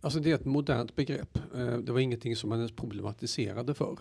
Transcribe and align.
Alltså 0.00 0.20
det 0.20 0.30
är 0.30 0.34
ett 0.34 0.44
modernt 0.44 0.96
begrepp. 0.96 1.38
Eh, 1.54 1.78
det 1.78 1.92
var 1.92 2.00
ingenting 2.00 2.36
som 2.36 2.48
man 2.48 2.58
ens 2.58 2.76
problematiserade 2.76 3.74
för. 3.74 3.98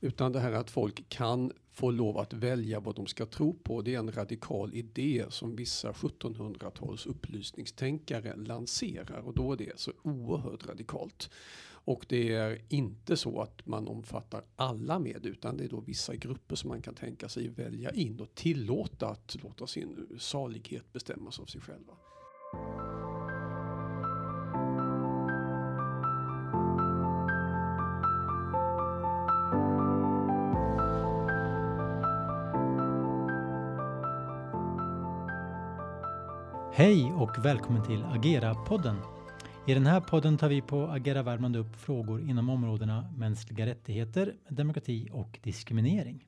Utan 0.00 0.32
det 0.32 0.40
här 0.40 0.52
att 0.52 0.70
folk 0.70 1.08
kan 1.08 1.52
få 1.72 1.90
lov 1.90 2.18
att 2.18 2.32
välja 2.32 2.80
vad 2.80 2.94
de 2.94 3.06
ska 3.06 3.26
tro 3.26 3.54
på. 3.54 3.82
Det 3.82 3.94
är 3.94 3.98
en 3.98 4.12
radikal 4.12 4.74
idé 4.74 5.24
som 5.28 5.56
vissa 5.56 5.92
1700-tals 5.92 7.06
upplysningstänkare 7.06 8.36
lanserar. 8.36 9.20
Och 9.20 9.34
då 9.34 9.52
är 9.52 9.56
det 9.56 9.80
så 9.80 9.92
oerhört 10.02 10.68
radikalt. 10.68 11.30
Och 11.88 12.04
det 12.08 12.34
är 12.34 12.62
inte 12.68 13.16
så 13.16 13.40
att 13.40 13.66
man 13.66 13.88
omfattar 13.88 14.42
alla 14.56 14.98
med 14.98 15.26
utan 15.26 15.56
det 15.56 15.64
är 15.64 15.68
då 15.68 15.80
vissa 15.80 16.14
grupper 16.14 16.56
som 16.56 16.68
man 16.68 16.82
kan 16.82 16.94
tänka 16.94 17.28
sig 17.28 17.48
välja 17.48 17.90
in 17.90 18.20
och 18.20 18.34
tillåta 18.34 19.08
att 19.08 19.36
låta 19.42 19.66
sin 19.66 20.18
salighet 20.18 20.92
bestämmas 20.92 21.40
av 21.40 21.44
sig 21.44 21.60
själva. 21.60 21.92
Hej 36.78 37.12
och 37.12 37.44
välkommen 37.44 37.86
till 37.86 38.02
Agera-podden. 38.02 38.96
I 39.66 39.74
den 39.74 39.86
här 39.86 40.00
podden 40.00 40.38
tar 40.38 40.48
vi 40.48 40.62
på 40.62 40.86
Agera 40.86 41.22
Värmland 41.22 41.56
upp 41.56 41.76
frågor 41.76 42.20
inom 42.20 42.50
områdena 42.50 43.12
mänskliga 43.16 43.66
rättigheter, 43.66 44.36
demokrati 44.48 45.08
och 45.12 45.38
diskriminering. 45.42 46.26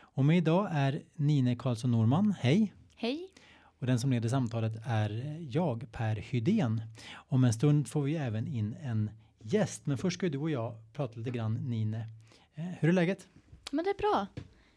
Och 0.00 0.24
med 0.24 0.36
idag 0.36 0.68
är 0.72 1.02
Nine 1.14 1.58
Karlsson 1.58 1.90
Norman. 1.90 2.34
Hej! 2.40 2.74
Hej! 2.96 3.28
Och 3.62 3.86
den 3.86 3.98
som 3.98 4.10
leder 4.10 4.28
samtalet 4.28 4.72
är 4.86 5.38
jag, 5.50 5.92
Per 5.92 6.16
Hydén. 6.16 6.80
Om 7.14 7.44
en 7.44 7.52
stund 7.52 7.88
får 7.88 8.02
vi 8.02 8.16
även 8.16 8.46
in 8.46 8.76
en 8.82 9.10
gäst, 9.38 9.86
men 9.86 9.98
först 9.98 10.18
ska 10.18 10.28
du 10.28 10.38
och 10.38 10.50
jag 10.50 10.74
prata 10.92 11.18
lite 11.18 11.30
grann 11.30 11.54
Nine. 11.54 11.94
Eh, 12.54 12.64
hur 12.80 12.88
är 12.88 12.92
läget? 12.92 13.28
Men 13.70 13.84
det 13.84 13.90
är 13.90 13.98
bra. 13.98 14.26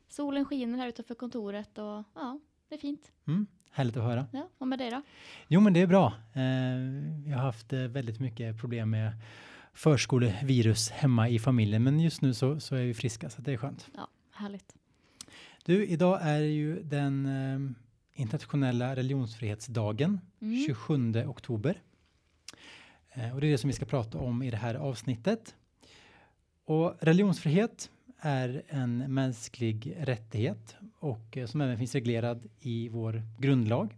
Solen 0.10 0.46
skiner 0.46 0.78
här 0.78 0.88
utanför 0.88 1.16
kontoret 1.16 1.78
och 1.78 2.04
ja, 2.16 2.40
det 2.70 2.76
är 2.76 2.80
fint. 2.80 3.12
Mm. 3.28 3.48
Härligt 3.76 3.98
att 3.98 4.04
höra. 4.04 4.28
Ja, 4.32 4.50
och 4.58 4.68
med 4.68 4.80
dig 4.80 4.92
då? 4.92 5.02
Jo, 5.48 5.60
men 5.60 5.74
det 5.74 5.82
är 5.82 5.88
bra. 5.88 6.14
Eh, 6.34 6.44
jag 7.30 7.38
har 7.38 7.44
haft 7.44 7.74
eh, 7.74 7.80
väldigt 7.80 8.20
mycket 8.20 8.60
problem 8.60 8.90
med 8.90 9.12
förskolevirus 9.74 10.90
hemma 10.90 11.30
i 11.30 11.40
familjen, 11.40 11.84
men 11.84 12.00
just 12.00 12.22
nu 12.22 12.34
så, 12.34 12.60
så 12.60 12.76
är 12.76 12.86
vi 12.86 12.94
friska 12.94 13.30
så 13.30 13.42
det 13.42 13.54
är 13.54 13.58
skönt. 13.58 13.88
Ja, 13.96 14.08
härligt. 14.32 14.76
Du, 15.66 15.86
idag 15.86 16.20
är 16.22 16.40
ju 16.40 16.84
den 16.84 17.26
eh, 17.26 18.22
internationella 18.22 18.96
religionsfrihetsdagen, 18.96 20.20
mm. 20.42 20.66
27 20.66 21.26
oktober. 21.28 21.82
Eh, 23.14 23.34
och 23.34 23.42
det 23.42 23.48
är 23.48 23.52
det 23.52 23.58
som 23.58 23.68
vi 23.68 23.74
ska 23.74 23.86
prata 23.86 24.18
om 24.18 24.44
i 24.44 24.52
det 24.52 24.58
här 24.58 24.76
avsnittet. 24.76 25.56
Och 26.66 26.96
religionsfrihet 27.00 27.90
är 28.20 28.64
en 28.68 29.14
mänsklig 29.14 29.96
rättighet 30.00 30.76
och 31.06 31.38
eh, 31.38 31.46
som 31.46 31.62
även 31.62 31.78
finns 31.78 31.96
reglerad 31.96 32.50
i 32.60 32.90
vår 32.90 33.22
grundlag. 33.38 33.96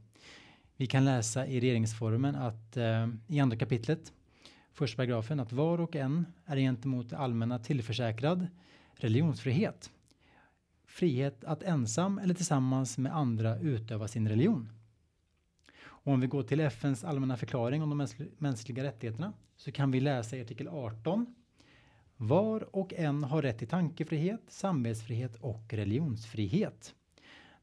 Vi 0.77 0.88
kan 0.88 1.05
läsa 1.05 1.47
i 1.47 1.59
regeringsformen 1.59 2.36
att 2.36 2.77
eh, 2.77 3.08
i 3.27 3.39
andra 3.39 3.58
kapitlet, 3.58 4.14
första 4.73 4.95
paragrafen, 4.95 5.39
att 5.39 5.52
var 5.52 5.80
och 5.80 5.95
en 5.95 6.25
är 6.45 6.58
gentemot 6.58 7.09
det 7.09 7.17
allmänna 7.17 7.59
tillförsäkrad 7.59 8.47
religionsfrihet. 8.94 9.91
Frihet 10.86 11.44
att 11.44 11.64
ensam 11.64 12.19
eller 12.19 12.33
tillsammans 12.33 12.97
med 12.97 13.16
andra 13.16 13.59
utöva 13.59 14.08
sin 14.08 14.30
religion. 14.30 14.69
Och 15.80 16.14
om 16.14 16.21
vi 16.21 16.27
går 16.27 16.44
till 16.44 16.59
FNs 16.59 17.03
allmänna 17.03 17.38
förklaring 17.38 17.83
om 17.83 17.89
de 17.89 18.08
mänskliga 18.38 18.83
rättigheterna 18.83 19.33
så 19.58 19.71
kan 19.71 19.92
vi 19.92 19.99
läsa 19.99 20.38
i 20.38 20.42
artikel 20.42 20.67
18 20.67 21.36
var 22.18 22.76
och 22.76 22.94
en 22.94 23.23
har 23.23 23.42
rätt 23.42 23.58
till 23.58 23.68
tankefrihet, 23.68 24.42
samvetsfrihet 24.48 25.36
och 25.36 25.73
religionsfrihet. 25.73 26.94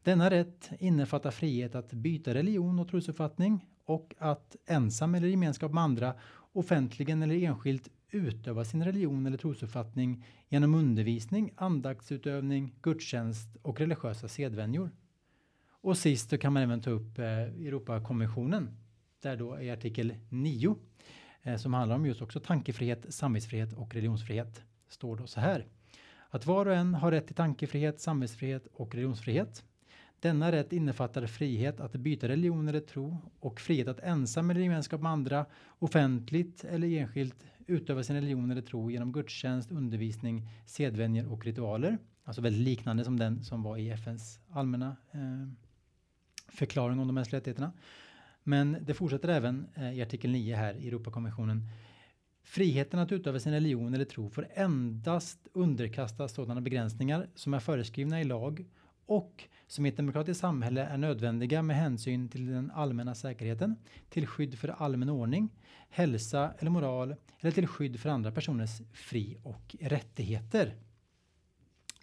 Denna 0.03 0.31
rätt 0.31 0.70
innefattar 0.78 1.31
frihet 1.31 1.75
att 1.75 1.92
byta 1.92 2.34
religion 2.34 2.78
och 2.78 2.88
trosuppfattning 2.88 3.66
och 3.84 4.14
att 4.19 4.56
ensam 4.66 5.14
eller 5.14 5.28
i 5.28 5.31
gemenskap 5.31 5.72
med 5.72 5.82
andra 5.82 6.14
offentligen 6.53 7.22
eller 7.22 7.34
enskilt 7.34 7.88
utöva 8.10 8.64
sin 8.64 8.84
religion 8.84 9.26
eller 9.26 9.37
trosuppfattning 9.38 10.25
genom 10.48 10.75
undervisning, 10.75 11.53
andaktsutövning, 11.56 12.75
gudstjänst 12.82 13.56
och 13.62 13.81
religiösa 13.81 14.28
sedvänjor. 14.28 14.91
Och 15.70 15.98
sist 15.98 16.31
så 16.31 16.38
kan 16.38 16.53
man 16.53 16.62
även 16.62 16.81
ta 16.81 16.91
upp 16.91 17.19
eh, 17.19 17.26
Europakonventionen 17.26 18.76
där 19.22 19.37
då 19.37 19.60
i 19.60 19.70
artikel 19.70 20.14
9 20.28 20.76
eh, 21.44 21.56
som 21.56 21.75
handlar 21.75 21.97
om 21.97 22.06
just 22.06 22.22
också 22.22 22.41
tankefrihet, 22.41 23.15
samvetsfrihet 23.15 23.72
och 23.72 23.94
religionsfrihet 23.94 24.62
står 24.88 25.16
då 25.16 25.27
så 25.27 25.41
här. 25.41 25.66
Att 26.31 26.47
var 26.47 26.66
och 26.66 26.75
en 26.75 26.94
har 26.94 27.10
rätt 27.10 27.27
till 27.27 27.34
tankefrihet, 27.34 28.00
samvetsfrihet 28.00 28.66
och 28.72 28.94
religionsfrihet. 28.94 29.65
Denna 30.21 30.53
rätt 30.53 30.72
innefattar 30.72 31.27
frihet 31.27 31.81
att 31.81 31.93
byta 31.93 32.28
religion 32.28 32.69
eller 32.69 32.81
tro 32.81 33.19
och 33.41 33.60
frihet 33.60 33.88
att 33.88 34.00
ensam 34.00 34.50
eller 34.50 34.60
i 34.60 34.65
gemenskap 34.65 35.00
med 35.00 35.12
andra 35.12 35.47
offentligt 35.78 36.65
eller 36.65 36.88
enskilt 36.88 37.44
utöva 37.66 38.03
sin 38.03 38.16
religion 38.16 38.50
eller 38.50 38.62
tro 38.62 38.91
genom 38.91 39.12
gudstjänst, 39.12 39.72
undervisning, 39.72 40.49
sedvänjor 40.66 41.32
och 41.32 41.44
ritualer. 41.44 41.99
Alltså 42.25 42.43
väldigt 42.43 42.62
liknande 42.62 43.05
som 43.05 43.19
den 43.19 43.44
som 43.44 43.62
var 43.62 43.76
i 43.76 43.91
FNs 43.91 44.41
allmänna 44.50 44.97
eh, 45.12 45.49
förklaring 46.49 46.99
om 46.99 47.06
de 47.06 47.12
mänskliga 47.12 47.38
rättigheterna. 47.41 47.72
Men 48.44 48.77
det 48.81 48.94
fortsätter 48.94 49.28
även 49.28 49.66
eh, 49.75 49.99
i 49.99 50.03
artikel 50.03 50.31
9 50.31 50.56
här 50.56 50.75
i 50.75 50.88
Europakonventionen. 50.88 51.69
Friheten 52.43 53.00
att 53.00 53.12
utöva 53.12 53.38
sin 53.38 53.53
religion 53.53 53.94
eller 53.94 54.05
tro 54.05 54.31
får 54.31 54.49
endast 54.55 55.49
underkastas 55.53 56.34
sådana 56.34 56.60
begränsningar 56.60 57.28
som 57.34 57.55
är 57.55 57.60
föreskrivna 57.60 58.21
i 58.21 58.25
lag 58.25 58.65
och 59.06 59.44
som 59.66 59.87
i 59.87 59.88
ett 59.88 59.97
demokratiskt 59.97 60.41
samhälle 60.41 60.82
är 60.84 60.97
nödvändiga 60.97 61.62
med 61.62 61.77
hänsyn 61.77 62.28
till 62.28 62.47
den 62.47 62.71
allmänna 62.71 63.15
säkerheten, 63.15 63.77
till 64.09 64.27
skydd 64.27 64.59
för 64.59 64.69
allmän 64.69 65.09
ordning, 65.09 65.49
hälsa 65.91 66.55
eller 66.59 66.71
moral 66.71 67.15
eller 67.41 67.53
till 67.53 67.66
skydd 67.66 68.00
för 68.00 68.09
andra 68.09 68.32
personers 68.32 68.82
fri 68.93 69.38
och 69.43 69.76
rättigheter. 69.81 70.75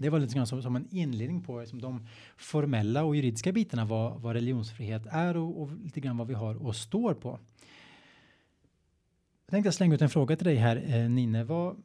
Det 0.01 0.09
var 0.09 0.19
lite 0.19 0.35
grann 0.35 0.47
som, 0.47 0.61
som 0.61 0.75
en 0.75 0.87
inledning 0.91 1.41
på 1.41 1.59
liksom, 1.59 1.81
de 1.81 2.07
formella 2.37 3.03
och 3.03 3.15
juridiska 3.15 3.51
bitarna 3.51 3.85
vad, 3.85 4.21
vad 4.21 4.33
religionsfrihet 4.33 5.05
är 5.05 5.37
och, 5.37 5.61
och 5.61 5.71
lite 5.83 5.99
grann 5.99 6.17
vad 6.17 6.27
vi 6.27 6.33
har 6.33 6.65
och 6.65 6.75
står 6.75 7.13
på. 7.13 7.39
Jag 9.45 9.51
tänkte 9.51 9.71
slänga 9.71 9.95
ut 9.95 10.01
en 10.01 10.09
fråga 10.09 10.35
till 10.35 10.45
dig 10.45 10.55
här 10.55 10.83
eh, 10.87 11.09
Nine. 11.09 11.45
Vad, 11.45 11.75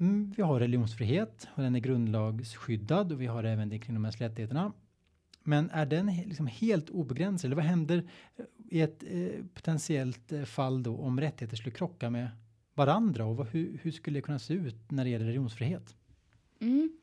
mm, 0.00 0.32
vi 0.36 0.42
har 0.42 0.60
religionsfrihet 0.60 1.48
och 1.54 1.62
den 1.62 1.74
är 1.74 1.80
grundlagsskyddad 1.80 3.12
och 3.12 3.20
vi 3.20 3.26
har 3.26 3.44
även 3.44 3.68
det 3.68 3.78
kring 3.78 3.94
de 3.94 4.00
mänskliga 4.00 4.28
rättigheterna. 4.28 4.72
Men 5.42 5.70
är 5.70 5.86
den 5.86 6.06
liksom 6.06 6.46
helt 6.46 6.90
obegränsad? 6.90 7.48
Eller 7.48 7.56
vad 7.56 7.64
händer 7.64 8.08
eh, 8.36 8.44
i 8.68 8.80
ett 8.80 9.04
eh, 9.10 9.44
potentiellt 9.54 10.32
eh, 10.32 10.42
fall 10.42 10.82
då 10.82 10.96
om 10.96 11.20
rättigheter 11.20 11.56
skulle 11.56 11.74
krocka 11.74 12.10
med 12.10 12.28
varandra 12.74 13.24
och 13.24 13.36
vad, 13.36 13.46
hur, 13.48 13.78
hur, 13.82 13.90
skulle 13.90 14.18
det 14.18 14.22
kunna 14.22 14.38
se 14.38 14.54
ut 14.54 14.90
när 14.90 15.04
det 15.04 15.10
gäller 15.10 15.26
religionsfrihet? 15.26 15.96
Mm. 16.60 16.98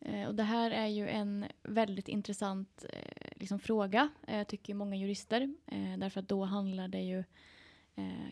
Eh, 0.00 0.28
och 0.28 0.34
det 0.34 0.42
här 0.42 0.70
är 0.70 0.86
ju 0.86 1.08
en 1.08 1.46
väldigt 1.62 2.08
intressant 2.08 2.84
eh, 2.92 3.32
liksom, 3.36 3.58
fråga, 3.58 4.08
eh, 4.26 4.46
tycker 4.46 4.74
många 4.74 4.96
jurister. 4.96 5.54
därför 5.98 6.20
att 6.20 6.28
då 6.28 6.44
handlar 6.44 6.88
det 6.88 7.02
ju 7.02 7.24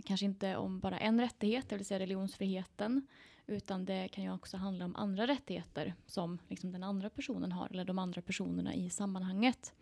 kanske 0.05 0.27
inte 0.27 0.57
om 0.57 0.81
bara 0.81 0.99
en 0.99 1.21
rättighet, 1.21 1.69
det 1.69 1.77
vill 1.77 1.87
säga 1.87 2.01
religionsfriheten. 2.01 3.07
Utan 3.47 3.85
det 3.85 4.09
kan 4.09 4.25
ju 4.25 4.33
också 4.33 4.57
handla 4.57 4.85
om 4.85 4.97
andra 4.97 5.27
rättigheter 5.27 5.95
som 6.07 6.39
liksom 6.49 6.73
den 6.73 6.83
andra 6.83 7.11
personen 7.11 7.53
har 7.53 7.69
eller 7.71 7.85
de 7.85 7.99
andra 7.99 8.23
personerna 8.23 8.75
i 8.75 8.91
sammanhanget. 8.91 9.73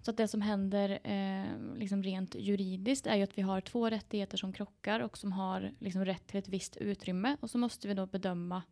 Så 0.00 0.10
att 0.10 0.16
det 0.16 0.28
som 0.28 0.40
händer 0.40 0.98
eh, 1.02 1.76
liksom 1.78 2.02
rent 2.02 2.34
juridiskt 2.34 3.06
är 3.06 3.16
ju 3.16 3.22
att 3.22 3.38
vi 3.38 3.42
har 3.42 3.60
två 3.60 3.90
rättigheter 3.90 4.36
som 4.36 4.52
krockar 4.52 5.00
och 5.00 5.18
som 5.18 5.32
har 5.32 5.72
liksom 5.78 6.04
rätt 6.04 6.26
till 6.26 6.38
ett 6.38 6.48
visst 6.48 6.76
utrymme 6.76 7.36
och 7.40 7.50
så 7.50 7.58
måste 7.58 7.88
vi 7.88 7.94
då 7.94 8.06
bedöma 8.06 8.62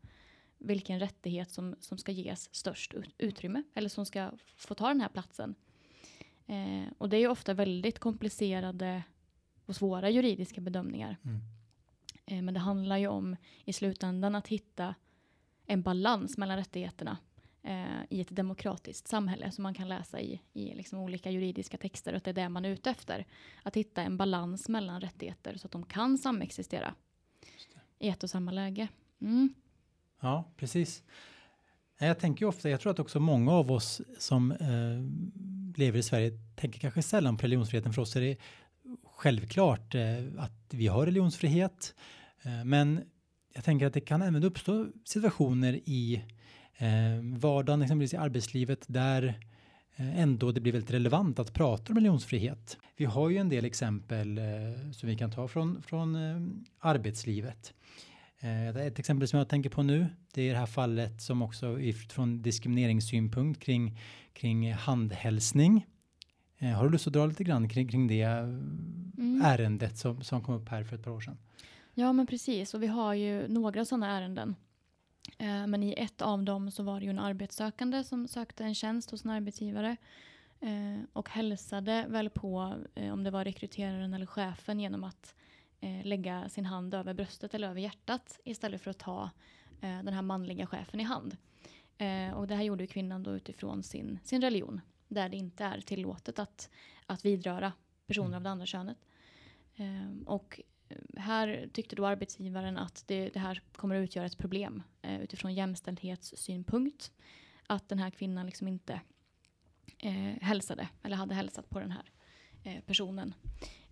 vilken 0.66 1.00
rättighet 1.00 1.50
som, 1.50 1.76
som 1.80 1.98
ska 1.98 2.12
ges 2.12 2.54
störst 2.54 2.94
utrymme 3.18 3.62
eller 3.74 3.88
som 3.88 4.06
ska 4.06 4.30
få 4.56 4.74
ta 4.74 4.88
den 4.88 5.00
här 5.00 5.08
platsen. 5.08 5.54
Eh, 6.46 6.92
och 6.98 7.08
det 7.08 7.16
är 7.16 7.20
ju 7.20 7.28
ofta 7.28 7.54
väldigt 7.54 7.98
komplicerade 7.98 9.02
och 9.66 9.76
svåra 9.76 10.10
juridiska 10.10 10.60
bedömningar. 10.60 11.16
Mm. 11.24 11.40
Eh, 12.26 12.42
men 12.42 12.54
det 12.54 12.60
handlar 12.60 12.96
ju 12.96 13.06
om 13.06 13.36
i 13.64 13.72
slutändan 13.72 14.34
att 14.34 14.48
hitta 14.48 14.94
en 15.66 15.82
balans 15.82 16.38
mellan 16.38 16.56
rättigheterna 16.56 17.18
eh, 17.62 18.02
i 18.10 18.20
ett 18.20 18.36
demokratiskt 18.36 19.08
samhälle 19.08 19.50
som 19.50 19.62
man 19.62 19.74
kan 19.74 19.88
läsa 19.88 20.20
i, 20.20 20.40
i 20.52 20.74
liksom 20.74 20.98
olika 20.98 21.30
juridiska 21.30 21.76
texter 21.76 22.12
och 22.12 22.16
att 22.16 22.24
det 22.24 22.30
är 22.30 22.34
det 22.34 22.48
man 22.48 22.64
är 22.64 22.70
ute 22.70 22.90
efter. 22.90 23.26
Att 23.62 23.76
hitta 23.76 24.02
en 24.02 24.16
balans 24.16 24.68
mellan 24.68 25.00
rättigheter 25.00 25.56
så 25.56 25.66
att 25.66 25.72
de 25.72 25.86
kan 25.86 26.18
samexistera 26.18 26.94
i 27.98 28.08
ett 28.08 28.22
och 28.22 28.30
samma 28.30 28.52
läge. 28.52 28.88
Mm. 29.20 29.54
Ja, 30.20 30.44
precis. 30.56 31.02
Jag 31.98 32.18
tänker 32.18 32.46
ofta, 32.46 32.70
jag 32.70 32.80
tror 32.80 32.92
att 32.92 32.98
också 32.98 33.20
många 33.20 33.52
av 33.52 33.72
oss 33.72 34.00
som 34.18 34.52
eh, 34.52 35.78
lever 35.78 35.98
i 35.98 36.02
Sverige 36.02 36.30
tänker 36.54 36.80
kanske 36.80 37.02
sällan 37.02 37.36
på 37.36 37.42
religionsfriheten. 37.42 37.92
För 37.92 38.02
oss 38.02 38.16
är 38.16 38.20
det 38.20 38.36
självklart 39.04 39.94
eh, 39.94 40.02
att 40.38 40.52
vi 40.70 40.86
har 40.86 41.06
religionsfrihet. 41.06 41.94
Eh, 42.42 42.64
men 42.64 43.00
jag 43.54 43.64
tänker 43.64 43.86
att 43.86 43.94
det 43.94 44.00
kan 44.00 44.22
även 44.22 44.44
uppstå 44.44 44.86
situationer 45.04 45.80
i 45.84 46.24
eh, 46.76 47.38
vardagen, 47.38 47.82
exempelvis 47.82 48.14
i 48.14 48.16
arbetslivet, 48.16 48.84
där 48.86 49.40
eh, 49.96 50.20
ändå 50.20 50.52
det 50.52 50.60
blir 50.60 50.72
väldigt 50.72 50.90
relevant 50.90 51.38
att 51.38 51.52
prata 51.52 51.92
om 51.92 51.96
religionsfrihet. 51.96 52.78
Vi 52.96 53.04
har 53.04 53.30
ju 53.30 53.36
en 53.36 53.48
del 53.48 53.64
exempel 53.64 54.38
eh, 54.38 54.44
som 54.92 55.08
vi 55.08 55.16
kan 55.16 55.30
ta 55.30 55.48
från, 55.48 55.82
från 55.82 56.14
eh, 56.14 56.40
arbetslivet. 56.78 57.74
Eh, 58.40 58.76
ett 58.76 58.98
exempel 58.98 59.28
som 59.28 59.38
jag 59.38 59.48
tänker 59.48 59.70
på 59.70 59.82
nu, 59.82 60.06
det 60.34 60.42
är 60.42 60.52
det 60.52 60.58
här 60.58 60.66
fallet 60.66 61.22
som 61.22 61.42
också 61.42 61.78
från 62.10 62.42
diskrimineringssynpunkt 62.42 63.60
kring, 63.60 63.98
kring 64.32 64.72
handhälsning. 64.72 65.86
Eh, 66.58 66.68
har 66.68 66.84
du 66.84 66.90
lust 66.90 67.06
att 67.06 67.12
dra 67.12 67.26
lite 67.26 67.44
grann 67.44 67.68
kring, 67.68 67.88
kring 67.88 68.06
det 68.06 68.22
mm. 68.22 69.42
ärendet 69.44 69.98
som, 69.98 70.22
som 70.22 70.42
kom 70.42 70.54
upp 70.54 70.68
här 70.68 70.84
för 70.84 70.96
ett 70.96 71.04
par 71.04 71.10
år 71.10 71.20
sedan? 71.20 71.38
Ja, 71.94 72.12
men 72.12 72.26
precis. 72.26 72.74
Och 72.74 72.82
vi 72.82 72.86
har 72.86 73.14
ju 73.14 73.48
några 73.48 73.84
sådana 73.84 74.18
ärenden. 74.18 74.54
Eh, 75.38 75.66
men 75.66 75.82
i 75.82 75.94
ett 75.98 76.22
av 76.22 76.42
dem 76.42 76.70
så 76.70 76.82
var 76.82 77.00
det 77.00 77.04
ju 77.06 77.10
en 77.10 77.18
arbetssökande 77.18 78.04
som 78.04 78.28
sökte 78.28 78.64
en 78.64 78.74
tjänst 78.74 79.10
hos 79.10 79.24
en 79.24 79.30
arbetsgivare 79.30 79.96
eh, 80.60 81.04
och 81.12 81.30
hälsade 81.30 82.06
väl 82.08 82.30
på 82.30 82.74
eh, 82.94 83.12
om 83.12 83.24
det 83.24 83.30
var 83.30 83.44
rekryteraren 83.44 84.14
eller 84.14 84.26
chefen 84.26 84.80
genom 84.80 85.04
att 85.04 85.34
eh, 85.80 86.04
lägga 86.04 86.48
sin 86.48 86.66
hand 86.66 86.94
över 86.94 87.14
bröstet 87.14 87.54
eller 87.54 87.68
över 87.68 87.80
hjärtat 87.80 88.40
istället 88.44 88.82
för 88.82 88.90
att 88.90 88.98
ta 88.98 89.30
eh, 89.80 90.02
den 90.02 90.12
här 90.12 90.22
manliga 90.22 90.66
chefen 90.66 91.00
i 91.00 91.02
hand. 91.02 91.36
Eh, 91.98 92.30
och 92.30 92.46
det 92.46 92.54
här 92.54 92.62
gjorde 92.62 92.86
kvinnan 92.86 93.22
då 93.22 93.30
utifrån 93.30 93.82
sin, 93.82 94.18
sin 94.24 94.40
religion 94.42 94.80
där 95.08 95.28
det 95.28 95.36
inte 95.36 95.64
är 95.64 95.80
tillåtet 95.80 96.38
att, 96.38 96.70
att 97.06 97.24
vidröra 97.24 97.72
personer 98.06 98.26
mm. 98.26 98.36
av 98.36 98.42
det 98.42 98.50
andra 98.50 98.66
könet. 98.66 98.98
och 100.26 100.60
här 101.16 101.68
tyckte 101.72 101.96
då 101.96 102.06
arbetsgivaren 102.06 102.78
att 102.78 103.04
det, 103.06 103.28
det 103.28 103.38
här 103.38 103.62
kommer 103.76 103.94
att 103.94 104.04
utgöra 104.04 104.26
ett 104.26 104.38
problem 104.38 104.82
eh, 105.02 105.20
utifrån 105.20 105.54
jämställdhetssynpunkt. 105.54 107.12
Att 107.66 107.88
den 107.88 107.98
här 107.98 108.10
kvinnan 108.10 108.46
liksom 108.46 108.68
inte 108.68 109.00
eh, 109.98 110.42
hälsade 110.42 110.88
eller 111.02 111.16
hade 111.16 111.34
hälsat 111.34 111.70
på 111.70 111.80
den 111.80 111.90
här 111.90 112.10
eh, 112.64 112.80
personen. 112.80 113.34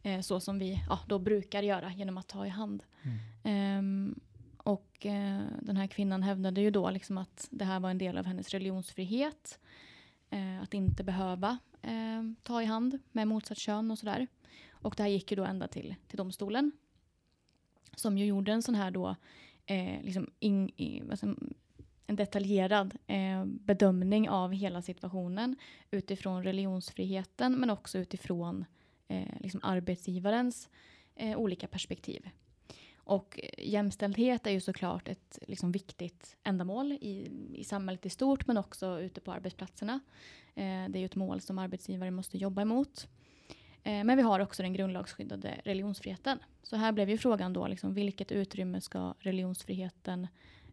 Eh, 0.04 0.20
så 0.20 0.40
som 0.40 0.58
vi 0.58 0.82
ja, 0.88 1.00
då 1.06 1.18
brukar 1.18 1.62
göra 1.62 1.92
genom 1.92 2.18
att 2.18 2.28
ta 2.28 2.46
i 2.46 2.48
hand. 2.48 2.82
Mm. 3.02 3.18
Ehm, 3.42 4.20
och 4.56 5.06
eh, 5.06 5.42
den 5.60 5.76
här 5.76 5.86
kvinnan 5.86 6.22
hävdade 6.22 6.60
ju 6.60 6.70
då 6.70 6.90
liksom 6.90 7.18
att 7.18 7.48
det 7.50 7.64
här 7.64 7.80
var 7.80 7.90
en 7.90 7.98
del 7.98 8.18
av 8.18 8.26
hennes 8.26 8.50
religionsfrihet. 8.50 9.58
Eh, 10.30 10.62
att 10.62 10.74
inte 10.74 11.04
behöva 11.04 11.58
ta 12.42 12.62
i 12.62 12.64
hand 12.64 12.98
med 13.12 13.28
motsatt 13.28 13.58
kön 13.58 13.90
och 13.90 13.98
sådär. 13.98 14.26
Och 14.70 14.94
det 14.96 15.02
här 15.02 15.10
gick 15.10 15.30
ju 15.30 15.36
då 15.36 15.44
ända 15.44 15.68
till, 15.68 15.94
till 16.08 16.16
domstolen 16.16 16.72
som 17.96 18.18
ju 18.18 18.24
gjorde 18.24 18.52
en 18.52 18.62
sån 18.62 18.74
här 18.74 18.90
då, 18.90 19.16
eh, 19.66 20.02
liksom 20.02 20.30
in, 20.38 20.68
i, 20.68 21.02
en 22.06 22.16
detaljerad 22.16 22.98
eh, 23.06 23.44
bedömning 23.44 24.28
av 24.28 24.52
hela 24.52 24.82
situationen 24.82 25.56
utifrån 25.90 26.44
religionsfriheten 26.44 27.60
men 27.60 27.70
också 27.70 27.98
utifrån 27.98 28.64
eh, 29.08 29.28
liksom 29.40 29.60
arbetsgivarens 29.62 30.68
eh, 31.14 31.38
olika 31.38 31.66
perspektiv. 31.66 32.30
Och 32.96 33.40
jämställdhet 33.58 34.46
är 34.46 34.50
ju 34.50 34.60
såklart 34.60 35.08
ett 35.08 35.38
liksom, 35.46 35.72
viktigt 35.72 36.36
ändamål 36.42 36.92
i, 36.92 37.30
i 37.54 37.64
samhället 37.64 38.06
i 38.06 38.10
stort 38.10 38.46
men 38.46 38.58
också 38.58 39.00
ute 39.00 39.20
på 39.20 39.32
arbetsplatserna. 39.32 40.00
Eh, 40.54 40.88
det 40.88 40.98
är 40.98 40.98
ju 40.98 41.04
ett 41.04 41.16
mål 41.16 41.40
som 41.40 41.58
arbetsgivare 41.58 42.10
måste 42.10 42.38
jobba 42.38 42.62
emot. 42.62 43.08
Eh, 43.82 44.04
men 44.04 44.16
vi 44.16 44.22
har 44.22 44.40
också 44.40 44.62
den 44.62 44.72
grundlagsskyddade 44.72 45.60
religionsfriheten. 45.64 46.38
Så 46.62 46.76
här 46.76 46.92
blev 46.92 47.10
ju 47.10 47.18
frågan 47.18 47.52
då 47.52 47.66
liksom, 47.66 47.94
vilket 47.94 48.32
utrymme 48.32 48.80
ska 48.80 49.14
religionsfriheten 49.18 50.26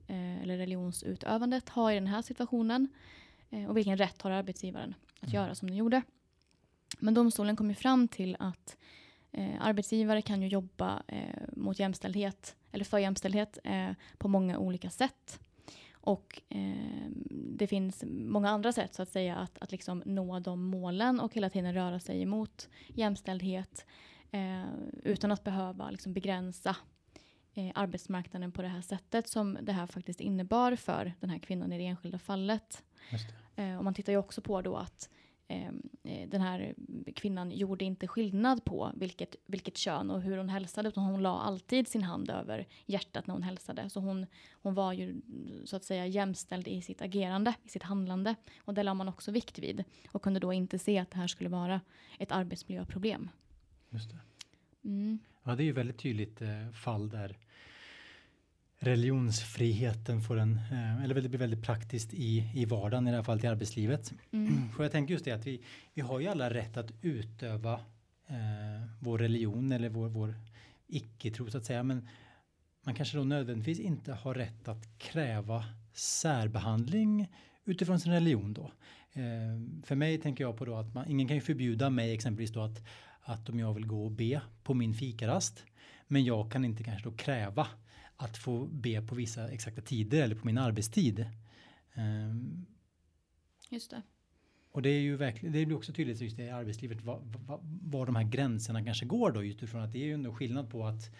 eh, 0.08 0.42
eller 0.42 0.58
religionsutövandet 0.58 1.70
ha 1.70 1.92
i 1.92 1.96
den 1.96 2.08
här 2.08 2.22
situationen? 2.22 2.88
Eh, 3.50 3.66
och 3.66 3.78
vilken 3.78 3.98
rätt 3.98 4.22
har 4.22 4.32
arbetsgivaren 4.32 4.96
att 5.20 5.34
mm. 5.34 5.36
göra 5.36 5.56
som 5.56 5.68
den 5.68 5.78
gjorde? 5.78 6.02
Men 7.02 7.14
domstolen 7.14 7.56
kom 7.56 7.70
ju 7.70 7.76
fram 7.76 8.08
till 8.08 8.36
att 8.40 8.78
eh, 9.32 9.56
arbetsgivare 9.60 10.22
kan 10.22 10.42
ju 10.42 10.48
jobba 10.48 11.04
eh, 11.08 11.42
mot 11.52 11.80
jämställdhet 11.80 12.56
eller 12.72 12.86
för 12.86 12.98
jämställdhet 12.98 13.58
eh, 13.64 13.92
på 14.18 14.28
många 14.28 14.58
olika 14.58 14.90
sätt. 14.90 15.40
Och 15.94 16.42
eh, 16.50 17.10
det 17.30 17.68
finns 17.68 18.04
många 18.08 18.50
andra 18.50 18.72
sätt 18.72 18.94
så 18.94 19.02
att 19.02 19.10
säga 19.10 19.36
att, 19.36 19.58
att 19.58 19.72
liksom 19.72 20.04
nå 20.06 20.40
de 20.40 20.64
målen 20.64 21.20
och 21.20 21.34
hela 21.34 21.50
tiden 21.50 21.74
röra 21.74 22.00
sig 22.00 22.22
emot 22.22 22.70
jämställdhet 22.88 23.86
eh, 24.32 24.66
utan 25.04 25.32
att 25.32 25.44
behöva 25.44 25.92
liksom 25.92 26.14
begränsa 26.14 26.76
eh, 27.54 27.72
arbetsmarknaden 27.76 28.52
på 28.52 28.62
det 28.62 28.68
här 28.68 28.82
sättet 28.82 29.28
som 29.28 29.58
det 29.62 29.72
här 29.72 29.88
faktiskt 29.88 30.22
innebar 30.22 30.76
för 30.76 31.14
den 31.20 31.30
här 31.30 31.40
kvinnan 31.40 31.74
i 31.74 31.78
det 31.78 31.86
enskilda 31.86 32.20
fallet. 32.20 32.84
Eh, 33.56 33.78
och 33.78 33.84
man 33.84 33.94
tittar 33.94 34.14
ju 34.14 34.18
också 34.18 34.42
på 34.42 34.62
då 34.62 34.76
att 34.76 35.10
den 36.28 36.42
här 36.42 36.76
kvinnan 37.16 37.52
gjorde 37.52 37.86
inte 37.86 38.08
skillnad 38.08 38.66
på 38.66 38.92
vilket, 38.96 39.36
vilket 39.46 39.78
kön 39.78 40.12
och 40.12 40.22
hur 40.22 40.38
hon 40.38 40.50
hälsade 40.50 40.90
utan 40.90 41.04
hon 41.04 41.22
la 41.22 41.40
alltid 41.40 41.88
sin 41.88 42.04
hand 42.04 42.30
över 42.30 42.68
hjärtat 42.86 43.28
när 43.28 43.34
hon 43.34 43.44
hälsade. 43.44 43.90
Så 43.90 44.00
hon, 44.00 44.26
hon 44.52 44.74
var 44.74 44.94
ju 44.94 45.22
så 45.66 45.76
att 45.76 45.84
säga 45.84 46.08
jämställd 46.08 46.68
i 46.68 46.82
sitt 46.82 47.02
agerande, 47.02 47.54
i 47.64 47.70
sitt 47.70 47.84
handlande. 47.84 48.36
Och 48.60 48.74
det 48.74 48.84
la 48.84 48.94
man 48.94 49.08
också 49.08 49.32
vikt 49.32 49.60
vid 49.60 49.84
och 50.12 50.22
kunde 50.22 50.40
då 50.40 50.54
inte 50.54 50.80
se 50.80 50.98
att 50.98 51.12
det 51.12 51.18
här 51.18 51.28
skulle 51.28 51.50
vara 51.50 51.82
ett 52.20 52.32
arbetsmiljöproblem. 52.32 53.30
Just 53.90 54.10
det. 54.10 54.18
Mm. 54.84 55.20
Ja, 55.44 55.56
det 55.56 55.64
är 55.64 55.66
ju 55.66 55.72
väldigt 55.72 55.98
tydligt 55.98 56.42
eh, 56.42 56.72
fall 56.72 57.10
där 57.10 57.38
religionsfriheten 58.84 60.22
får 60.22 60.40
en, 60.40 60.60
eh, 60.72 61.04
eller 61.04 61.16
det 61.16 61.30
blir 61.30 61.40
väldigt 61.40 61.64
praktiskt 61.64 62.14
i, 62.14 62.52
i 62.54 62.66
vardagen, 62.66 63.08
i 63.08 63.12
det 63.12 63.18
här 63.18 63.24
fallet 63.24 63.44
i 63.44 63.48
arbetslivet. 63.48 64.14
Mm. 64.32 64.70
För 64.70 64.84
jag 64.84 64.92
tänker 64.92 65.14
just 65.14 65.26
det 65.26 65.32
att 65.32 65.48
vi, 65.48 65.62
vi 65.94 66.02
har 66.02 66.20
ju 66.20 66.28
alla 66.28 66.50
rätt 66.50 66.78
att 66.78 66.92
utöva 67.02 67.74
eh, 68.28 68.88
vår 69.00 69.18
religion 69.18 69.72
eller 69.72 69.90
vår, 69.90 70.08
vår 70.10 70.36
icke-tro 70.88 71.52
så 71.52 71.58
att 71.58 71.66
säga. 71.66 71.84
Men 71.84 72.08
man 72.86 72.96
kanske 72.96 73.18
då 73.18 73.24
nödvändigtvis 73.24 73.80
inte 73.80 74.14
har 74.14 74.34
rätt 74.34 74.68
att 74.68 74.98
kräva 74.98 75.66
särbehandling 75.94 77.28
utifrån 77.66 78.00
sin 78.00 78.12
religion 78.12 78.54
då. 78.54 78.72
Eh, 79.14 79.84
för 79.84 79.96
mig 79.96 80.18
tänker 80.18 80.44
jag 80.44 80.58
på 80.58 80.66
då 80.66 80.76
att 80.76 80.94
man, 80.94 81.10
ingen 81.10 81.28
kan 81.28 81.36
ju 81.38 81.42
förbjuda 81.42 81.90
mig 81.90 82.14
exempelvis 82.14 82.52
då 82.52 82.62
att, 82.62 82.84
att 83.22 83.50
om 83.50 83.60
jag 83.60 83.74
vill 83.74 83.88
gå 83.88 84.06
och 84.06 84.12
be 84.12 84.42
på 84.64 84.74
min 84.74 84.94
fikarast 84.94 85.66
men 86.08 86.24
jag 86.24 86.52
kan 86.52 86.66
inte 86.66 86.84
kanske 86.84 87.10
då 87.10 87.16
kräva 87.16 87.68
att 88.22 88.38
få 88.38 88.66
be 88.66 89.02
på 89.02 89.16
vissa 89.16 89.50
exakta 89.50 89.82
tider 89.82 90.24
eller 90.24 90.36
på 90.36 90.46
min 90.46 90.58
arbetstid. 90.58 91.26
Um, 91.96 92.66
just 93.70 93.92
det. 93.92 94.02
Och 94.72 94.82
det 94.82 94.90
är 94.90 95.00
ju 95.00 95.16
verkligen, 95.16 95.54
det 95.54 95.66
blir 95.66 95.78
också 95.78 95.94
tydligt 95.94 96.22
just 96.22 96.40
i 96.40 96.50
arbetslivet 96.50 97.02
var, 97.02 97.22
var, 97.24 97.60
var 97.64 98.06
de 98.06 98.16
här 98.16 98.24
gränserna 98.24 98.84
kanske 98.84 99.06
går 99.06 99.32
då 99.32 99.44
utifrån 99.44 99.82
att 99.82 99.92
det 99.92 100.00
är 100.00 100.06
ju 100.06 100.14
ändå 100.14 100.34
skillnad 100.34 100.70
på 100.70 100.86
att 100.86 101.12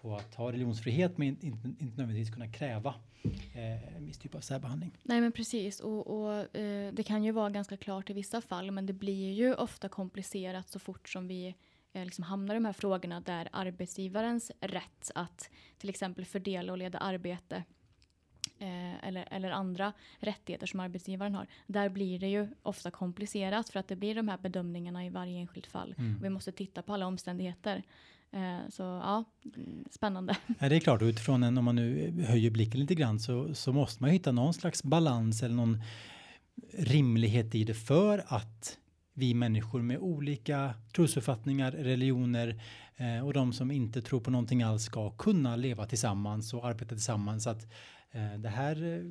på 0.00 0.16
att 0.16 0.34
ha 0.34 0.52
religionsfrihet 0.52 1.18
men 1.18 1.28
inte, 1.28 1.46
inte, 1.46 1.84
nödvändigtvis 1.84 2.34
kunna 2.34 2.48
kräva 2.48 2.94
eh, 3.54 3.96
en 3.96 4.06
viss 4.06 4.18
typ 4.18 4.34
av 4.34 4.40
särbehandling. 4.40 4.92
Nej 5.02 5.20
men 5.20 5.32
precis 5.32 5.80
och, 5.80 6.06
och 6.06 6.56
eh, 6.56 6.92
det 6.92 7.02
kan 7.02 7.24
ju 7.24 7.32
vara 7.32 7.50
ganska 7.50 7.76
klart 7.76 8.10
i 8.10 8.12
vissa 8.12 8.40
fall 8.40 8.70
men 8.70 8.86
det 8.86 8.92
blir 8.92 9.32
ju 9.32 9.54
ofta 9.54 9.88
komplicerat 9.88 10.68
så 10.68 10.78
fort 10.78 11.08
som 11.08 11.28
vi 11.28 11.54
liksom 12.04 12.24
hamnar 12.24 12.54
de 12.54 12.64
här 12.64 12.72
frågorna 12.72 13.20
där 13.20 13.48
arbetsgivarens 13.52 14.52
rätt 14.60 15.10
att 15.14 15.50
till 15.78 15.88
exempel 15.88 16.24
fördela 16.24 16.72
och 16.72 16.78
leda 16.78 16.98
arbete 16.98 17.64
eh, 18.58 19.04
eller, 19.04 19.28
eller 19.30 19.50
andra 19.50 19.92
rättigheter 20.18 20.66
som 20.66 20.80
arbetsgivaren 20.80 21.34
har. 21.34 21.46
Där 21.66 21.88
blir 21.88 22.18
det 22.18 22.28
ju 22.28 22.48
ofta 22.62 22.90
komplicerat 22.90 23.68
för 23.68 23.80
att 23.80 23.88
det 23.88 23.96
blir 23.96 24.14
de 24.14 24.28
här 24.28 24.38
bedömningarna 24.38 25.06
i 25.06 25.10
varje 25.10 25.38
enskilt 25.38 25.66
fall. 25.66 25.94
Mm. 25.98 26.18
Vi 26.22 26.30
måste 26.30 26.52
titta 26.52 26.82
på 26.82 26.94
alla 26.94 27.06
omständigheter. 27.06 27.82
Eh, 28.30 28.68
så 28.70 28.82
ja, 28.82 29.24
spännande. 29.90 30.36
Ja, 30.58 30.68
det 30.68 30.76
är 30.76 30.80
klart, 30.80 31.02
utifrån 31.02 31.42
en, 31.42 31.58
om 31.58 31.64
man 31.64 31.76
nu 31.76 32.12
höjer 32.28 32.50
blicken 32.50 32.80
lite 32.80 32.94
grann 32.94 33.20
så, 33.20 33.54
så 33.54 33.72
måste 33.72 34.02
man 34.02 34.10
hitta 34.10 34.32
någon 34.32 34.54
slags 34.54 34.82
balans 34.82 35.42
eller 35.42 35.54
någon 35.54 35.82
rimlighet 36.72 37.54
i 37.54 37.64
det 37.64 37.74
för 37.74 38.24
att 38.26 38.78
vi 39.18 39.34
människor 39.34 39.82
med 39.82 39.98
olika 39.98 40.74
trosuppfattningar, 40.94 41.72
religioner 41.72 42.60
eh, 42.96 43.26
och 43.26 43.32
de 43.32 43.52
som 43.52 43.70
inte 43.70 44.02
tror 44.02 44.20
på 44.20 44.30
någonting 44.30 44.62
alls 44.62 44.82
ska 44.82 45.10
kunna 45.10 45.56
leva 45.56 45.86
tillsammans 45.86 46.54
och 46.54 46.66
arbeta 46.66 46.88
tillsammans. 46.88 47.44
Så 47.44 47.50
att 47.50 47.66
eh, 48.10 48.34
det 48.38 48.48
här 48.48 48.82
eh, 48.82 49.02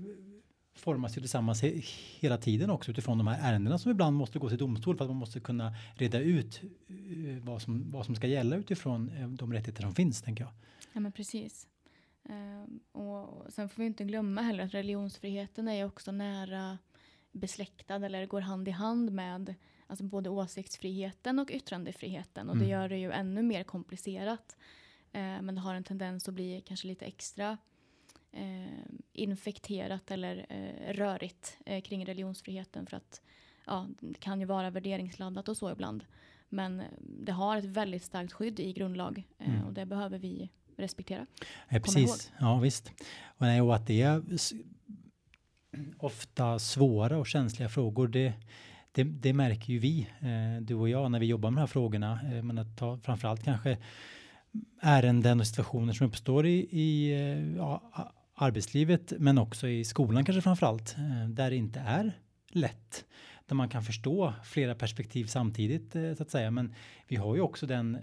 formas 0.75 1.17
ju 1.17 1.21
tillsammans 1.21 1.61
he 1.61 1.81
hela 2.19 2.37
tiden 2.37 2.69
också 2.69 2.91
utifrån 2.91 3.17
de 3.17 3.27
här 3.27 3.51
ärendena 3.51 3.77
som 3.77 3.91
ibland 3.91 4.17
måste 4.17 4.39
gå 4.39 4.49
till 4.49 4.57
domstol 4.57 4.97
för 4.97 5.05
att 5.05 5.09
man 5.09 5.17
måste 5.17 5.39
kunna 5.39 5.75
reda 5.95 6.19
ut 6.19 6.61
uh, 6.91 7.43
vad 7.43 7.61
som, 7.61 7.91
vad 7.91 8.05
som 8.05 8.15
ska 8.15 8.27
gälla 8.27 8.55
utifrån 8.55 9.09
uh, 9.09 9.29
de 9.29 9.53
rättigheter 9.53 9.81
som 9.81 9.95
finns, 9.95 10.21
tänker 10.21 10.43
jag. 10.43 10.53
Ja, 10.93 10.99
men 10.99 11.11
precis. 11.11 11.67
Uh, 12.29 13.01
och 13.01 13.53
sen 13.53 13.69
får 13.69 13.81
vi 13.81 13.87
inte 13.87 14.03
glömma 14.03 14.41
heller 14.41 14.63
att 14.63 14.73
religionsfriheten 14.73 15.67
är 15.67 15.85
också 15.85 16.11
nära 16.11 16.77
besläktad 17.31 17.95
eller 17.95 18.25
går 18.25 18.41
hand 18.41 18.67
i 18.67 18.71
hand 18.71 19.11
med 19.11 19.55
alltså 19.87 20.03
både 20.05 20.29
åsiktsfriheten 20.29 21.39
och 21.39 21.51
yttrandefriheten 21.51 22.49
och 22.49 22.55
Mm. 22.55 22.65
det 22.67 22.71
gör 22.71 22.89
det 22.89 22.97
ju 22.97 23.11
ännu 23.11 23.43
mer 23.43 23.63
komplicerat. 23.63 24.57
Eh, 25.11 25.41
men 25.41 25.55
det 25.55 25.61
har 25.61 25.75
en 25.75 25.83
tendens 25.83 26.27
att 26.27 26.33
bli 26.33 26.61
kanske 26.65 26.87
lite 26.87 27.05
extra 27.05 27.57
eh, 28.31 28.67
infekterat 29.13 30.11
eller 30.11 30.45
eh, 30.49 30.93
rörigt 30.93 31.57
eh, 31.65 31.81
kring 31.81 32.05
religionsfriheten 32.05 32.85
för 32.87 32.97
att 32.97 33.21
ja, 33.65 33.87
det 33.99 34.19
kan 34.19 34.39
ju 34.39 34.45
vara 34.45 34.69
värderingsladdat 34.69 35.49
och 35.49 35.57
så 35.57 35.71
ibland. 35.71 36.05
Men 36.49 36.79
eh, 36.79 36.85
det 36.99 37.31
har 37.31 37.57
ett 37.57 37.65
väldigt 37.65 38.03
starkt 38.03 38.33
skydd 38.33 38.59
i 38.59 38.73
grundlag 38.73 39.23
eh, 39.39 39.49
Mm. 39.55 39.65
och 39.67 39.73
det 39.73 39.85
behöver 39.85 40.19
vi 40.19 40.49
respektera. 40.77 41.25
Ja, 41.69 41.79
precis. 41.79 42.31
Ja, 42.39 42.59
visst. 42.59 42.91
Och, 43.23 43.41
nej, 43.41 43.61
och 43.61 43.75
att 43.75 43.87
det 43.87 44.01
är 44.01 44.21
ofta 45.97 46.59
svåra 46.59 47.17
och 47.17 47.27
känsliga 47.27 47.69
frågor, 47.69 48.07
det, 48.07 48.33
det, 48.97 49.03
det 49.03 49.33
märker 49.33 49.73
ju 49.73 49.79
vi, 49.79 50.07
eh, 50.19 50.61
du 50.61 50.75
och 50.75 50.89
jag, 50.89 51.11
när 51.11 51.19
vi 51.19 51.25
jobbar 51.25 51.51
med 51.51 51.57
de 51.57 51.59
här 51.59 51.67
frågorna. 51.67 52.19
Eh, 52.33 52.43
men 52.43 52.57
att 52.57 52.77
ta 52.77 52.97
framförallt 52.97 53.43
kanske 53.43 53.77
ärenden 54.81 55.39
och 55.39 55.47
situationer 55.47 55.93
som 55.93 56.07
uppstår 56.07 56.45
i, 56.45 56.67
i 56.71 57.11
eh, 57.11 57.57
ja, 57.57 57.91
arbetslivet, 58.35 59.13
men 59.19 59.37
också 59.37 59.67
i 59.67 59.85
skolan 59.85 60.25
kanske 60.25 60.41
framförallt, 60.41 60.95
eh, 60.97 61.29
där 61.29 61.49
det 61.49 61.55
inte 61.55 61.79
är 61.79 62.11
lätt. 62.49 63.05
Där 63.45 63.55
man 63.55 63.69
kan 63.69 63.83
förstå 63.83 64.33
flera 64.43 64.75
perspektiv 64.75 65.25
samtidigt, 65.25 65.95
eh, 65.95 66.13
så 66.13 66.23
att 66.23 66.31
säga. 66.31 66.51
Men 66.51 66.73
vi 67.07 67.15
har 67.15 67.35
ju 67.35 67.41
också 67.41 67.65
den 67.65 67.95
eh, 67.95 68.01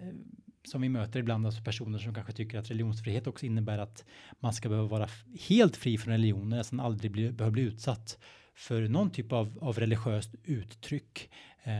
som 0.64 0.82
vi 0.82 0.88
möter 0.88 1.20
ibland, 1.20 1.46
alltså 1.46 1.62
personer 1.62 1.98
som 1.98 2.14
kanske 2.14 2.32
tycker 2.32 2.58
att 2.58 2.70
religionsfrihet 2.70 3.26
också 3.26 3.46
innebär 3.46 3.78
att 3.78 4.04
man 4.40 4.52
ska 4.52 4.68
behöva 4.68 4.88
vara 4.88 5.08
helt 5.48 5.76
fri 5.76 5.98
från 5.98 6.12
religioner, 6.12 6.56
nästan 6.56 6.80
aldrig 6.80 7.10
bli, 7.10 7.32
behöva 7.32 7.52
bli 7.52 7.62
utsatt 7.62 8.18
för 8.54 8.88
någon 8.88 9.10
typ 9.10 9.32
av, 9.32 9.58
av 9.60 9.78
religiöst 9.78 10.34
uttryck. 10.44 11.30
Eh, 11.62 11.72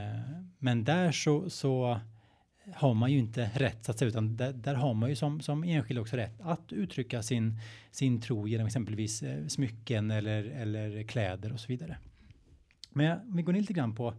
men 0.59 0.85
där 0.85 1.13
så, 1.13 1.51
så 1.51 2.01
har 2.75 2.95
man 2.95 3.13
ju 3.13 3.19
inte 3.19 3.51
rätt 3.55 3.85
så 3.85 3.91
att 3.91 3.99
säga, 3.99 4.09
utan 4.09 4.37
där, 4.37 4.53
där 4.53 4.75
har 4.75 4.95
man 4.95 5.09
ju 5.09 5.17
som, 5.17 5.41
som 5.41 5.65
enskild 5.65 6.01
också 6.01 6.17
rätt 6.17 6.41
att 6.41 6.73
uttrycka 6.73 7.23
sin, 7.23 7.61
sin 7.91 8.21
tro 8.21 8.49
genom 8.49 8.67
exempelvis 8.67 9.23
eh, 9.23 9.47
smycken 9.47 10.11
eller, 10.11 10.45
eller 10.45 11.03
kläder 11.03 11.53
och 11.53 11.61
så 11.61 11.67
vidare. 11.67 11.99
Men 12.91 13.19
om 13.19 13.37
vi 13.37 13.43
går 13.43 13.53
ner 13.53 13.61
lite 13.61 13.73
grann 13.73 13.95
på 13.95 14.15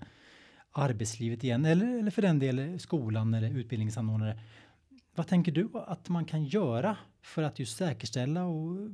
arbetslivet 0.71 1.43
igen, 1.43 1.65
eller, 1.65 1.99
eller 1.99 2.11
för 2.11 2.21
den 2.21 2.39
delen 2.39 2.79
skolan 2.79 3.33
eller 3.33 3.49
utbildningsanordnare. 3.49 4.39
Vad 5.15 5.27
tänker 5.27 5.51
du 5.51 5.69
att 5.73 6.09
man 6.09 6.25
kan 6.25 6.45
göra 6.45 6.97
för 7.21 7.43
att 7.43 7.59
just 7.59 7.77
säkerställa 7.77 8.45
och 8.45 8.89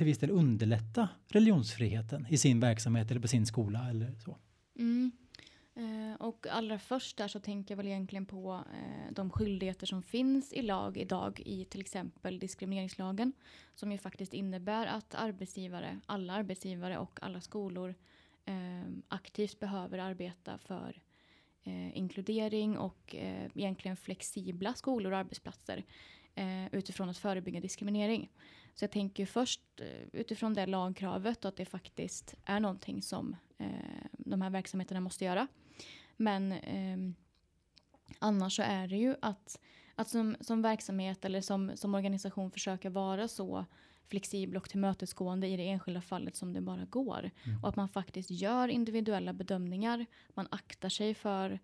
till 0.00 0.06
viss 0.06 0.18
del 0.18 0.30
underlätta 0.30 1.08
religionsfriheten 1.28 2.26
i 2.30 2.38
sin 2.38 2.60
verksamhet 2.60 3.10
eller 3.10 3.20
på 3.20 3.28
sin 3.28 3.46
skola 3.46 3.90
eller 3.90 4.14
så? 4.24 4.36
Mm. 4.78 5.12
Eh, 5.74 6.20
och 6.20 6.46
allra 6.50 6.78
först 6.78 7.16
där 7.16 7.28
så 7.28 7.40
tänker 7.40 7.72
jag 7.72 7.76
väl 7.76 7.86
egentligen 7.86 8.26
på 8.26 8.64
eh, 8.74 9.12
de 9.12 9.30
skyldigheter 9.30 9.86
som 9.86 10.02
finns 10.02 10.52
i 10.52 10.62
lag 10.62 10.96
idag 10.96 11.42
i 11.46 11.64
till 11.64 11.80
exempel 11.80 12.38
diskrimineringslagen 12.38 13.32
som 13.74 13.92
ju 13.92 13.98
faktiskt 13.98 14.34
innebär 14.34 14.86
att 14.86 15.14
arbetsgivare, 15.14 16.00
alla 16.06 16.32
arbetsgivare 16.32 16.98
och 16.98 17.18
alla 17.22 17.40
skolor 17.40 17.94
eh, 18.44 18.92
aktivt 19.08 19.60
behöver 19.60 19.98
arbeta 19.98 20.58
för 20.58 21.02
eh, 21.62 21.96
inkludering 21.96 22.78
och 22.78 23.16
eh, 23.16 23.50
egentligen 23.54 23.96
flexibla 23.96 24.74
skolor 24.74 25.12
och 25.12 25.18
arbetsplatser 25.18 25.84
eh, 26.34 26.66
utifrån 26.72 27.08
att 27.08 27.18
förebygga 27.18 27.60
diskriminering. 27.60 28.30
Så 28.74 28.84
jag 28.84 28.90
tänker 28.90 29.26
först 29.26 29.60
eh, 29.76 30.08
utifrån 30.12 30.54
det 30.54 30.66
lagkravet 30.66 31.44
och 31.44 31.48
att 31.48 31.56
det 31.56 31.64
faktiskt 31.64 32.34
är 32.44 32.60
någonting 32.60 33.02
som 33.02 33.36
eh, 33.58 33.66
de 34.12 34.42
här 34.42 34.50
verksamheterna 34.50 35.00
måste 35.00 35.24
göra. 35.24 35.46
Men 36.16 36.52
ehm, 36.52 37.14
annars 38.18 38.56
så 38.56 38.62
är 38.62 38.88
det 38.88 38.96
ju 38.96 39.14
att, 39.22 39.60
att 39.94 40.08
som, 40.08 40.36
som 40.40 40.62
verksamhet 40.62 41.24
eller 41.24 41.40
som, 41.40 41.72
som 41.74 41.94
organisation 41.94 42.50
försöka 42.50 42.90
vara 42.90 43.28
så 43.28 43.64
flexibel 44.10 44.56
och 44.56 44.68
tillmötesgående 44.68 45.48
i 45.48 45.56
det 45.56 45.68
enskilda 45.68 46.00
fallet 46.00 46.36
som 46.36 46.52
det 46.52 46.60
bara 46.60 46.84
går. 46.84 47.30
Mm. 47.44 47.62
Och 47.62 47.68
att 47.68 47.76
man 47.76 47.88
faktiskt 47.88 48.30
gör 48.30 48.68
individuella 48.68 49.32
bedömningar. 49.32 50.06
Man 50.34 50.48
aktar 50.50 50.88
sig 50.88 51.14
för 51.14 51.58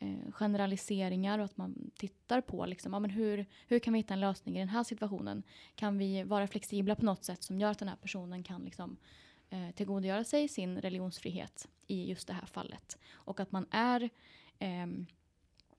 eh, 0.00 0.32
generaliseringar 0.32 1.38
och 1.38 1.44
att 1.44 1.56
man 1.56 1.90
tittar 1.96 2.40
på 2.40 2.66
liksom, 2.66 2.92
ja, 2.92 2.98
men 2.98 3.10
hur, 3.10 3.46
hur 3.66 3.78
kan 3.78 3.92
vi 3.92 3.98
hitta 3.98 4.14
en 4.14 4.20
lösning 4.20 4.56
i 4.56 4.58
den 4.58 4.68
här 4.68 4.84
situationen. 4.84 5.42
Kan 5.74 5.98
vi 5.98 6.22
vara 6.22 6.46
flexibla 6.46 6.94
på 6.94 7.04
något 7.04 7.24
sätt 7.24 7.42
som 7.42 7.60
gör 7.60 7.70
att 7.70 7.78
den 7.78 7.88
här 7.88 7.96
personen 7.96 8.42
kan 8.42 8.64
liksom, 8.64 8.96
eh, 9.50 9.70
tillgodogöra 9.70 10.24
sig 10.24 10.48
sin 10.48 10.80
religionsfrihet 10.80 11.68
i 11.86 12.08
just 12.08 12.26
det 12.26 12.32
här 12.32 12.46
fallet. 12.46 12.98
Och 13.12 13.40
att 13.40 13.52
man 13.52 13.66
är 13.70 14.10
ehm, 14.58 15.06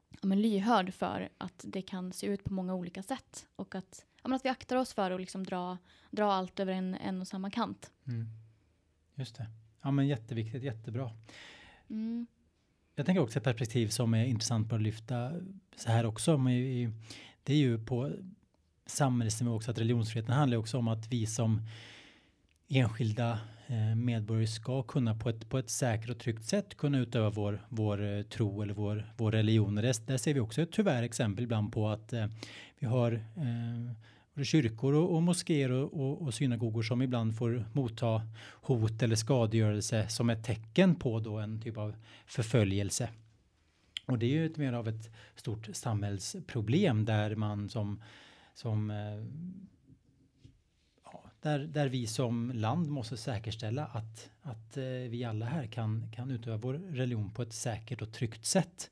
ja, 0.09 0.27
men 0.27 0.41
lyhörd 0.41 0.93
för 0.93 1.29
att 1.37 1.65
det 1.67 1.81
kan 1.81 2.13
se 2.13 2.27
ut 2.27 2.43
på 2.43 2.53
många 2.53 2.75
olika 2.75 3.03
sätt. 3.03 3.47
Och 3.55 3.75
att, 3.75 4.05
ja, 4.15 4.29
men 4.29 4.35
att 4.35 4.45
vi 4.45 4.49
aktar 4.49 4.75
oss 4.75 4.93
för 4.93 5.11
att 5.11 5.21
liksom 5.21 5.43
dra, 5.43 5.77
dra 6.11 6.33
allt 6.33 6.59
över 6.59 6.73
en, 6.73 6.95
en 6.95 7.21
och 7.21 7.27
samma 7.27 7.51
kant. 7.51 7.91
Mm. 8.07 8.27
Just 9.15 9.35
det. 9.35 9.47
Ja, 9.81 9.91
men 9.91 10.07
jätteviktigt, 10.07 10.63
jättebra. 10.63 11.11
Mm. 11.89 12.27
Jag 13.01 13.05
tänker 13.05 13.22
också 13.22 13.39
ett 13.39 13.43
perspektiv 13.43 13.88
som 13.88 14.13
är 14.13 14.25
intressant 14.25 14.74
att 14.74 14.81
lyfta 14.81 15.31
så 15.75 15.91
här 15.91 16.05
också. 16.05 16.38
Men 16.38 16.53
det 17.43 17.53
är 17.53 17.58
ju 17.58 17.86
på 17.86 18.12
samhällsnivå 18.86 19.55
också 19.55 19.72
att 19.72 19.79
religionsfriheten 19.79 20.36
handlar 20.36 20.58
också 20.58 20.77
om 20.77 20.88
att 20.88 21.08
vi 21.08 21.25
som 21.25 21.62
enskilda 22.67 23.39
eh, 23.67 23.96
medborgare 23.96 24.48
ska 24.48 24.84
kunna 24.84 25.15
på 25.15 25.29
ett, 25.29 25.50
på 25.50 25.58
ett 25.58 25.70
säkert 25.70 26.10
och 26.10 26.20
tryggt 26.20 26.46
sätt 26.46 26.77
kunna 26.77 27.00
utöva 27.00 27.29
vår, 27.29 27.65
vår 27.70 28.03
eh, 28.03 28.22
tro 28.22 28.62
eller 28.62 28.74
vår, 28.74 29.13
vår 29.17 29.31
religion. 29.31 29.75
Där 29.75 30.17
ser 30.17 30.34
vi 30.34 30.39
också 30.39 30.65
tyvärr 30.72 31.03
exempel 31.03 31.43
ibland 31.43 31.74
på 31.74 31.89
att 31.89 32.13
eh, 32.13 32.27
vi 32.79 32.88
har 32.88 33.12
eh, 33.36 33.91
och 34.35 34.45
kyrkor 34.45 34.93
och, 34.93 35.15
och 35.15 35.23
moskéer 35.23 35.71
och, 35.71 35.93
och, 35.93 36.21
och 36.21 36.33
synagogor 36.33 36.81
som 36.81 37.01
ibland 37.01 37.38
får 37.38 37.65
motta 37.73 38.21
hot 38.61 39.03
eller 39.03 39.15
skadegörelse 39.15 40.09
som 40.09 40.29
ett 40.29 40.43
tecken 40.43 40.95
på 40.95 41.19
då 41.19 41.38
en 41.38 41.61
typ 41.61 41.77
av 41.77 41.95
förföljelse. 42.25 43.09
Och 44.05 44.19
det 44.19 44.25
är 44.25 44.29
ju 44.29 44.45
ett 44.45 44.57
mer 44.57 44.73
av 44.73 44.88
ett 44.88 45.09
stort 45.35 45.69
samhällsproblem 45.73 47.05
där 47.05 47.35
man 47.35 47.69
som, 47.69 48.01
som 48.53 48.91
eh, 48.91 49.25
ja, 51.03 51.23
där, 51.41 51.59
där 51.59 51.88
vi 51.88 52.07
som 52.07 52.51
land 52.55 52.89
måste 52.89 53.17
säkerställa 53.17 53.85
att, 53.85 54.29
att 54.41 54.77
eh, 54.77 54.83
vi 54.83 55.23
alla 55.23 55.45
här 55.45 55.67
kan, 55.67 56.11
kan 56.11 56.31
utöva 56.31 56.57
vår 56.57 56.73
religion 56.73 57.31
på 57.31 57.41
ett 57.41 57.53
säkert 57.53 58.01
och 58.01 58.13
tryggt 58.13 58.45
sätt. 58.45 58.91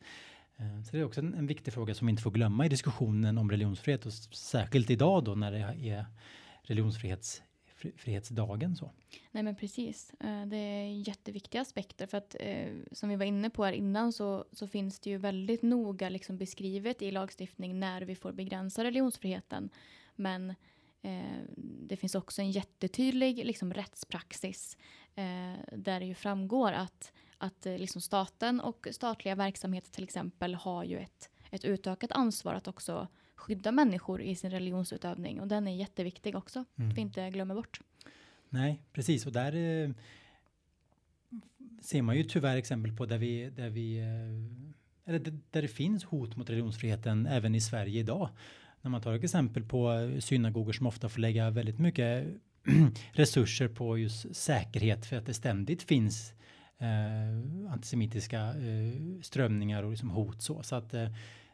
Eh, 0.60 0.84
så 0.84 0.92
det 0.92 1.00
är 1.00 1.06
också 1.06 1.22
en, 1.22 1.34
en 1.34 1.48
viktig 1.48 1.74
fråga 1.74 1.94
som 1.94 2.08
vi 2.08 2.12
inte 2.12 2.24
får 2.24 2.32
glömma 2.32 2.66
i 2.66 2.70
diskussionen 2.70 3.38
om 3.38 3.52
religionsfrihet 3.52 4.06
och 4.06 4.14
särskilt 4.14 4.90
idag 4.90 5.24
då 5.24 5.36
när 5.36 5.52
det 5.52 5.90
är 5.90 6.06
religionsfrihetsdagen. 6.62 8.76
Så. 8.76 8.92
Nej 9.32 9.44
men 9.44 9.56
precis. 9.56 10.14
Eh, 10.20 10.46
det 10.46 10.58
är 10.58 11.08
jätteviktiga 11.08 11.62
aspekter 11.62 12.08
för 12.08 12.18
att 12.18 12.36
eh, 12.40 12.68
som 12.92 13.10
vi 13.10 13.16
var 13.16 13.26
inne 13.26 13.50
på 13.50 13.66
här 13.66 13.74
innan 13.74 14.14
så, 14.14 14.46
så 14.52 14.68
finns 14.68 15.00
det 15.00 15.10
ju 15.10 15.18
väldigt 15.18 15.62
noga 15.62 16.10
liksom 16.10 16.38
beskrivet 16.38 17.02
i 17.02 17.12
lagstiftning 17.12 17.80
när 17.80 18.02
vi 18.02 18.16
får 18.16 18.32
begränsa 18.32 18.84
religionsfriheten. 18.84 19.70
Men 20.16 20.50
eh, 21.02 21.40
det 21.58 21.98
finns 21.98 22.16
också 22.16 22.42
en 22.42 22.52
jättetydlig 22.52 23.46
liksom, 23.46 23.74
rättspraxis 23.74 24.78
eh, 25.16 25.78
där 25.78 26.00
det 26.00 26.06
ju 26.06 26.16
framgår 26.16 26.72
att, 26.72 27.14
att 27.40 27.66
eh, 27.66 27.78
liksom 27.78 28.02
staten 28.02 28.60
och 28.60 28.88
statliga 28.92 29.36
verksamheter 29.36 29.92
till 29.92 30.04
exempel 30.04 30.56
har 30.56 30.84
ju 30.84 30.98
ett, 31.00 31.30
ett 31.52 31.66
utökat 31.66 32.12
ansvar 32.12 32.54
att 32.54 32.68
också 32.68 33.08
skydda 33.36 33.72
människor 33.72 34.22
i 34.22 34.36
sin 34.36 34.52
religionsutövning 34.52 35.40
och 35.42 35.48
den 35.48 35.68
är 35.68 35.76
jätteviktig 35.76 36.36
också, 36.36 36.66
Mm. 36.78 36.90
att 36.90 36.98
vi 36.98 37.02
inte 37.02 37.30
glömmer 37.30 37.56
bort. 37.56 37.82
Nej, 38.50 38.82
precis. 38.94 39.26
Och 39.26 39.32
där 39.32 39.56
eh, 39.56 39.92
ser 41.82 42.02
man 42.02 42.18
ju 42.18 42.24
tyvärr 42.24 42.58
exempel 42.58 42.92
på 42.98 43.06
där 43.06 43.18
vi, 43.18 43.50
där 43.50 43.70
vi 43.70 43.98
eh, 44.00 45.10
eller 45.10 45.20
där 45.52 45.62
det 45.62 45.68
finns 45.68 46.04
hot 46.04 46.36
mot 46.36 46.50
religionsfriheten 46.50 47.26
även 47.26 47.56
i 47.56 47.62
Sverige 47.62 48.00
idag. 48.00 48.30
När 48.82 48.92
man 48.92 49.02
tar 49.02 49.14
ett 49.14 49.24
exempel 49.24 49.64
på 49.64 49.92
eh, 49.92 50.20
synagogor 50.20 50.74
som 50.74 50.88
ofta 50.88 51.10
får 51.10 51.20
lägga 51.20 51.50
väldigt 51.50 51.80
mycket 51.80 52.28
resurser 53.12 53.68
på 53.68 53.98
just 53.98 54.36
säkerhet 54.36 55.06
för 55.06 55.16
att 55.16 55.26
det 55.26 55.34
ständigt 55.34 55.84
finns 55.84 56.34
eh, 56.80 57.72
antisemitiska 57.72 58.40
eh, 58.40 59.22
strömningar 59.22 59.84
och 59.84 59.90
liksom 59.90 60.10
hot 60.10 60.42
så. 60.42 60.64
Så 60.64 60.76
att 60.76 60.94
eh, 60.94 61.10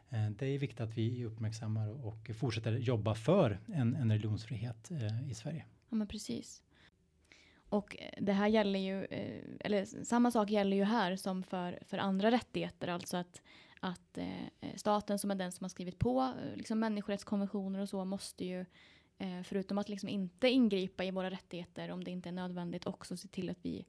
det 0.08 0.46
är 0.46 0.58
viktigt 0.58 0.80
att 0.80 0.98
vi 0.98 1.24
uppmärksammar 1.24 2.06
och 2.06 2.30
fortsätter 2.34 2.72
jobba 2.72 3.14
för 3.14 3.58
en, 3.66 3.94
en 3.94 4.12
religionsfrihet 4.12 4.90
eh, 4.90 5.30
i 5.30 5.34
Sverige. 5.34 5.64
Ja 5.88 5.96
men 5.96 6.08
precis. 6.08 6.62
Och 7.68 7.96
det 8.18 8.32
här 8.32 8.48
gäller 8.48 8.78
ju, 8.78 9.04
eh, 9.04 9.42
eller 9.60 10.04
samma 10.04 10.30
sak 10.30 10.50
gäller 10.50 10.76
ju 10.76 10.84
här 10.84 11.16
som 11.16 11.42
för, 11.42 11.78
för 11.82 11.98
andra 11.98 12.30
rättigheter, 12.30 12.88
alltså 12.88 13.16
att, 13.16 13.42
att 13.80 14.18
eh, 14.18 14.74
staten 14.76 15.18
som 15.18 15.30
är 15.30 15.34
den 15.34 15.52
som 15.52 15.64
har 15.64 15.68
skrivit 15.68 15.98
på 15.98 16.20
eh, 16.22 16.56
liksom 16.56 16.78
människorättskonventioner 16.78 17.80
och 17.80 17.88
så 17.88 18.04
måste 18.04 18.44
ju 18.44 18.64
förutom 19.44 19.78
att 19.78 19.88
liksom 19.88 20.08
inte 20.08 20.48
ingripa 20.48 21.04
i 21.04 21.10
våra 21.10 21.30
rättigheter 21.30 21.90
om 21.90 22.04
det 22.04 22.10
inte 22.10 22.28
är 22.28 22.32
nödvändigt 22.32 22.86
också 22.86 23.16
se 23.16 23.28
till 23.28 23.50
att 23.50 23.58
vi 23.62 23.86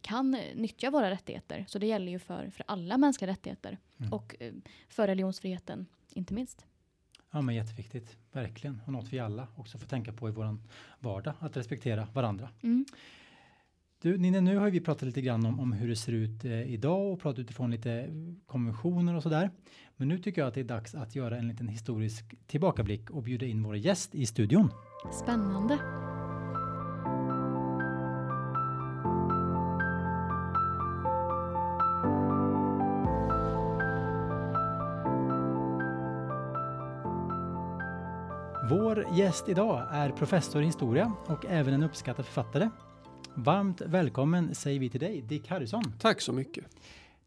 kan 0.00 0.30
nyttja 0.54 0.90
våra 0.90 1.10
rättigheter. 1.10 1.64
Så 1.68 1.78
det 1.78 1.86
gäller 1.86 2.12
ju 2.12 2.18
för, 2.18 2.50
för 2.50 2.64
alla 2.68 2.98
mänskliga 2.98 3.30
rättigheter 3.30 3.78
Mm. 3.98 4.12
och 4.12 4.36
eh, 4.40 4.52
för 4.88 5.06
religionsfriheten 5.06 5.86
inte 6.08 6.34
minst. 6.34 6.66
Ja, 7.30 7.40
men 7.40 7.54
jätteviktigt, 7.54 8.16
verkligen. 8.32 8.80
Och 8.86 8.92
något 8.92 9.12
vi 9.12 9.18
alla 9.18 9.48
också 9.56 9.78
får 9.78 9.86
tänka 9.86 10.12
på 10.12 10.28
i 10.28 10.32
våran 10.32 10.62
vardag, 11.00 11.34
att 11.38 11.56
respektera 11.56 12.08
varandra. 12.12 12.48
Mm. 12.62 12.84
Du, 14.02 14.18
Nina, 14.18 14.40
nu 14.40 14.56
har 14.56 14.70
vi 14.70 14.80
pratat 14.80 15.02
lite 15.02 15.20
grann 15.20 15.46
om, 15.46 15.60
om 15.60 15.72
hur 15.72 15.88
det 15.88 15.96
ser 15.96 16.12
ut 16.12 16.44
eh, 16.44 16.62
idag 16.72 17.12
och 17.12 17.20
pratat 17.20 17.38
utifrån 17.38 17.70
lite 17.70 17.92
eh, 17.92 18.08
konventioner 18.46 19.14
och 19.14 19.22
sådär. 19.22 19.50
Men 19.96 20.08
nu 20.08 20.18
tycker 20.18 20.40
jag 20.40 20.48
att 20.48 20.54
det 20.54 20.60
är 20.60 20.64
dags 20.64 20.94
att 20.94 21.14
göra 21.14 21.36
en 21.38 21.48
liten 21.48 21.68
historisk 21.68 22.34
tillbakablick 22.46 23.10
och 23.10 23.22
bjuda 23.22 23.46
in 23.46 23.62
vår 23.62 23.76
gäst 23.76 24.14
i 24.14 24.26
studion. 24.26 24.70
Spännande. 25.22 25.78
Gäst 39.16 39.48
idag 39.48 39.88
är 39.90 40.10
professor 40.10 40.62
i 40.62 40.66
historia 40.66 41.12
och 41.26 41.46
även 41.46 41.74
en 41.74 41.82
uppskattad 41.82 42.26
författare. 42.26 42.70
Varmt 43.34 43.80
välkommen 43.80 44.54
säger 44.54 44.80
vi 44.80 44.90
till 44.90 45.00
dig, 45.00 45.22
Dick 45.22 45.48
Harrison. 45.48 45.82
Tack 46.00 46.20
så 46.20 46.32
mycket. 46.32 46.64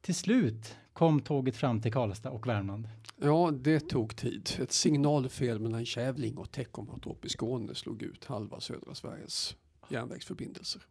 Till 0.01 0.15
slut 0.15 0.75
kom 0.93 1.21
tåget 1.21 1.55
fram 1.55 1.81
till 1.81 1.93
Karlstad 1.93 2.29
och 2.29 2.47
Värmland. 2.47 2.89
Ja, 3.21 3.51
det 3.51 3.79
tog 3.79 4.15
tid. 4.15 4.49
Ett 4.59 4.71
signalfel 4.71 5.59
mellan 5.59 5.85
Kävling 5.85 6.37
och 6.37 6.51
Teckomatorp 6.51 7.25
i 7.25 7.29
Skåne 7.29 7.75
slog 7.75 8.01
ut 8.01 8.25
halva 8.25 8.59
södra 8.59 8.95
Sveriges 8.95 9.55
järnvägsförbindelser. 9.89 10.81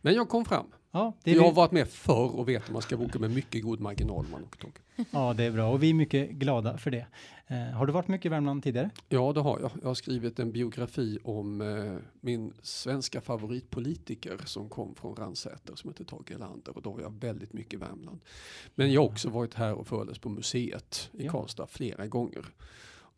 Men 0.00 0.14
jag 0.14 0.28
kom 0.28 0.44
fram. 0.44 0.66
Ja, 0.90 1.12
det 1.24 1.30
Jag 1.32 1.42
har 1.42 1.50
vi, 1.50 1.54
varit 1.56 1.72
med 1.72 1.88
förr 1.88 2.36
och 2.38 2.48
vet 2.48 2.64
att 2.64 2.70
man 2.70 2.82
ska 2.82 2.96
boka 2.96 3.18
med 3.18 3.30
mycket 3.30 3.62
god 3.62 3.80
marginal 3.80 4.24
om 4.24 4.30
man 4.30 4.44
åker 4.44 4.58
tåg. 4.60 4.72
ja, 5.10 5.34
det 5.36 5.44
är 5.44 5.50
bra 5.50 5.70
och 5.72 5.82
vi 5.82 5.90
är 5.90 5.94
mycket 5.94 6.30
glada 6.30 6.78
för 6.78 6.90
det. 6.90 7.06
Eh, 7.46 7.56
har 7.58 7.86
du 7.86 7.92
varit 7.92 8.08
mycket 8.08 8.26
i 8.26 8.28
Värmland 8.28 8.62
tidigare? 8.62 8.90
Ja, 9.08 9.32
det 9.32 9.40
har 9.40 9.60
jag. 9.60 9.70
Jag 9.82 9.88
har 9.88 9.94
skrivit 9.94 10.38
en 10.38 10.52
biografi 10.52 11.18
om 11.24 11.60
eh, 11.60 11.96
min 12.20 12.52
svenska 12.62 13.20
favoritpolitiker 13.20 14.38
som 14.44 14.68
kom 14.68 14.94
från 14.94 15.16
Ransäter 15.16 15.74
som 15.74 15.90
heter 15.90 16.04
Tage 16.04 16.30
Erlander 16.30 16.76
och 16.76 16.82
då 16.82 16.92
var 16.92 17.00
jag 17.00 17.20
väldigt 17.20 17.52
mycket 17.52 17.74
i 17.74 17.76
Värmland. 17.76 18.20
Men 18.74 18.92
jag 18.92 19.00
har 19.00 19.08
också 19.08 19.28
varit 19.30 19.54
här 19.54 19.74
och 19.74 19.86
föreläst 19.86 20.20
på 20.20 20.28
museet 20.28 21.10
i 21.12 21.24
Ja. 21.26 21.32
Karlstad 21.32 21.66
flera 21.66 22.06
gånger. 22.06 22.44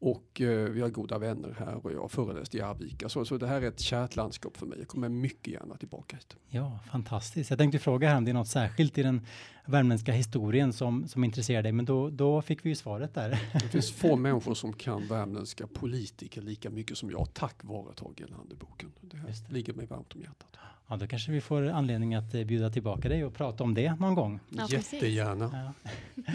Och 0.03 0.41
eh, 0.41 0.71
vi 0.71 0.81
har 0.81 0.89
goda 0.89 1.19
vänner 1.19 1.57
här 1.59 1.87
och 1.87 1.93
jag 1.93 2.01
har 2.01 2.09
föreläst 2.09 2.55
i 2.55 2.61
Arvika. 2.61 3.09
Så, 3.09 3.25
så 3.25 3.37
det 3.37 3.47
här 3.47 3.63
är 3.63 3.69
ett 3.69 3.81
kärt 3.81 4.17
landskap 4.17 4.57
för 4.57 4.67
mig. 4.67 4.79
Jag 4.79 4.89
kommer 4.89 5.09
mycket 5.09 5.53
gärna 5.53 5.77
tillbaka 5.77 6.17
hit. 6.17 6.37
Ja, 6.49 6.79
fantastiskt. 6.93 7.51
Jag 7.51 7.59
tänkte 7.59 7.79
fråga 7.79 8.09
här 8.09 8.17
om 8.17 8.25
det 8.25 8.31
är 8.31 8.35
något 8.35 8.49
särskilt 8.49 8.99
i 8.99 9.03
den 9.03 9.27
värmländska 9.65 10.13
historien 10.13 10.73
som, 10.73 11.09
som 11.09 11.25
intresserar 11.25 11.63
dig, 11.63 11.73
men 11.73 11.85
då, 11.85 12.11
då 12.11 12.43
fick 12.43 12.65
vi 12.65 12.69
ju 12.69 12.75
svaret 12.75 13.15
där. 13.15 13.31
Det 13.53 13.69
finns 13.69 13.93
få 14.01 14.17
människor 14.17 14.55
som 14.55 14.73
kan 14.73 15.07
värmländska 15.07 15.67
politiker 15.67 16.43
lika 16.43 16.71
mycket 16.71 16.99
som 16.99 17.11
jag 17.11 17.35
tack 17.35 17.65
vare 17.65 17.95
Tage 17.95 18.21
Erlander-boken. 18.21 18.93
Det 19.01 19.17
här 19.17 19.29
det. 19.29 19.55
ligger 19.55 19.73
mig 19.73 19.87
varmt 19.87 20.15
om 20.15 20.21
hjärtat. 20.21 20.57
Ja, 20.91 20.97
då 20.97 21.07
kanske 21.07 21.33
vi 21.33 21.41
får 21.41 21.69
anledning 21.69 22.15
att 22.15 22.35
eh, 22.35 22.45
bjuda 22.45 22.71
tillbaka 22.71 23.09
dig 23.09 23.25
och 23.25 23.35
prata 23.35 23.65
om 23.65 23.75
det 23.75 23.95
någon 23.95 24.15
gång. 24.15 24.41
Ja. 24.49 24.67
Jättegärna. 24.71 25.73
Ja. 26.15 26.31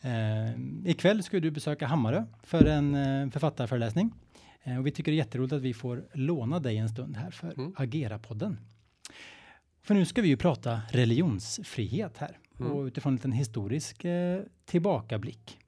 eh, 0.10 0.90
ikväll 0.90 1.22
ska 1.22 1.40
du 1.40 1.50
besöka 1.50 1.86
Hammarö 1.86 2.24
för 2.42 2.64
en 2.64 2.94
eh, 2.94 3.30
författarföreläsning. 3.30 4.12
Eh, 4.62 4.78
och 4.78 4.86
vi 4.86 4.90
tycker 4.90 5.12
det 5.12 5.16
är 5.16 5.18
jätteroligt 5.18 5.52
att 5.52 5.62
vi 5.62 5.74
får 5.74 6.04
låna 6.12 6.58
dig 6.58 6.76
en 6.76 6.88
stund 6.88 7.16
här 7.16 7.30
för 7.30 7.52
Mm. 7.58 7.72
Agera-podden. 7.76 8.56
För 9.82 9.94
nu 9.94 10.04
ska 10.04 10.22
vi 10.22 10.28
ju 10.28 10.36
prata 10.36 10.80
religionsfrihet 10.90 12.16
här 12.18 12.38
Mm. 12.60 12.72
och 12.72 12.82
utifrån 12.84 13.12
en 13.12 13.16
liten 13.16 13.32
historisk 13.32 14.04
eh, 14.04 14.42
tillbakablick. 14.64 15.58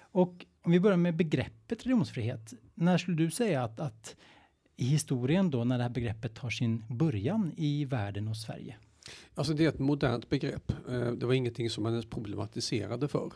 Och 0.00 0.46
om 0.62 0.72
vi 0.72 0.80
börjar 0.80 0.96
med 0.96 1.16
begreppet 1.16 1.86
religionsfrihet. 1.86 2.54
När 2.74 2.98
skulle 2.98 3.16
du 3.16 3.30
säga 3.30 3.64
att, 3.64 3.80
att 3.80 4.16
i 4.78 4.84
historien 4.84 5.50
då 5.50 5.64
när 5.64 5.78
det 5.78 5.84
här 5.84 5.90
begreppet 5.90 6.34
tar 6.34 6.50
sin 6.50 6.84
början 6.88 7.52
i 7.56 7.84
världen 7.84 8.28
och 8.28 8.36
Sverige? 8.36 8.76
Alltså 9.34 9.52
det 9.52 9.64
är 9.64 9.68
ett 9.68 9.78
modernt 9.78 10.28
begrepp. 10.28 10.72
Eh, 10.88 11.12
det 11.12 11.26
var 11.26 11.34
ingenting 11.34 11.70
som 11.70 11.82
man 11.82 11.92
ens 11.92 12.10
problematiserade 12.10 13.08
för. 13.08 13.32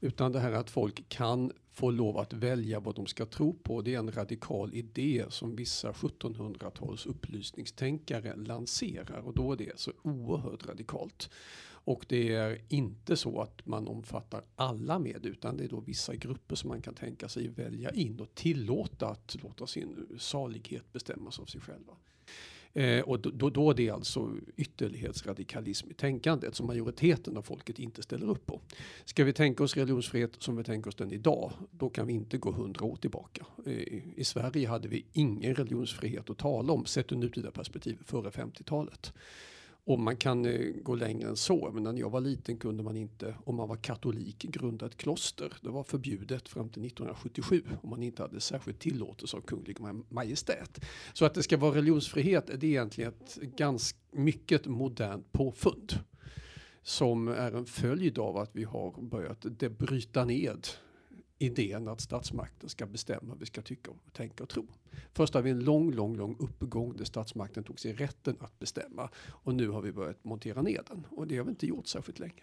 Utan 0.00 0.32
det 0.32 0.40
här 0.40 0.52
att 0.52 0.70
folk 0.70 1.08
kan 1.08 1.52
få 1.72 1.90
lov 1.90 2.18
att 2.18 2.32
välja 2.32 2.80
vad 2.80 2.94
de 2.94 3.06
ska 3.06 3.26
tro 3.26 3.52
på. 3.52 3.82
Det 3.82 3.94
är 3.94 3.98
en 3.98 4.12
radikal 4.12 4.74
idé 4.74 5.24
som 5.28 5.56
vissa 5.56 5.92
1700-tals 5.92 7.06
upplysningstänkare 7.06 8.36
lanserar. 8.36 9.18
Och 9.18 9.34
då 9.34 9.52
är 9.52 9.56
det 9.56 9.78
så 9.78 9.92
oerhört 10.02 10.66
radikalt. 10.66 11.30
Och 11.84 12.04
det 12.08 12.34
är 12.34 12.60
inte 12.68 13.16
så 13.16 13.40
att 13.40 13.66
man 13.66 13.88
omfattar 13.88 14.44
alla 14.56 14.98
med 14.98 15.26
utan 15.26 15.56
det 15.56 15.64
är 15.64 15.68
då 15.68 15.80
vissa 15.80 16.14
grupper 16.14 16.56
som 16.56 16.68
man 16.68 16.82
kan 16.82 16.94
tänka 16.94 17.28
sig 17.28 17.48
välja 17.48 17.90
in 17.90 18.20
och 18.20 18.34
tillåta 18.34 19.08
att 19.08 19.36
låta 19.42 19.66
sin 19.66 20.06
salighet 20.18 20.92
bestämmas 20.92 21.38
av 21.38 21.44
sig 21.44 21.60
själva. 21.60 21.92
Eh, 22.74 23.00
och 23.00 23.20
då, 23.20 23.30
då, 23.30 23.50
då 23.50 23.70
är 23.70 23.74
det 23.74 23.90
alltså 23.90 24.30
ytterlighetsradikalism 24.56 25.90
i 25.90 25.94
tänkandet 25.94 26.54
som 26.54 26.66
majoriteten 26.66 27.36
av 27.36 27.42
folket 27.42 27.78
inte 27.78 28.02
ställer 28.02 28.30
upp 28.30 28.46
på. 28.46 28.60
Ska 29.04 29.24
vi 29.24 29.32
tänka 29.32 29.64
oss 29.64 29.76
religionsfrihet 29.76 30.30
som 30.38 30.56
vi 30.56 30.64
tänker 30.64 30.88
oss 30.88 30.94
den 30.94 31.12
idag, 31.12 31.52
då 31.70 31.90
kan 31.90 32.06
vi 32.06 32.12
inte 32.12 32.38
gå 32.38 32.52
hundra 32.52 32.84
år 32.84 32.96
tillbaka. 32.96 33.46
Eh, 33.66 34.18
I 34.18 34.24
Sverige 34.24 34.68
hade 34.68 34.88
vi 34.88 35.04
ingen 35.12 35.54
religionsfrihet 35.54 36.30
att 36.30 36.38
tala 36.38 36.72
om 36.72 36.84
sett 36.84 37.12
ur 37.12 37.16
nutida 37.16 37.50
perspektiv 37.50 37.98
före 38.04 38.30
50-talet. 38.30 39.12
Och 39.84 39.98
man 39.98 40.16
kan 40.16 40.46
eh, 40.46 40.72
gå 40.82 40.94
längre 40.94 41.28
än 41.28 41.36
så. 41.36 41.70
Men 41.74 41.82
när 41.82 41.94
jag 41.94 42.10
var 42.10 42.20
liten 42.20 42.56
kunde 42.56 42.82
man 42.82 42.96
inte, 42.96 43.34
om 43.44 43.56
man 43.56 43.68
var 43.68 43.76
katolik, 43.76 44.38
grunda 44.38 44.86
ett 44.86 44.96
kloster. 44.96 45.52
Det 45.60 45.68
var 45.68 45.84
förbjudet 45.84 46.48
fram 46.48 46.68
till 46.68 46.86
1977 46.86 47.62
om 47.82 47.90
man 47.90 48.02
inte 48.02 48.22
hade 48.22 48.40
särskild 48.40 48.78
tillåtelse 48.78 49.36
av 49.36 49.40
kunglig 49.40 49.76
majestät. 50.08 50.84
Så 51.12 51.24
att 51.24 51.34
det 51.34 51.42
ska 51.42 51.56
vara 51.56 51.74
religionsfrihet 51.74 52.46
det 52.46 52.66
är 52.66 52.70
egentligen 52.70 53.12
ett 53.12 53.36
ganska 53.36 53.98
mycket 54.12 54.66
modernt 54.66 55.32
påfund. 55.32 55.92
Som 56.82 57.28
är 57.28 57.52
en 57.52 57.66
följd 57.66 58.18
av 58.18 58.36
att 58.36 58.50
vi 58.52 58.64
har 58.64 59.02
börjat 59.02 59.40
bryta 59.78 60.24
ned 60.24 60.66
idén 61.42 61.88
att 61.88 62.00
statsmakten 62.00 62.68
ska 62.68 62.86
bestämma 62.86 63.28
vad 63.28 63.38
vi 63.38 63.46
ska 63.46 63.62
tycka, 63.62 63.90
och 63.90 64.12
tänka 64.12 64.42
och 64.42 64.48
tro. 64.48 64.66
Först 65.12 65.34
har 65.34 65.42
vi 65.42 65.50
en 65.50 65.64
lång, 65.64 65.92
lång, 65.92 66.16
lång 66.16 66.36
uppgång 66.38 66.96
där 66.96 67.04
statsmakten 67.04 67.64
tog 67.64 67.80
sig 67.80 67.92
rätten 67.92 68.36
att 68.40 68.58
bestämma 68.58 69.10
och 69.28 69.54
nu 69.54 69.68
har 69.68 69.82
vi 69.82 69.92
börjat 69.92 70.24
montera 70.24 70.62
ner 70.62 70.82
den 70.88 71.06
och 71.10 71.26
det 71.26 71.36
har 71.36 71.44
vi 71.44 71.50
inte 71.50 71.66
gjort 71.66 71.86
särskilt 71.86 72.18
länge. 72.18 72.42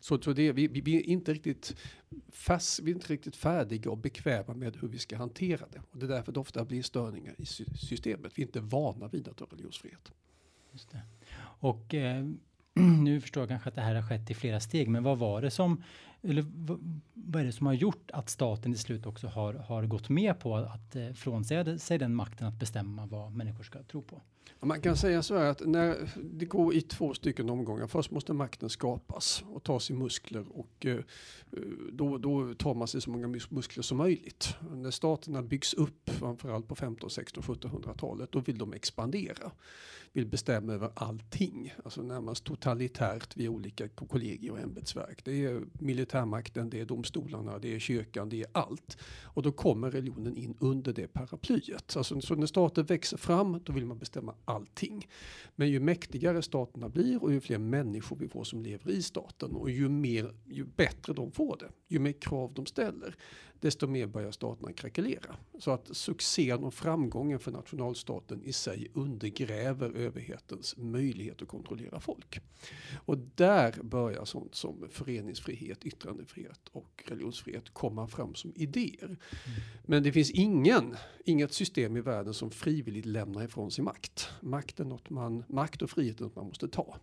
Så, 0.00 0.22
så 0.22 0.32
det, 0.32 0.52
vi, 0.52 0.68
vi, 0.68 0.80
vi, 0.80 0.96
är 0.96 1.02
inte 1.02 1.32
riktigt 1.32 1.76
fast, 2.28 2.80
vi 2.80 2.90
är 2.90 2.94
inte 2.94 3.12
riktigt 3.12 3.36
färdiga 3.36 3.90
och 3.90 3.98
bekväma 3.98 4.54
med 4.54 4.76
hur 4.76 4.88
vi 4.88 4.98
ska 4.98 5.16
hantera 5.16 5.66
det. 5.72 5.82
Och 5.90 5.98
det 5.98 6.06
är 6.06 6.08
därför 6.08 6.32
det 6.32 6.40
ofta 6.40 6.64
blir 6.64 6.82
störningar 6.82 7.34
i 7.38 7.46
systemet. 7.76 8.32
Vi 8.34 8.42
är 8.42 8.46
inte 8.46 8.60
vana 8.60 9.08
vid 9.08 9.28
att 9.28 9.40
ha 9.40 9.46
religionsfrihet. 9.50 10.12
Just 10.72 10.90
det. 10.90 11.02
Och 11.60 11.94
eh, 11.94 12.26
nu 13.02 13.20
förstår 13.20 13.40
jag 13.40 13.48
kanske 13.48 13.68
att 13.68 13.74
det 13.74 13.80
här 13.80 13.94
har 13.94 14.02
skett 14.02 14.30
i 14.30 14.34
flera 14.34 14.60
steg, 14.60 14.88
men 14.88 15.02
vad 15.02 15.18
var 15.18 15.42
det 15.42 15.50
som, 15.50 15.82
eller 16.22 16.44
vad 17.14 17.42
är 17.42 17.46
det 17.46 17.52
som 17.52 17.66
har 17.66 17.74
gjort 17.74 18.10
att 18.10 18.28
staten 18.28 18.72
i 18.72 18.76
slut 18.76 19.06
också 19.06 19.26
har, 19.26 19.54
har 19.54 19.86
gått 19.86 20.08
med 20.08 20.38
på 20.38 20.56
att 20.56 20.96
eh, 20.96 21.12
frånsäga 21.12 21.78
sig 21.78 21.98
den 21.98 22.14
makten 22.14 22.46
att 22.46 22.58
bestämma 22.58 23.06
vad 23.06 23.32
människor 23.32 23.64
ska 23.64 23.82
tro 23.82 24.02
på? 24.02 24.20
Man 24.60 24.80
kan 24.80 24.96
säga 24.96 25.22
så 25.22 25.38
här 25.38 25.50
att 25.50 25.66
när 25.66 26.10
det 26.22 26.44
går 26.44 26.74
i 26.74 26.80
två 26.80 27.14
stycken 27.14 27.50
omgångar. 27.50 27.86
Först 27.86 28.10
måste 28.10 28.32
makten 28.32 28.68
skapas 28.68 29.44
och 29.46 29.62
tas 29.62 29.90
i 29.90 29.94
muskler 29.94 30.44
och 30.50 30.86
eh, 30.86 30.98
då, 31.92 32.18
då 32.18 32.54
tar 32.54 32.74
man 32.74 32.88
sig 32.88 33.00
så 33.00 33.10
många 33.10 33.28
muskler 33.48 33.82
som 33.82 33.98
möjligt. 33.98 34.54
När 34.70 34.90
staterna 34.90 35.42
byggs 35.42 35.74
upp, 35.74 36.10
framförallt 36.10 36.68
på 36.68 36.74
15, 36.74 37.10
16, 37.10 37.42
1700-talet, 37.42 38.32
då 38.32 38.40
vill 38.40 38.58
de 38.58 38.72
expandera. 38.72 39.50
Vill 40.12 40.26
bestämma 40.26 40.72
över 40.72 40.90
allting, 40.94 41.74
alltså 41.84 42.02
närmast 42.02 42.44
totalitärt 42.44 43.36
via 43.36 43.50
olika 43.50 43.88
kollegier 43.88 44.52
och 44.52 44.60
ämbetsverk. 44.60 45.24
Det 45.24 45.44
är 45.44 45.60
militärmakten, 45.72 46.70
det 46.70 46.80
är 46.80 46.84
domstolarna, 46.84 47.58
det 47.58 47.74
är 47.74 47.78
kyrkan, 47.78 48.28
det 48.28 48.40
är 48.40 48.46
allt. 48.52 48.98
Och 49.22 49.42
då 49.42 49.52
kommer 49.52 49.90
religionen 49.90 50.36
in 50.36 50.54
under 50.60 50.92
det 50.92 51.06
paraplyet. 51.06 51.96
Alltså, 51.96 52.20
så 52.20 52.34
när 52.34 52.46
stater 52.46 52.82
växer 52.82 53.16
fram, 53.16 53.60
då 53.64 53.72
vill 53.72 53.86
man 53.86 53.98
bestämma 53.98 54.34
allting. 54.44 55.08
Men 55.56 55.68
ju 55.68 55.80
mäktigare 55.80 56.42
staterna 56.42 56.88
blir 56.88 57.22
och 57.22 57.32
ju 57.32 57.40
fler 57.40 57.58
människor 57.58 58.16
vi 58.16 58.28
får 58.28 58.44
som 58.44 58.62
lever 58.62 58.90
i 58.90 59.02
staten 59.02 59.52
och 59.52 59.70
ju, 59.70 59.88
mer, 59.88 60.34
ju 60.44 60.64
bättre 60.64 61.12
de 61.12 61.32
får 61.32 61.56
det, 61.56 61.70
ju 61.88 61.98
mer 61.98 62.12
krav 62.12 62.52
de 62.54 62.66
ställer, 62.66 63.16
desto 63.60 63.86
mer 63.86 64.06
börjar 64.06 64.30
staterna 64.30 64.72
krackelera. 64.72 65.36
Så 65.58 65.70
att 65.70 65.96
succén 65.96 66.64
och 66.64 66.74
framgången 66.74 67.38
för 67.38 67.52
nationalstaten 67.52 68.42
i 68.44 68.52
sig 68.52 68.88
undergräver 68.94 69.90
överhetens 69.90 70.74
möjlighet 70.76 71.42
att 71.42 71.48
kontrollera 71.48 72.00
folk. 72.00 72.40
Och 73.04 73.18
där 73.34 73.82
börjar 73.82 74.24
sånt 74.24 74.54
som 74.54 74.88
föreningsfrihet, 74.90 75.84
yttrandefrihet 75.84 76.60
och 76.72 77.04
religionsfrihet 77.06 77.70
komma 77.70 78.06
fram 78.06 78.34
som 78.34 78.52
idéer. 78.56 79.16
Men 79.84 80.02
det 80.02 80.12
finns 80.12 80.30
ingen, 80.30 80.96
inget 81.24 81.52
system 81.52 81.96
i 81.96 82.00
världen 82.00 82.34
som 82.34 82.50
frivilligt 82.50 83.06
lämnar 83.06 83.44
ifrån 83.44 83.70
sig 83.70 83.84
makt. 83.84 84.28
Makt, 84.40 84.80
är 84.80 84.84
något 84.84 85.10
man, 85.10 85.44
makt 85.48 85.82
och 85.82 85.90
frihet 85.90 86.20
är 86.20 86.24
något 86.24 86.36
man 86.36 86.46
måste 86.46 86.68
ta. 86.68 86.98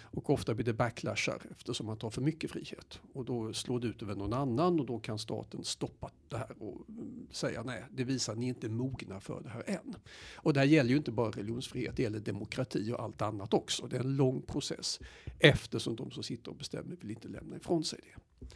Och 0.00 0.30
ofta 0.30 0.54
blir 0.54 0.64
det 0.64 0.72
backlashar 0.72 1.42
eftersom 1.50 1.86
man 1.86 1.96
tar 1.96 2.10
för 2.10 2.22
mycket 2.22 2.50
frihet. 2.50 3.00
Och 3.12 3.24
då 3.24 3.52
slår 3.52 3.80
det 3.80 3.86
ut 3.86 4.02
över 4.02 4.14
någon 4.14 4.32
annan 4.32 4.80
och 4.80 4.86
då 4.86 4.98
kan 4.98 5.18
staten 5.18 5.64
stoppa 5.64 6.10
det 6.28 6.36
här 6.36 6.62
och 6.62 6.88
mm, 6.88 7.26
säga 7.30 7.62
nej, 7.62 7.84
det 7.90 8.04
visar 8.04 8.32
att 8.32 8.38
ni 8.38 8.48
inte 8.48 8.66
är 8.66 8.70
mogna 8.70 9.20
för 9.20 9.40
det 9.40 9.48
här 9.48 9.62
än. 9.66 9.94
Och 10.34 10.52
det 10.52 10.60
här 10.60 10.66
gäller 10.66 10.90
ju 10.90 10.96
inte 10.96 11.12
bara 11.12 11.30
religionsfrihet, 11.30 11.96
det 11.96 12.02
gäller 12.02 12.20
demokrati 12.20 12.92
och 12.92 13.00
allt 13.00 13.22
annat 13.22 13.54
också. 13.54 13.86
Det 13.86 13.96
är 13.96 14.00
en 14.00 14.16
lång 14.16 14.42
process 14.42 15.00
eftersom 15.38 15.96
de 15.96 16.10
som 16.10 16.22
sitter 16.22 16.50
och 16.50 16.56
bestämmer 16.56 16.96
vill 17.00 17.10
inte 17.10 17.28
lämna 17.28 17.56
ifrån 17.56 17.84
sig 17.84 18.00
det. 18.02 18.46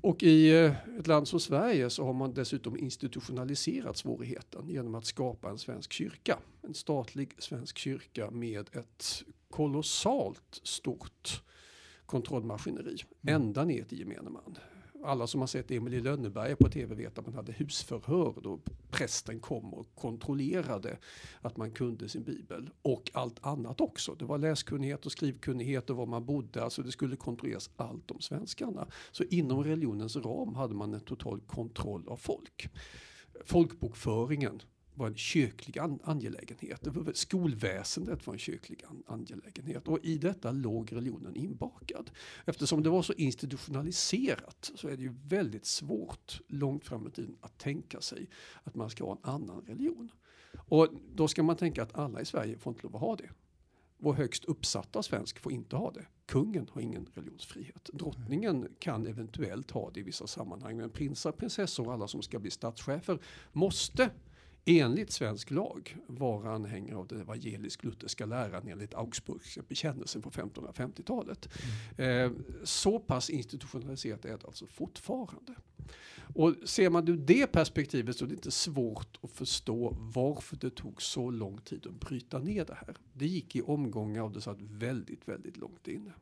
Och 0.00 0.22
i 0.22 0.50
eh, 0.50 0.72
ett 0.98 1.06
land 1.06 1.28
som 1.28 1.40
Sverige 1.40 1.90
så 1.90 2.04
har 2.04 2.12
man 2.12 2.34
dessutom 2.34 2.76
institutionaliserat 2.76 3.96
svårigheten 3.96 4.68
genom 4.68 4.94
att 4.94 5.04
skapa 5.04 5.50
en 5.50 5.58
svensk 5.58 5.92
kyrka. 5.92 6.38
En 6.62 6.74
statlig 6.74 7.34
svensk 7.38 7.78
kyrka 7.78 8.30
med 8.30 8.76
ett 8.76 9.24
kolossalt 9.50 10.60
stort 10.62 11.42
kontrollmaskineri. 12.06 12.96
Mm. 13.22 13.42
Ända 13.42 13.64
ner 13.64 13.84
till 13.84 13.98
gemene 13.98 14.30
man 14.30 14.58
alla 15.04 15.26
som 15.26 15.40
har 15.40 15.46
sett 15.46 15.70
Emil 15.70 15.94
i 15.94 16.00
Lönneberga 16.00 16.56
på 16.56 16.68
tv 16.68 16.94
vet 16.94 17.18
att 17.18 17.26
man 17.26 17.34
hade 17.34 17.52
husförhör 17.52 18.34
då 18.42 18.60
prästen 18.90 19.40
kom 19.40 19.74
och 19.74 19.94
kontrollerade 19.94 20.98
att 21.40 21.56
man 21.56 21.70
kunde 21.70 22.08
sin 22.08 22.22
bibel 22.22 22.70
och 22.82 23.10
allt 23.14 23.46
annat 23.46 23.80
också. 23.80 24.14
Det 24.14 24.24
var 24.24 24.38
läskunnighet 24.38 25.06
och 25.06 25.12
skrivkunnighet 25.12 25.90
och 25.90 25.96
var 25.96 26.06
man 26.06 26.24
bodde, 26.24 26.64
alltså 26.64 26.82
det 26.82 26.92
skulle 26.92 27.16
kontrolleras 27.16 27.70
allt 27.76 28.10
om 28.10 28.20
svenskarna. 28.20 28.86
Så 29.10 29.24
inom 29.24 29.64
religionens 29.64 30.16
ram 30.16 30.54
hade 30.54 30.74
man 30.74 30.94
en 30.94 31.00
total 31.00 31.40
kontroll 31.40 32.08
av 32.08 32.16
folk. 32.16 32.68
Folkbokföringen 33.44 34.62
var 34.98 35.06
en 35.06 35.16
kyrklig 35.16 35.78
an 35.78 35.98
angelägenhet. 36.04 36.88
Skolväsendet 37.14 38.26
var 38.26 38.34
en 38.34 38.38
kyrklig 38.38 38.84
an 38.84 39.02
angelägenhet 39.06 39.88
och 39.88 39.98
i 40.02 40.18
detta 40.18 40.52
låg 40.52 40.92
religionen 40.92 41.36
inbakad. 41.36 42.10
Eftersom 42.44 42.82
det 42.82 42.90
var 42.90 43.02
så 43.02 43.12
institutionaliserat 43.12 44.70
så 44.74 44.88
är 44.88 44.96
det 44.96 45.02
ju 45.02 45.14
väldigt 45.24 45.66
svårt 45.66 46.40
långt 46.48 46.84
fram 46.84 47.06
i 47.06 47.10
tiden 47.10 47.36
att 47.40 47.58
tänka 47.58 48.00
sig 48.00 48.28
att 48.64 48.74
man 48.74 48.90
ska 48.90 49.04
ha 49.04 49.12
en 49.12 49.30
annan 49.30 49.64
religion. 49.66 50.10
Och 50.56 50.88
då 51.14 51.28
ska 51.28 51.42
man 51.42 51.56
tänka 51.56 51.82
att 51.82 51.98
alla 51.98 52.20
i 52.20 52.24
Sverige 52.24 52.58
får 52.58 52.72
inte 52.72 52.82
lov 52.82 52.96
att 52.96 53.02
ha 53.02 53.16
det. 53.16 53.30
Vår 53.98 54.12
högst 54.12 54.44
uppsatta 54.44 55.02
svensk 55.02 55.38
får 55.38 55.52
inte 55.52 55.76
ha 55.76 55.90
det. 55.90 56.06
Kungen 56.26 56.68
har 56.72 56.80
ingen 56.80 57.08
religionsfrihet. 57.14 57.90
Drottningen 57.92 58.68
kan 58.78 59.06
eventuellt 59.06 59.70
ha 59.70 59.90
det 59.90 60.00
i 60.00 60.02
vissa 60.02 60.26
sammanhang. 60.26 60.76
Men 60.76 60.90
prinsar, 60.90 61.32
prinsessor 61.32 61.86
och 61.86 61.92
alla 61.92 62.08
som 62.08 62.22
ska 62.22 62.38
bli 62.38 62.50
statschefer 62.50 63.18
måste 63.52 64.10
enligt 64.68 65.10
svensk 65.10 65.50
lag 65.50 65.96
vara 66.06 66.54
anhängare 66.54 66.96
av 66.96 67.06
den 67.06 67.20
evangelisk-lutherska 67.20 68.26
läran 68.26 68.68
enligt 68.68 68.94
Augsburgska 68.94 69.62
bekännelsen 69.68 70.22
på 70.22 70.30
1550-talet. 70.30 71.48
Mm. 71.98 72.24
Eh, 72.24 72.38
så 72.64 72.98
pass 72.98 73.30
institutionaliserat 73.30 74.24
är 74.24 74.38
det 74.38 74.44
alltså 74.44 74.66
fortfarande. 74.66 75.54
Och 76.34 76.54
ser 76.64 76.90
man 76.90 77.08
ur 77.08 77.16
det 77.16 77.46
perspektivet 77.46 78.16
så 78.16 78.24
är 78.24 78.28
det 78.28 78.34
inte 78.34 78.50
svårt 78.50 79.18
att 79.22 79.30
förstå 79.30 79.96
varför 80.00 80.56
det 80.56 80.70
tog 80.70 81.02
så 81.02 81.30
lång 81.30 81.58
tid 81.58 81.86
att 81.86 82.00
bryta 82.00 82.38
ner 82.38 82.64
det 82.64 82.74
här. 82.74 82.96
Det 83.12 83.26
gick 83.26 83.56
i 83.56 83.62
omgångar 83.62 84.22
och 84.22 84.32
det 84.32 84.40
satt 84.40 84.60
väldigt, 84.60 85.28
väldigt 85.28 85.56
långt 85.56 85.88
inne. 85.88 86.12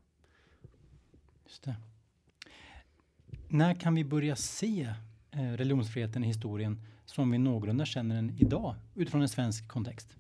Just 1.45 1.63
det. 1.63 1.75
När 3.49 3.75
kan 3.75 3.95
vi 3.95 4.05
börja 4.05 4.37
se 4.37 4.95
eh, 5.31 5.39
religionsfriheten 5.39 6.25
i 6.25 6.27
historien 6.27 6.81
som 7.07 7.31
vi 7.31 7.39
någorlunda 7.39 7.87
känner 7.87 8.15
den 8.15 8.37
idag 8.39 8.75
utifrån 8.95 9.23
en 9.23 9.29
svensk 9.29 9.69
kontext? 9.69 10.17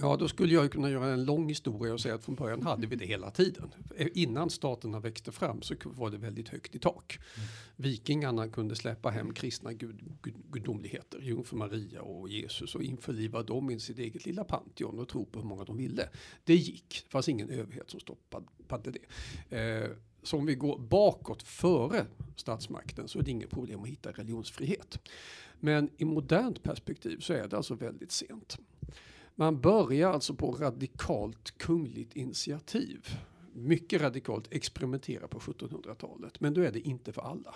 Ja, 0.00 0.16
då 0.16 0.28
skulle 0.28 0.54
jag 0.54 0.72
kunna 0.72 0.90
göra 0.90 1.06
en 1.06 1.24
lång 1.24 1.48
historia 1.48 1.92
och 1.92 2.00
säga 2.00 2.14
att 2.14 2.24
från 2.24 2.34
början 2.34 2.62
hade 2.62 2.86
vi 2.86 2.96
det 2.96 3.06
hela 3.06 3.30
tiden. 3.30 3.74
Innan 4.14 4.50
staterna 4.50 5.00
växte 5.00 5.32
fram 5.32 5.62
så 5.62 5.74
var 5.84 6.10
det 6.10 6.18
väldigt 6.18 6.48
högt 6.48 6.74
i 6.74 6.78
tak. 6.78 7.18
Mm. 7.36 7.48
Vikingarna 7.76 8.48
kunde 8.48 8.76
släppa 8.76 9.10
hem 9.10 9.34
kristna 9.34 9.72
gud, 9.72 10.00
gud, 10.22 10.34
gudomligheter, 10.52 11.20
jungfru 11.20 11.56
Maria 11.56 12.02
och 12.02 12.28
Jesus 12.28 12.74
och 12.74 12.82
införliva 12.82 13.42
dem 13.42 13.70
i 13.70 13.80
sitt 13.80 13.98
eget 13.98 14.26
lilla 14.26 14.44
Pantheon 14.44 14.98
och 14.98 15.08
tro 15.08 15.24
på 15.24 15.40
hur 15.40 15.46
många 15.46 15.64
de 15.64 15.76
ville. 15.76 16.08
Det 16.44 16.54
gick, 16.54 17.02
det 17.04 17.10
fanns 17.10 17.28
ingen 17.28 17.50
överhet 17.50 17.90
som 17.90 18.00
stoppade 18.00 18.90
det. 18.90 19.56
Eh, 19.56 19.90
så 20.22 20.36
om 20.36 20.46
vi 20.46 20.54
går 20.54 20.78
bakåt 20.78 21.42
före 21.42 22.06
statsmakten 22.36 23.08
så 23.08 23.18
är 23.18 23.22
det 23.22 23.30
inget 23.30 23.50
problem 23.50 23.82
att 23.82 23.88
hitta 23.88 24.12
religionsfrihet. 24.12 24.98
Men 25.64 25.90
i 25.96 26.04
modernt 26.04 26.62
perspektiv 26.62 27.18
så 27.18 27.32
är 27.32 27.48
det 27.48 27.56
alltså 27.56 27.74
väldigt 27.74 28.12
sent. 28.12 28.58
Man 29.34 29.60
börjar 29.60 30.12
alltså 30.12 30.34
på 30.34 30.52
radikalt 30.52 31.58
kungligt 31.58 32.16
initiativ. 32.16 33.08
Mycket 33.52 34.02
radikalt 34.02 34.52
experimentera 34.52 35.28
på 35.28 35.38
1700-talet. 35.38 36.40
Men 36.40 36.54
då 36.54 36.60
är 36.60 36.72
det 36.72 36.80
inte 36.80 37.12
för 37.12 37.22
alla. 37.22 37.54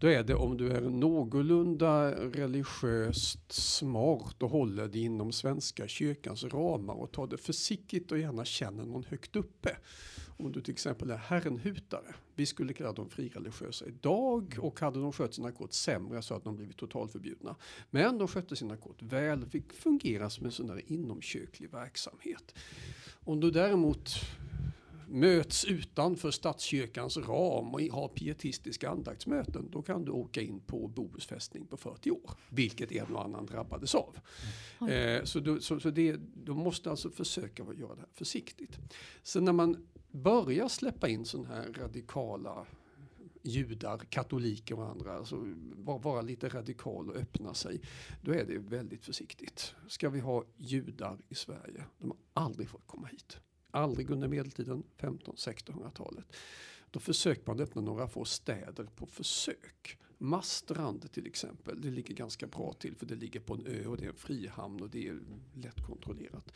Då 0.00 0.06
är 0.06 0.22
det 0.22 0.34
om 0.34 0.56
du 0.56 0.70
är 0.72 0.80
någorlunda 0.80 2.10
religiöst 2.14 3.52
smart 3.52 4.42
och 4.42 4.50
håller 4.50 4.88
dig 4.88 5.00
inom 5.02 5.32
Svenska 5.32 5.88
kyrkans 5.88 6.44
ramar 6.44 6.94
och 6.94 7.12
tar 7.12 7.26
det 7.26 7.38
försiktigt 7.38 8.12
och 8.12 8.18
gärna 8.18 8.44
känner 8.44 8.84
någon 8.84 9.04
högt 9.04 9.36
uppe. 9.36 9.76
Om 10.42 10.52
du 10.52 10.60
till 10.60 10.72
exempel 10.72 11.10
är 11.10 11.16
herrenhutare. 11.16 12.14
Vi 12.34 12.46
skulle 12.46 12.72
kalla 12.72 12.92
dem 12.92 13.10
frireligiösa 13.10 13.86
idag 13.86 14.56
och 14.58 14.80
hade 14.80 15.00
de 15.00 15.12
skött 15.12 15.34
sina 15.34 15.52
kort 15.52 15.72
sämre 15.72 16.22
så 16.22 16.34
hade 16.34 16.44
de 16.44 16.56
blivit 16.56 16.76
totalförbjudna. 16.76 17.56
Men 17.90 18.18
de 18.18 18.28
skötte 18.28 18.56
sina 18.56 18.76
kort 18.76 19.02
väl 19.02 19.46
fick 19.46 19.72
fungera 19.72 20.30
som 20.30 20.46
en 20.46 20.52
sån 20.52 20.66
där 20.66 20.92
inomkyrklig 20.92 21.70
verksamhet. 21.70 22.54
Om 23.24 23.40
du 23.40 23.50
däremot 23.50 24.10
möts 25.08 25.64
utanför 25.64 26.30
statskyrkans 26.30 27.16
ram 27.16 27.74
och 27.74 27.80
har 27.80 28.08
pietistiska 28.08 28.90
andaktsmöten, 28.90 29.68
då 29.70 29.82
kan 29.82 30.04
du 30.04 30.12
åka 30.12 30.40
in 30.40 30.60
på 30.60 30.88
Bohusfästning 30.88 31.66
på 31.66 31.76
40 31.76 32.10
år, 32.10 32.30
vilket 32.48 32.92
en 32.92 33.16
och 33.16 33.24
annan 33.24 33.46
drabbades 33.46 33.94
av. 33.94 34.18
Mm. 34.80 35.18
Eh, 35.18 35.24
så, 35.24 35.40
du, 35.40 35.60
så, 35.60 35.80
så 35.80 35.90
det, 35.90 36.16
du 36.34 36.52
måste 36.52 36.90
alltså 36.90 37.10
försöka 37.10 37.62
göra 37.62 37.94
det 37.94 38.00
här 38.00 38.08
försiktigt. 38.14 38.78
Sen 39.22 39.44
när 39.44 39.52
man 39.52 39.86
börjar 40.12 40.68
släppa 40.68 41.08
in 41.08 41.24
sådana 41.24 41.54
här 41.54 41.72
radikala 41.72 42.66
judar, 43.42 43.98
katoliker 43.98 44.78
och 44.78 44.88
andra, 44.88 45.16
alltså 45.16 45.36
vara 45.76 46.22
lite 46.22 46.48
radikal 46.48 47.10
och 47.10 47.16
öppna 47.16 47.54
sig, 47.54 47.80
då 48.20 48.32
är 48.32 48.44
det 48.44 48.58
väldigt 48.58 49.04
försiktigt. 49.04 49.74
Ska 49.88 50.10
vi 50.10 50.20
ha 50.20 50.44
judar 50.56 51.18
i 51.28 51.34
Sverige? 51.34 51.84
De 51.98 52.10
har 52.10 52.18
aldrig 52.44 52.68
fått 52.68 52.86
komma 52.86 53.06
hit 53.06 53.40
aldrig 53.72 54.10
under 54.10 54.28
medeltiden, 54.28 54.82
15-1600-talet. 54.98 56.36
Då 56.90 57.00
försökte 57.00 57.50
man 57.50 57.60
öppna 57.60 57.82
några 57.82 58.08
få 58.08 58.24
städer 58.24 58.84
på 58.84 59.06
försök. 59.06 59.98
Mastrand 60.22 61.12
till 61.12 61.26
exempel, 61.26 61.80
det 61.80 61.90
ligger 61.90 62.14
ganska 62.14 62.46
bra 62.46 62.72
till 62.72 62.96
för 62.96 63.06
det 63.06 63.14
ligger 63.14 63.40
på 63.40 63.54
en 63.54 63.66
ö 63.66 63.86
och 63.86 63.96
det 63.96 64.04
är 64.04 64.08
en 64.08 64.14
frihamn 64.14 64.80
och 64.80 64.90
det 64.90 65.08
är 65.08 65.18
lätt 65.54 65.86
kontrollerat. 65.86 66.52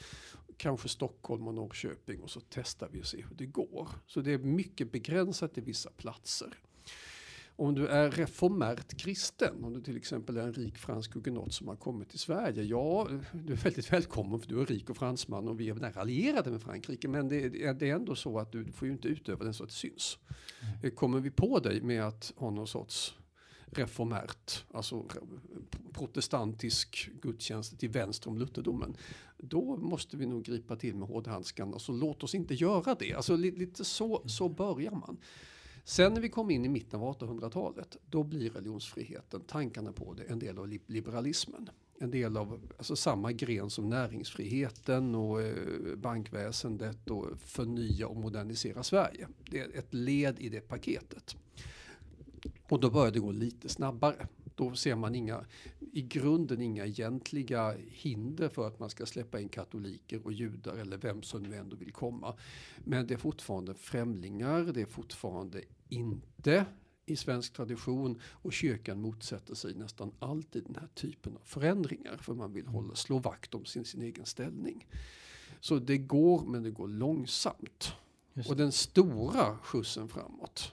Kanske 0.56 0.88
Stockholm 0.88 1.48
och 1.48 1.54
Norrköping 1.54 2.20
och 2.20 2.30
så 2.30 2.40
testar 2.48 2.88
vi 2.92 3.02
och 3.02 3.06
ser 3.06 3.22
hur 3.22 3.36
det 3.36 3.46
går. 3.46 3.88
Så 4.06 4.20
det 4.20 4.32
är 4.32 4.38
mycket 4.38 4.92
begränsat 4.92 5.54
till 5.54 5.62
vissa 5.62 5.90
platser. 5.90 6.58
Om 7.58 7.74
du 7.74 7.86
är 7.86 8.10
reformärt 8.10 9.00
kristen, 9.00 9.64
om 9.64 9.72
du 9.72 9.80
till 9.80 9.96
exempel 9.96 10.36
är 10.36 10.42
en 10.42 10.52
rik 10.52 10.78
fransk 10.78 11.14
hugenot 11.14 11.52
som 11.52 11.68
har 11.68 11.76
kommit 11.76 12.08
till 12.08 12.18
Sverige, 12.18 12.62
ja, 12.62 13.08
du 13.32 13.52
är 13.52 13.56
väldigt 13.56 13.92
välkommen 13.92 14.40
för 14.40 14.48
du 14.48 14.60
är 14.60 14.66
rik 14.66 14.90
och 14.90 14.96
fransman 14.96 15.48
och 15.48 15.60
vi 15.60 15.68
är 15.68 15.74
nära 15.74 16.00
allierade 16.00 16.50
med 16.50 16.62
Frankrike, 16.62 17.08
men 17.08 17.28
det, 17.28 17.48
det 17.72 17.90
är 17.90 17.94
ändå 17.94 18.14
så 18.14 18.38
att 18.38 18.52
du 18.52 18.72
får 18.72 18.88
ju 18.88 18.92
inte 18.92 19.08
utöva 19.08 19.44
den 19.44 19.54
så 19.54 19.64
att 19.64 19.70
det 19.70 19.76
syns. 19.76 20.18
Mm. 20.82 20.96
Kommer 20.96 21.20
vi 21.20 21.30
på 21.30 21.58
dig 21.58 21.80
med 21.80 22.04
att 22.04 22.32
ha 22.36 22.50
någon 22.50 22.66
sorts 22.66 23.14
reformärt, 23.66 24.64
alltså 24.70 25.04
protestantisk 25.92 27.10
gudstjänst 27.22 27.78
till 27.78 27.90
vänster 27.90 28.30
om 28.30 28.38
lutherdomen, 28.38 28.96
då 29.38 29.76
måste 29.76 30.16
vi 30.16 30.26
nog 30.26 30.44
gripa 30.44 30.76
till 30.76 30.94
med 30.94 31.08
hårdhandskarna, 31.08 31.78
så 31.78 31.92
låt 31.92 32.22
oss 32.22 32.34
inte 32.34 32.54
göra 32.54 32.94
det. 32.94 33.14
Alltså 33.14 33.36
lite 33.36 33.84
så, 33.84 34.22
så 34.28 34.48
börjar 34.48 34.90
man. 34.90 35.16
Sen 35.84 36.14
när 36.14 36.20
vi 36.20 36.28
kom 36.28 36.50
in 36.50 36.64
i 36.64 36.68
mitten 36.68 37.00
av 37.00 37.18
1800-talet, 37.18 37.96
då 38.10 38.22
blir 38.22 38.50
religionsfriheten, 38.50 39.40
tankarna 39.40 39.92
på 39.92 40.12
det, 40.12 40.22
en 40.22 40.38
del 40.38 40.58
av 40.58 40.68
liberalismen. 40.86 41.70
En 41.98 42.10
del 42.10 42.36
av 42.36 42.60
alltså 42.76 42.96
samma 42.96 43.32
gren 43.32 43.70
som 43.70 43.88
näringsfriheten 43.88 45.14
och 45.14 45.42
eh, 45.42 45.96
bankväsendet 45.96 47.10
och 47.10 47.26
förnya 47.40 48.08
och 48.08 48.16
modernisera 48.16 48.82
Sverige. 48.82 49.28
Det 49.50 49.60
är 49.60 49.78
ett 49.78 49.94
led 49.94 50.38
i 50.38 50.48
det 50.48 50.60
paketet. 50.60 51.36
Och 52.68 52.80
då 52.80 52.90
börjar 52.90 53.12
det 53.12 53.18
gå 53.18 53.32
lite 53.32 53.68
snabbare. 53.68 54.26
Då 54.54 54.74
ser 54.74 54.94
man 54.96 55.14
inga, 55.14 55.44
i 55.92 56.02
grunden 56.02 56.60
inga 56.60 56.86
egentliga 56.86 57.74
hinder 57.90 58.48
för 58.48 58.66
att 58.66 58.78
man 58.78 58.90
ska 58.90 59.06
släppa 59.06 59.40
in 59.40 59.48
katoliker 59.48 60.20
och 60.24 60.32
judar 60.32 60.76
eller 60.76 60.96
vem 60.96 61.22
som 61.22 61.42
nu 61.42 61.56
ändå 61.56 61.76
vill 61.76 61.92
komma. 61.92 62.34
Men 62.84 63.06
det 63.06 63.14
är 63.14 63.18
fortfarande 63.18 63.74
främlingar, 63.74 64.62
det 64.62 64.80
är 64.80 64.86
fortfarande 64.86 65.62
inte 65.88 66.66
i 67.06 67.16
svensk 67.16 67.52
tradition 67.52 68.20
och 68.22 68.52
kyrkan 68.52 69.00
motsätter 69.00 69.54
sig 69.54 69.74
nästan 69.74 70.12
alltid 70.18 70.64
den 70.64 70.76
här 70.80 70.88
typen 70.94 71.36
av 71.36 71.40
förändringar 71.44 72.16
för 72.16 72.34
man 72.34 72.52
vill 72.52 72.66
hålla, 72.66 72.94
slå 72.94 73.18
vakt 73.18 73.54
om 73.54 73.64
sin, 73.64 73.84
sin 73.84 74.02
egen 74.02 74.26
ställning. 74.26 74.86
Så 75.60 75.78
det 75.78 75.98
går 75.98 76.40
men 76.46 76.62
det 76.62 76.70
går 76.70 76.88
långsamt. 76.88 77.92
Just. 78.34 78.50
Och 78.50 78.56
den 78.56 78.72
stora 78.72 79.58
skjutsen 79.58 80.08
framåt, 80.08 80.72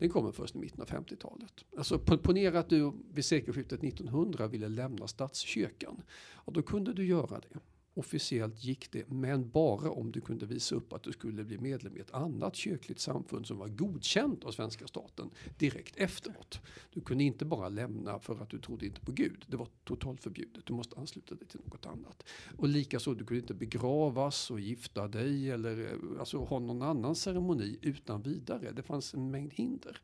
den 0.00 0.08
kommer 0.08 0.32
först 0.32 0.54
i 0.54 0.58
mitten 0.58 0.80
av 0.80 0.88
50-talet. 0.88 1.64
Alltså 1.76 1.98
ponera 1.98 2.58
att 2.58 2.68
du 2.68 2.92
vid 3.12 3.24
sekelskiftet 3.24 3.84
1900 3.84 4.46
ville 4.46 4.68
lämna 4.68 5.06
statskyrkan. 5.06 6.02
Och 6.32 6.52
då 6.52 6.62
kunde 6.62 6.92
du 6.92 7.06
göra 7.06 7.40
det. 7.40 7.58
Officiellt 7.94 8.64
gick 8.64 8.92
det, 8.92 9.10
men 9.10 9.50
bara 9.50 9.90
om 9.90 10.12
du 10.12 10.20
kunde 10.20 10.46
visa 10.46 10.74
upp 10.74 10.92
att 10.92 11.02
du 11.02 11.12
skulle 11.12 11.44
bli 11.44 11.58
medlem 11.58 11.96
i 11.96 12.00
ett 12.00 12.10
annat 12.10 12.56
kyrkligt 12.56 13.00
samfund 13.00 13.46
som 13.46 13.58
var 13.58 13.68
godkänt 13.68 14.44
av 14.44 14.52
svenska 14.52 14.86
staten 14.86 15.30
direkt 15.58 15.96
efteråt. 15.96 16.60
Du 16.92 17.00
kunde 17.00 17.24
inte 17.24 17.44
bara 17.44 17.68
lämna 17.68 18.18
för 18.18 18.42
att 18.42 18.50
du 18.50 18.58
trodde 18.58 18.86
inte 18.86 19.00
på 19.00 19.12
Gud. 19.12 19.44
Det 19.48 19.56
var 19.56 19.68
totalt 19.84 20.22
förbjudet. 20.22 20.66
Du 20.66 20.72
måste 20.72 20.96
ansluta 20.96 21.34
dig 21.34 21.48
till 21.48 21.60
något 21.64 21.86
annat. 21.86 22.28
Och 22.56 22.68
likaså, 22.68 23.14
du 23.14 23.24
kunde 23.24 23.40
inte 23.40 23.54
begravas 23.54 24.50
och 24.50 24.60
gifta 24.60 25.08
dig 25.08 25.50
eller 25.50 25.84
eh, 25.84 26.20
alltså, 26.20 26.44
ha 26.44 26.58
någon 26.58 26.82
annan 26.82 27.14
ceremoni 27.14 27.78
utan 27.82 28.22
vidare. 28.22 28.72
Det 28.72 28.82
fanns 28.82 29.14
en 29.14 29.30
mängd 29.30 29.52
hinder 29.52 30.00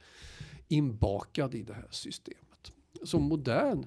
inbakade 0.68 1.59
i 1.59 1.62
det 1.62 1.75
här 1.75 1.88
systemet. 1.90 2.72
Som 3.03 3.22
modern 3.22 3.87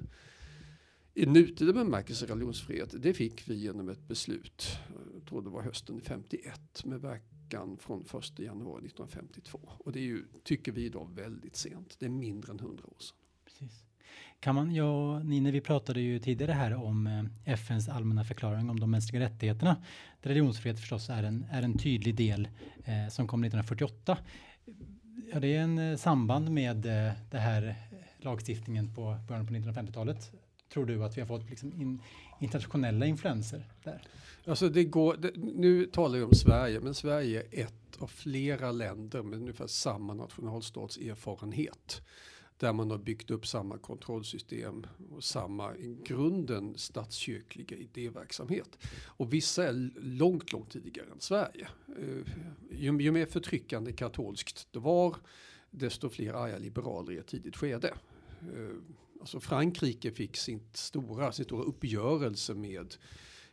i 1.19 1.25
nutida 1.25 1.73
bemärkelse 1.73 2.25
religionsfrihet, 2.25 2.95
det 2.99 3.13
fick 3.13 3.49
vi 3.49 3.55
genom 3.55 3.89
ett 3.89 4.08
beslut, 4.08 4.67
jag 5.13 5.25
tror 5.25 5.41
det 5.41 5.49
var 5.49 5.62
hösten 5.62 6.01
51 6.01 6.86
med 6.86 7.01
verkan 7.01 7.77
från 7.79 8.01
1 8.01 8.39
januari 8.39 8.86
1952. 8.86 9.60
Och 9.77 9.91
det 9.91 9.99
är 9.99 10.03
ju, 10.03 10.25
tycker 10.43 10.71
vi 10.71 10.86
idag, 10.86 11.10
väldigt 11.15 11.55
sent. 11.55 11.95
Det 11.99 12.05
är 12.05 12.10
mindre 12.10 12.51
än 12.51 12.60
100 12.60 12.84
år 12.86 12.99
sedan. 12.99 13.17
Precis. 13.45 13.84
Kan 14.39 14.55
man, 14.55 14.75
ja, 14.75 15.19
Nina, 15.19 15.51
vi 15.51 15.62
pratade 15.62 16.01
ju 16.01 16.19
tidigare 16.19 16.51
här 16.51 16.73
om 16.73 17.08
eh, 17.08 17.53
FNs 17.53 17.89
allmänna 17.89 18.23
förklaring 18.23 18.69
om 18.69 18.79
de 18.79 18.91
mänskliga 18.91 19.21
rättigheterna. 19.21 19.84
Där 20.21 20.29
religionsfrihet 20.29 20.79
förstås 20.79 21.10
är 21.10 21.23
en, 21.23 21.45
är 21.51 21.62
en 21.62 21.77
tydlig 21.77 22.15
del 22.15 22.47
eh, 22.86 23.10
som 23.10 23.27
kom 23.27 23.43
1948. 23.43 24.17
Ja, 25.34 25.39
det 25.39 25.55
är 25.55 25.62
en 25.62 25.77
eh, 25.77 25.97
samband 25.97 26.51
med 26.51 26.86
eh, 26.86 27.13
det 27.32 27.38
här 27.38 27.67
eh, 27.67 27.97
lagstiftningen 28.17 28.93
på 28.93 29.17
början 29.27 29.47
på 29.47 29.53
1950-talet 29.53 30.32
tror 30.69 30.86
du 30.86 31.03
att 31.03 31.17
vi 31.17 31.21
har 31.21 31.27
fått 31.27 31.49
liksom 31.49 31.73
in, 31.73 32.01
internationella 32.39 33.05
influenser 33.05 33.63
där? 33.84 34.01
Alltså 34.45 34.69
det 34.69 34.84
går, 34.84 35.17
det, 35.17 35.32
nu 35.36 35.86
talar 35.86 36.17
vi 36.17 36.23
om 36.23 36.34
Sverige, 36.34 36.79
men 36.79 36.93
Sverige 36.93 37.43
är 37.51 37.65
ett 37.65 37.97
av 37.99 38.08
flera 38.08 38.71
länder 38.71 39.23
med 39.23 39.39
ungefär 39.39 39.67
samma 39.67 40.13
nationalstatserfarenhet. 40.13 42.01
Där 42.58 42.73
man 42.73 42.91
har 42.91 42.97
byggt 42.97 43.32
upp 43.32 43.47
samma 43.47 43.77
kontrollsystem 43.77 44.86
och 45.12 45.23
samma 45.23 45.75
i 45.75 45.97
grunden 46.05 46.77
statskyrkliga 46.77 47.77
idéverksamhet. 47.77 48.77
Och 49.05 49.34
vissa 49.34 49.67
är 49.67 49.91
långt, 50.01 50.51
långt 50.51 50.71
tidigare 50.71 51.08
än 51.12 51.19
Sverige. 51.19 51.67
Eh, 51.97 52.34
ju, 52.71 53.01
ju 53.01 53.12
mer 53.12 53.25
förtryckande 53.25 53.93
katolskt 53.93 54.67
det 54.71 54.79
var, 54.79 55.15
desto 55.71 56.10
fler 56.10 56.34
arga 56.34 56.58
liberaler 56.58 57.12
i 57.12 57.17
ett 57.17 57.27
tidigt 57.27 57.58
skede. 57.58 57.93
Eh, 58.41 58.75
Alltså 59.19 59.39
Frankrike 59.39 60.12
fick 60.12 60.38
sin 60.38 60.60
stora, 60.73 61.32
sin 61.32 61.45
stora 61.45 61.63
uppgörelse 61.63 62.53
med 62.53 62.95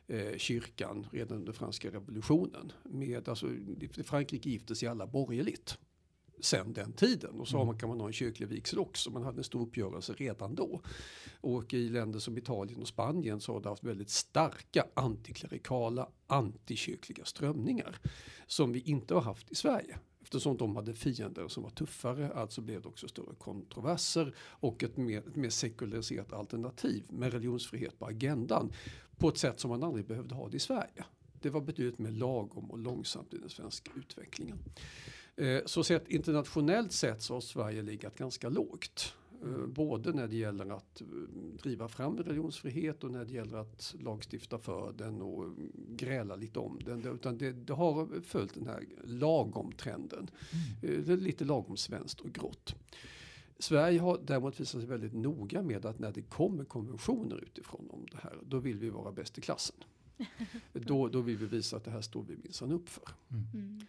eh, 0.07 0.37
kyrkan 0.37 1.07
redan 1.13 1.39
under 1.39 1.53
franska 1.53 1.91
revolutionen. 1.91 2.73
Med, 2.85 3.29
alltså, 3.29 3.51
Frankrike 4.05 4.51
gifte 4.51 4.75
sig 4.75 4.89
alla 4.89 5.07
borgerligt 5.07 5.79
sen 6.41 6.73
den 6.73 6.93
tiden. 6.93 7.41
Och 7.41 7.49
så 7.49 7.63
mm. 7.63 7.79
kan 7.79 7.89
man 7.89 8.01
ha 8.01 8.07
en 8.07 8.13
kyrklig 8.13 8.49
vigsel 8.49 8.79
också. 8.79 9.11
Man 9.11 9.23
hade 9.23 9.39
en 9.39 9.45
stor 9.45 9.63
uppgörelse 9.63 10.13
redan 10.13 10.55
då. 10.55 10.81
Och 11.41 11.75
i 11.75 11.89
länder 11.89 12.19
som 12.19 12.39
Italien 12.39 12.81
och 12.81 12.89
Spanien 12.89 13.41
så 13.41 13.53
har 13.53 13.61
det 13.61 13.69
haft 13.69 13.85
väldigt 13.85 14.11
starka 14.11 14.87
antiklerikala, 14.95 16.09
antikyrkliga 16.27 17.25
strömningar. 17.25 17.99
Som 18.47 18.73
vi 18.73 18.81
inte 18.81 19.15
har 19.15 19.21
haft 19.21 19.51
i 19.51 19.55
Sverige. 19.55 19.99
Eftersom 20.27 20.57
de 20.57 20.77
hade 20.77 20.95
fiender 20.95 21.49
som 21.49 21.63
var 21.63 21.71
tuffare, 21.71 22.33
alltså 22.33 22.61
blev 22.61 22.83
det 22.83 22.89
också 22.89 23.09
större 23.09 23.35
kontroverser 23.39 24.35
och 24.39 24.83
ett 24.83 24.97
mer, 24.97 25.19
ett 25.19 25.37
mer 25.37 25.51
sekulariserat 25.51 26.33
alternativ 26.33 27.05
med 27.09 27.33
religionsfrihet 27.33 27.99
på 27.99 28.07
agendan 28.07 28.73
på 29.19 29.29
ett 29.29 29.39
sätt 29.39 29.61
som 29.61 29.71
man 29.71 29.83
aldrig 29.83 30.07
behövde 30.07 30.35
ha 30.35 30.49
det 30.49 30.57
i 30.57 30.61
Sverige. 30.61 31.05
Det 31.41 31.51
var 31.51 31.61
betydligt 31.61 31.99
mer 31.99 32.11
lagom 32.11 32.71
och 32.71 32.79
långsamt 32.79 33.35
i 33.35 33.39
den 33.39 33.49
svenska 33.49 33.91
utvecklingen. 33.97 34.59
Eh, 35.37 35.61
så 35.67 35.85
sett 35.85 36.09
internationellt 36.09 36.93
sett 36.93 37.23
så 37.23 37.35
har 37.35 37.41
Sverige 37.41 37.83
legat 37.83 38.19
ganska 38.19 38.49
lågt. 38.49 39.15
Eh, 39.43 39.67
både 39.67 40.13
när 40.13 40.29
det 40.29 40.37
gäller 40.37 40.77
att 40.77 41.01
eh, 41.01 41.07
driva 41.63 41.89
fram 41.89 42.17
religionsfrihet 42.17 43.05
och 43.05 43.11
när 43.11 43.25
det 43.25 43.33
gäller 43.33 43.59
att 43.59 43.95
lagstifta 44.01 44.59
för 44.59 44.93
den 44.99 45.23
och 45.23 45.53
gräla 45.89 46.37
lite 46.37 46.59
om 46.59 46.79
den. 46.85 47.15
Utan 47.15 47.39
det, 47.39 47.53
det 47.53 47.73
har 47.73 48.21
följt 48.21 48.55
den 48.55 48.67
här 48.67 48.85
lagom 49.05 49.73
trenden. 49.73 50.31
Mm. 50.83 51.05
Det 51.05 51.13
är 51.13 51.17
lite 51.17 51.45
lagom 51.45 51.77
svenskt 51.77 52.21
och 52.21 52.33
grått. 52.33 52.75
Sverige 53.59 54.01
har 54.01 54.21
däremot 54.27 54.61
visat 54.61 54.81
sig 54.81 54.91
väldigt 54.91 55.15
noga 55.15 55.63
med 55.63 55.87
att 55.87 55.99
när 55.99 56.13
det 56.13 56.23
kommer 56.23 56.65
konventioner 56.65 57.43
utifrån 57.43 57.91
om 57.91 58.07
det 58.13 58.19
här, 58.23 58.39
då 58.47 58.59
vill 58.59 58.79
vi 58.79 58.91
vara 58.91 59.13
bäst 59.13 59.39
i 59.39 59.41
klassen. 59.41 59.77
Då, 60.73 61.09
då 61.09 61.21
vill 61.21 61.37
vi 61.37 61.47
visa 61.47 61.77
att 61.77 61.85
det 61.85 61.91
här 61.91 62.01
står 62.01 62.23
vi 62.23 62.37
minsann 62.37 62.73
upp 62.73 62.89
för. 62.89 63.09
Mm. 63.31 63.45
mm. 63.55 63.87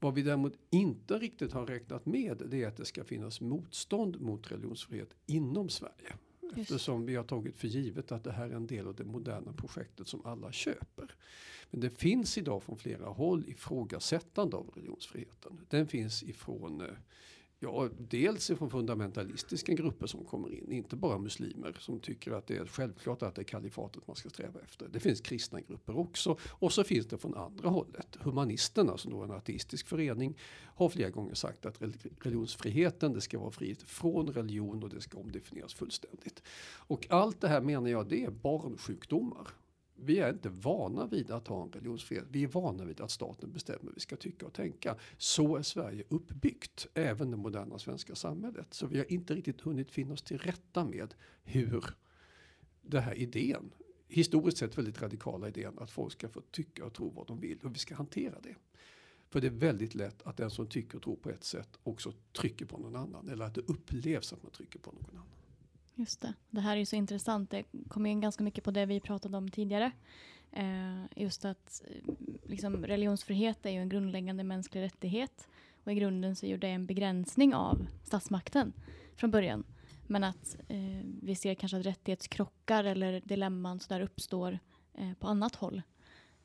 Vad 0.00 0.14
vi 0.14 0.22
däremot 0.22 0.58
inte 0.70 1.18
riktigt 1.18 1.52
har 1.52 1.66
räknat 1.66 2.06
med 2.06 2.42
det 2.46 2.62
är 2.62 2.68
att 2.68 2.76
det 2.76 2.84
ska 2.84 3.04
finnas 3.04 3.40
motstånd 3.40 4.20
mot 4.20 4.52
religionsfrihet 4.52 5.14
inom 5.26 5.68
Sverige. 5.68 6.14
Eftersom 6.56 7.06
vi 7.06 7.16
har 7.16 7.24
tagit 7.24 7.56
för 7.56 7.68
givet 7.68 8.12
att 8.12 8.24
det 8.24 8.32
här 8.32 8.50
är 8.50 8.54
en 8.54 8.66
del 8.66 8.86
av 8.86 8.94
det 8.94 9.04
moderna 9.04 9.52
projektet 9.52 10.08
som 10.08 10.26
alla 10.26 10.52
köper. 10.52 11.14
Men 11.70 11.80
det 11.80 11.90
finns 11.90 12.38
idag 12.38 12.62
från 12.62 12.78
flera 12.78 13.06
håll 13.06 13.44
ifrågasättande 13.48 14.56
av 14.56 14.70
religionsfriheten. 14.74 15.60
Den 15.68 15.86
finns 15.86 16.22
ifrån 16.22 16.80
eh, 16.80 16.86
Ja, 17.60 17.88
dels 17.98 18.46
från 18.46 18.70
fundamentalistiska 18.70 19.72
grupper 19.72 20.06
som 20.06 20.24
kommer 20.24 20.54
in, 20.54 20.72
inte 20.72 20.96
bara 20.96 21.18
muslimer 21.18 21.76
som 21.80 22.00
tycker 22.00 22.32
att 22.32 22.46
det 22.46 22.56
är 22.56 22.66
självklart 22.66 23.22
att 23.22 23.34
det 23.34 23.42
är 23.42 23.44
kalifatet 23.44 24.06
man 24.06 24.16
ska 24.16 24.28
sträva 24.28 24.60
efter. 24.60 24.88
Det 24.88 25.00
finns 25.00 25.20
kristna 25.20 25.60
grupper 25.60 25.98
också 25.98 26.38
och 26.44 26.72
så 26.72 26.84
finns 26.84 27.06
det 27.06 27.18
från 27.18 27.34
andra 27.34 27.68
hållet. 27.68 28.16
Humanisterna, 28.20 28.96
som 28.96 29.12
då 29.12 29.20
är 29.20 29.24
en 29.24 29.30
ateistisk 29.30 29.86
förening, 29.86 30.38
har 30.64 30.88
flera 30.88 31.10
gånger 31.10 31.34
sagt 31.34 31.66
att 31.66 31.82
religionsfriheten, 32.20 33.12
det 33.12 33.20
ska 33.20 33.38
vara 33.38 33.50
frihet 33.50 33.82
från 33.82 34.32
religion 34.32 34.82
och 34.82 34.90
det 34.90 35.00
ska 35.00 35.18
omdefinieras 35.18 35.74
fullständigt. 35.74 36.42
Och 36.74 37.06
allt 37.10 37.40
det 37.40 37.48
här 37.48 37.60
menar 37.60 37.88
jag, 37.88 38.08
det 38.08 38.24
är 38.24 38.30
barnsjukdomar 38.30 39.48
vi 40.00 40.18
är 40.18 40.30
inte 40.30 40.48
vana 40.48 41.06
vid 41.06 41.30
att 41.30 41.48
ha 41.48 41.62
en 41.62 41.72
religionsfrihet. 41.72 42.24
Vi 42.30 42.44
är 42.44 42.48
vana 42.48 42.84
vid 42.84 43.00
att 43.00 43.10
staten 43.10 43.52
bestämmer 43.52 43.82
hur 43.82 43.92
vi 43.94 44.00
ska 44.00 44.16
tycka 44.16 44.46
och 44.46 44.52
tänka. 44.52 44.96
Så 45.16 45.56
är 45.56 45.62
Sverige 45.62 46.04
uppbyggt, 46.08 46.86
även 46.94 47.30
det 47.30 47.36
moderna 47.36 47.78
svenska 47.78 48.14
samhället. 48.14 48.74
Så 48.74 48.86
vi 48.86 48.98
har 48.98 49.12
inte 49.12 49.34
riktigt 49.34 49.60
hunnit 49.60 49.90
finna 49.90 50.12
oss 50.12 50.22
till 50.22 50.38
rätta 50.38 50.84
med 50.84 51.14
hur 51.42 51.84
den 52.82 53.02
här 53.02 53.14
idén, 53.14 53.70
historiskt 54.08 54.58
sett 54.58 54.78
väldigt 54.78 55.02
radikala 55.02 55.48
idén 55.48 55.78
att 55.78 55.90
folk 55.90 56.12
ska 56.12 56.28
få 56.28 56.40
tycka 56.40 56.84
och 56.84 56.94
tro 56.94 57.10
vad 57.10 57.26
de 57.26 57.40
vill 57.40 57.58
Hur 57.62 57.70
vi 57.70 57.78
ska 57.78 57.94
hantera 57.94 58.40
det. 58.40 58.54
För 59.30 59.40
det 59.40 59.46
är 59.46 59.50
väldigt 59.50 59.94
lätt 59.94 60.22
att 60.22 60.36
den 60.36 60.50
som 60.50 60.66
tycker 60.66 60.96
och 60.96 61.02
tror 61.02 61.16
på 61.16 61.30
ett 61.30 61.44
sätt 61.44 61.78
också 61.82 62.12
trycker 62.32 62.66
på 62.66 62.78
någon 62.78 62.96
annan 62.96 63.28
eller 63.28 63.44
att 63.44 63.54
det 63.54 63.60
upplevs 63.60 64.32
att 64.32 64.42
man 64.42 64.52
trycker 64.52 64.78
på 64.78 64.92
någon 64.92 65.04
annan. 65.10 65.26
Just 65.98 66.20
det. 66.20 66.34
Det 66.50 66.60
här 66.60 66.76
är 66.76 66.84
så 66.84 66.96
intressant. 66.96 67.50
Det 67.50 67.64
kommer 67.88 68.10
in 68.10 68.20
ganska 68.20 68.44
mycket 68.44 68.64
på 68.64 68.70
det 68.70 68.86
vi 68.86 69.00
pratade 69.00 69.36
om 69.36 69.50
tidigare. 69.50 69.90
Eh, 70.52 71.04
just 71.16 71.44
att 71.44 71.82
eh, 71.86 72.14
liksom, 72.46 72.86
religionsfrihet 72.86 73.66
är 73.66 73.70
ju 73.70 73.78
en 73.78 73.88
grundläggande 73.88 74.44
mänsklig 74.44 74.82
rättighet. 74.82 75.48
Och 75.84 75.92
i 75.92 75.94
grunden 75.94 76.36
så 76.36 76.46
är 76.46 76.58
det 76.58 76.68
en 76.68 76.86
begränsning 76.86 77.54
av 77.54 77.86
statsmakten 78.04 78.72
från 79.16 79.30
början. 79.30 79.64
Men 80.06 80.24
att 80.24 80.56
eh, 80.68 81.00
vi 81.22 81.34
ser 81.34 81.54
kanske 81.54 81.78
att 81.78 81.86
rättighetskrockar 81.86 82.84
eller 82.84 83.20
dilemman 83.24 83.80
så 83.80 83.94
där 83.94 84.00
uppstår 84.00 84.58
eh, 84.94 85.12
på 85.12 85.26
annat 85.26 85.54
håll. 85.54 85.82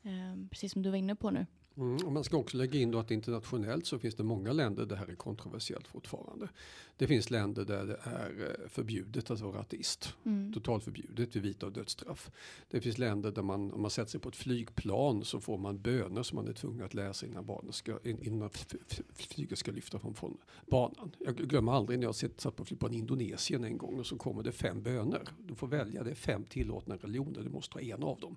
Eh, 0.02 0.48
precis 0.50 0.72
som 0.72 0.82
du 0.82 0.90
var 0.90 0.96
inne 0.96 1.14
på 1.14 1.30
nu. 1.30 1.46
Mm, 1.76 2.12
man 2.12 2.24
ska 2.24 2.36
också 2.36 2.56
lägga 2.56 2.80
in 2.80 2.90
då 2.90 2.98
att 2.98 3.10
internationellt 3.10 3.86
så 3.86 3.98
finns 3.98 4.14
det 4.14 4.22
många 4.22 4.52
länder 4.52 4.82
där 4.82 4.88
det 4.88 4.96
här 4.96 5.08
är 5.08 5.14
kontroversiellt 5.14 5.88
fortfarande. 5.88 6.48
Det 6.96 7.06
finns 7.06 7.30
länder 7.30 7.64
där 7.64 7.86
det 7.86 7.98
är 8.02 8.58
eh, 8.60 8.68
förbjudet 8.68 9.30
att 9.30 9.40
vara 9.40 9.60
ateist. 9.60 10.14
Mm. 10.24 10.52
Totalt 10.52 10.84
förbjudet 10.84 11.36
vid 11.36 11.42
vita 11.42 11.66
och 11.66 11.72
dödsstraff. 11.72 12.30
Det 12.70 12.80
finns 12.80 12.98
länder 12.98 13.30
där 13.30 13.42
man, 13.42 13.72
om 13.72 13.82
man 13.82 13.90
sätter 13.90 14.10
sig 14.10 14.20
på 14.20 14.28
ett 14.28 14.36
flygplan 14.36 15.24
så 15.24 15.40
får 15.40 15.58
man 15.58 15.78
böner 15.80 16.22
som 16.22 16.36
man 16.36 16.48
är 16.48 16.52
tvungen 16.52 16.84
att 16.84 16.94
läsa 16.94 17.26
innan, 17.26 17.46
barnet 17.46 17.74
ska, 17.74 17.98
innan 18.04 18.50
flyget 19.14 19.58
ska 19.58 19.72
lyfta 19.72 19.98
från, 19.98 20.14
från 20.14 20.36
banan. 20.66 21.10
Jag 21.18 21.36
glömmer 21.36 21.72
aldrig 21.72 21.98
när 21.98 22.06
jag 22.06 22.14
satt 22.14 22.56
på 22.56 22.64
flygplan 22.64 22.94
i 22.94 22.98
Indonesien 22.98 23.64
en 23.64 23.78
gång 23.78 23.98
och 23.98 24.06
så 24.06 24.16
kommer 24.16 24.42
det 24.42 24.52
fem 24.52 24.82
böner. 24.82 25.28
Du 25.38 25.54
får 25.54 25.66
välja, 25.66 26.02
det 26.02 26.10
är 26.10 26.14
fem 26.14 26.44
tillåtna 26.44 26.96
religioner, 26.96 27.42
du 27.42 27.50
måste 27.50 27.74
ha 27.74 27.80
en 27.80 28.02
av 28.02 28.20
dem. 28.20 28.36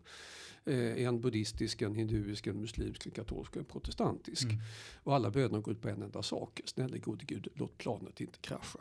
Eh, 0.67 1.03
en 1.05 1.21
buddhistisk, 1.21 1.81
en 1.81 1.95
hinduisk, 1.95 2.47
en 2.47 2.61
muslimsk, 2.61 3.05
en 3.05 3.11
katolsk 3.11 3.51
och 3.51 3.57
en 3.57 3.65
protestantisk. 3.65 4.43
Mm. 4.43 4.57
Och 5.03 5.15
alla 5.15 5.31
böner 5.31 5.59
går 5.59 5.73
ut 5.73 5.81
på 5.81 5.89
en 5.89 6.01
enda 6.01 6.23
sak. 6.23 6.61
Snälla 6.65 6.97
gode 6.97 7.25
gud, 7.25 7.47
låt 7.53 7.77
planet 7.77 8.21
inte 8.21 8.39
krascha. 8.39 8.79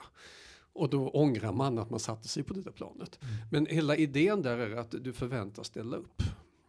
Och 0.73 0.91
då 0.91 1.09
ångrar 1.09 1.53
man 1.53 1.79
att 1.79 1.91
man 1.91 2.01
satte 2.01 2.29
sig 2.29 2.43
på 2.43 2.55
det 2.55 2.63
där 2.63 2.71
planet. 2.71 3.19
Mm. 3.23 3.35
Men 3.51 3.67
hela 3.67 3.97
idén 3.97 4.43
där 4.43 4.59
är 4.59 4.77
att 4.77 4.95
du 5.01 5.13
förväntas 5.13 5.67
ställa 5.67 5.97
upp. 5.97 6.23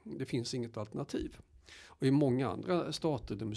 Det 0.03 0.25
finns 0.25 0.53
inget 0.53 0.77
alternativ. 0.77 1.37
Och 1.85 2.07
I 2.07 2.11
många 2.11 2.49
andra 2.49 2.91
stater, 2.93 3.35
den 3.35 3.55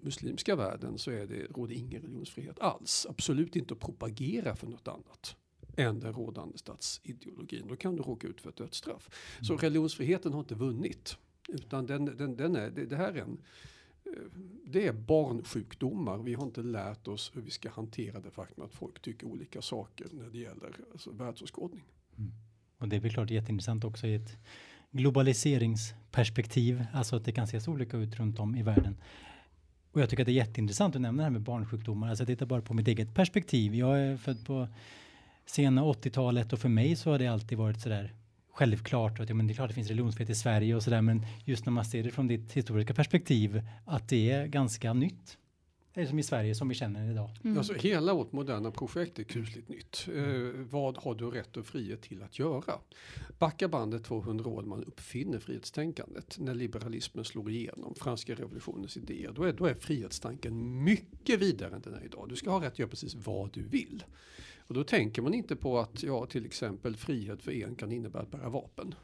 muslimska 0.00 0.56
världen, 0.56 0.98
så 0.98 1.10
är 1.10 1.26
det, 1.26 1.46
råder 1.46 1.74
ingen 1.74 2.02
religionsfrihet 2.02 2.58
alls. 2.58 3.06
Absolut 3.10 3.56
inte 3.56 3.74
att 3.74 3.80
propagera 3.80 4.56
för 4.56 4.66
något 4.66 4.88
annat 4.88 5.36
än 5.78 6.00
den 6.00 6.12
rådande 6.12 6.58
statsideologin. 6.58 7.66
Då 7.68 7.76
kan 7.76 7.96
du 7.96 8.02
råka 8.02 8.28
ut 8.28 8.40
för 8.40 8.50
ett 8.50 8.56
dödsstraff. 8.56 9.08
Mm. 9.34 9.44
Så 9.44 9.56
religionsfriheten 9.56 10.32
har 10.32 10.40
inte 10.40 10.54
vunnit. 10.54 11.16
Utan 11.48 11.86
den, 11.86 12.04
den, 12.04 12.36
den 12.36 12.56
är, 12.56 12.70
det, 12.70 12.86
det 12.86 12.96
här 12.96 13.12
är 13.12 13.22
en 13.22 13.38
eh, 14.04 14.12
det 14.66 14.86
är 14.86 14.92
barnsjukdomar. 14.92 16.18
Vi 16.18 16.34
har 16.34 16.44
inte 16.44 16.62
lärt 16.62 17.08
oss 17.08 17.32
hur 17.34 17.42
vi 17.42 17.50
ska 17.50 17.70
hantera 17.70 18.20
det 18.20 18.30
faktum 18.30 18.64
att 18.64 18.74
folk 18.74 19.02
tycker 19.02 19.26
olika 19.26 19.62
saker 19.62 20.06
när 20.12 20.30
det 20.30 20.38
gäller 20.38 20.72
alltså, 20.92 21.10
världsåskådning. 21.10 21.84
Mm. 22.18 22.32
Och 22.78 22.88
det 22.88 22.96
är 22.96 23.00
väl 23.00 23.12
klart 23.12 23.30
jätteintressant 23.30 23.84
också 23.84 24.06
i 24.06 24.14
ett 24.14 24.36
globaliseringsperspektiv, 24.90 26.84
alltså 26.92 27.16
att 27.16 27.24
det 27.24 27.32
kan 27.32 27.46
se 27.46 27.60
så 27.60 27.72
olika 27.72 27.96
ut 27.96 28.16
runt 28.16 28.38
om 28.38 28.54
i 28.54 28.62
världen. 28.62 28.96
Och 29.92 30.00
jag 30.00 30.10
tycker 30.10 30.22
att 30.22 30.26
det 30.26 30.32
är 30.32 30.46
jätteintressant 30.46 30.96
att 30.96 31.00
nämna 31.00 31.22
det 31.22 31.24
här 31.24 31.30
med 31.30 31.42
barnsjukdomar. 31.42 32.08
Alltså 32.08 32.22
jag 32.22 32.28
tittar 32.28 32.46
bara 32.46 32.62
på 32.62 32.74
mitt 32.74 32.88
eget 32.88 33.14
perspektiv. 33.14 33.74
Jag 33.74 34.00
är 34.00 34.16
född 34.16 34.46
på 34.46 34.68
sena 35.50 35.82
80-talet 35.84 36.52
och 36.52 36.58
för 36.58 36.68
mig 36.68 36.96
så 36.96 37.10
har 37.10 37.18
det 37.18 37.26
alltid 37.26 37.58
varit 37.58 37.80
sådär 37.80 38.14
självklart 38.52 39.20
att 39.20 39.28
ja, 39.28 39.34
men 39.34 39.46
det 39.46 39.52
är 39.52 39.54
klart 39.54 39.64
att 39.64 39.70
det 39.70 39.74
finns 39.74 39.88
religionsfrihet 39.88 40.30
i 40.30 40.34
Sverige 40.34 40.74
och 40.74 40.82
sådär 40.82 41.02
men 41.02 41.26
just 41.44 41.66
när 41.66 41.72
man 41.72 41.84
ser 41.84 42.02
det 42.02 42.10
från 42.10 42.28
ditt 42.28 42.52
historiska 42.52 42.94
perspektiv 42.94 43.62
att 43.86 44.08
det 44.08 44.30
är 44.30 44.46
ganska 44.46 44.92
nytt. 44.92 45.38
Det 45.94 46.02
är 46.02 46.06
som 46.06 46.18
i 46.18 46.22
Sverige 46.22 46.54
som 46.54 46.68
vi 46.68 46.74
känner 46.74 47.04
det 47.04 47.10
idag. 47.10 47.30
Mm. 47.44 47.58
Alltså, 47.58 47.74
hela 47.74 48.14
vårt 48.14 48.32
moderna 48.32 48.70
projekt 48.70 49.18
är 49.18 49.22
kusligt 49.22 49.68
nytt. 49.68 50.08
Eh, 50.14 50.60
vad 50.70 50.96
har 50.96 51.14
du 51.14 51.30
rätt 51.30 51.56
och 51.56 51.66
frihet 51.66 52.02
till 52.02 52.22
att 52.22 52.38
göra? 52.38 52.74
Backa 53.38 53.68
bandet 53.68 54.04
200 54.04 54.50
år 54.50 54.62
man 54.62 54.84
uppfinner 54.84 55.38
frihetstänkandet. 55.38 56.36
När 56.38 56.54
liberalismen 56.54 57.24
slår 57.24 57.50
igenom, 57.50 57.94
franska 57.94 58.34
revolutionens 58.34 58.96
idéer. 58.96 59.32
Då 59.34 59.42
är, 59.42 59.52
då 59.52 59.66
är 59.66 59.74
frihetstanken 59.74 60.84
mycket 60.84 61.40
vidare 61.40 61.74
än 61.74 61.80
den 61.80 61.94
är 61.94 62.04
idag. 62.04 62.26
Du 62.28 62.36
ska 62.36 62.50
ha 62.50 62.60
rätt 62.60 62.72
att 62.72 62.78
göra 62.78 62.90
precis 62.90 63.14
vad 63.14 63.52
du 63.52 63.62
vill. 63.62 64.04
Och 64.68 64.74
då 64.74 64.84
tänker 64.84 65.22
man 65.22 65.34
inte 65.34 65.56
på 65.56 65.78
att 65.78 66.02
ja, 66.02 66.26
till 66.26 66.46
exempel 66.46 66.96
frihet 66.96 67.42
för 67.42 67.52
en 67.52 67.74
kan 67.74 67.92
innebära 67.92 68.22
att 68.22 68.30
bära 68.30 68.48
vapen. 68.48 68.94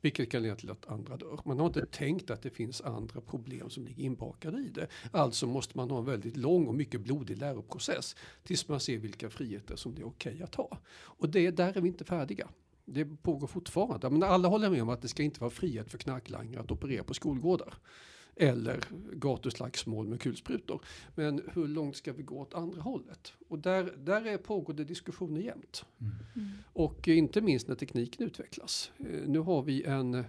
Vilket 0.00 0.30
kan 0.30 0.42
leda 0.42 0.56
till 0.56 0.70
att 0.70 0.86
andra 0.86 1.16
dör. 1.16 1.40
Man 1.44 1.58
har 1.58 1.66
inte 1.66 1.86
tänkt 1.86 2.30
att 2.30 2.42
det 2.42 2.50
finns 2.50 2.80
andra 2.80 3.20
problem 3.20 3.70
som 3.70 3.84
ligger 3.84 4.04
inbakade 4.04 4.58
i 4.58 4.68
det. 4.68 4.86
Alltså 5.10 5.46
måste 5.46 5.76
man 5.76 5.90
ha 5.90 5.98
en 5.98 6.04
väldigt 6.04 6.36
lång 6.36 6.66
och 6.66 6.74
mycket 6.74 7.00
blodig 7.00 7.38
läroprocess 7.38 8.16
tills 8.42 8.68
man 8.68 8.80
ser 8.80 8.98
vilka 8.98 9.30
friheter 9.30 9.76
som 9.76 9.94
det 9.94 10.00
är 10.00 10.06
okej 10.06 10.32
okay 10.32 10.42
att 10.42 10.54
ha. 10.54 10.78
Och 10.92 11.28
det, 11.28 11.50
där 11.50 11.76
är 11.76 11.80
vi 11.80 11.88
inte 11.88 12.04
färdiga. 12.04 12.48
Det 12.84 13.04
pågår 13.04 13.46
fortfarande. 13.46 14.10
Men 14.10 14.22
alla 14.22 14.48
håller 14.48 14.70
med 14.70 14.82
om 14.82 14.88
att 14.88 15.02
det 15.02 15.08
ska 15.08 15.22
inte 15.22 15.40
vara 15.40 15.50
frihet 15.50 15.90
för 15.90 15.98
knarklangare 15.98 16.60
att 16.60 16.70
operera 16.70 17.04
på 17.04 17.14
skolgårdar 17.14 17.74
eller 18.36 18.80
gatuslagsmål 19.12 20.08
med 20.08 20.20
kulsprutor. 20.20 20.84
Men 21.14 21.42
hur 21.54 21.68
långt 21.68 21.96
ska 21.96 22.12
vi 22.12 22.22
gå 22.22 22.40
åt 22.40 22.54
andra 22.54 22.80
hållet? 22.80 23.32
Och 23.48 23.58
där, 23.58 23.92
där 23.98 24.26
är 24.26 24.38
pågår 24.38 24.74
det 24.74 24.84
diskussioner 24.84 25.40
jämt. 25.40 25.84
Mm. 26.00 26.12
Mm. 26.36 26.48
Och 26.72 27.08
inte 27.08 27.40
minst 27.40 27.68
när 27.68 27.74
tekniken 27.74 28.26
utvecklas. 28.26 28.92
Eh, 28.98 29.06
nu 29.26 29.38
har 29.38 29.62
vi 29.62 29.82
en 29.82 30.24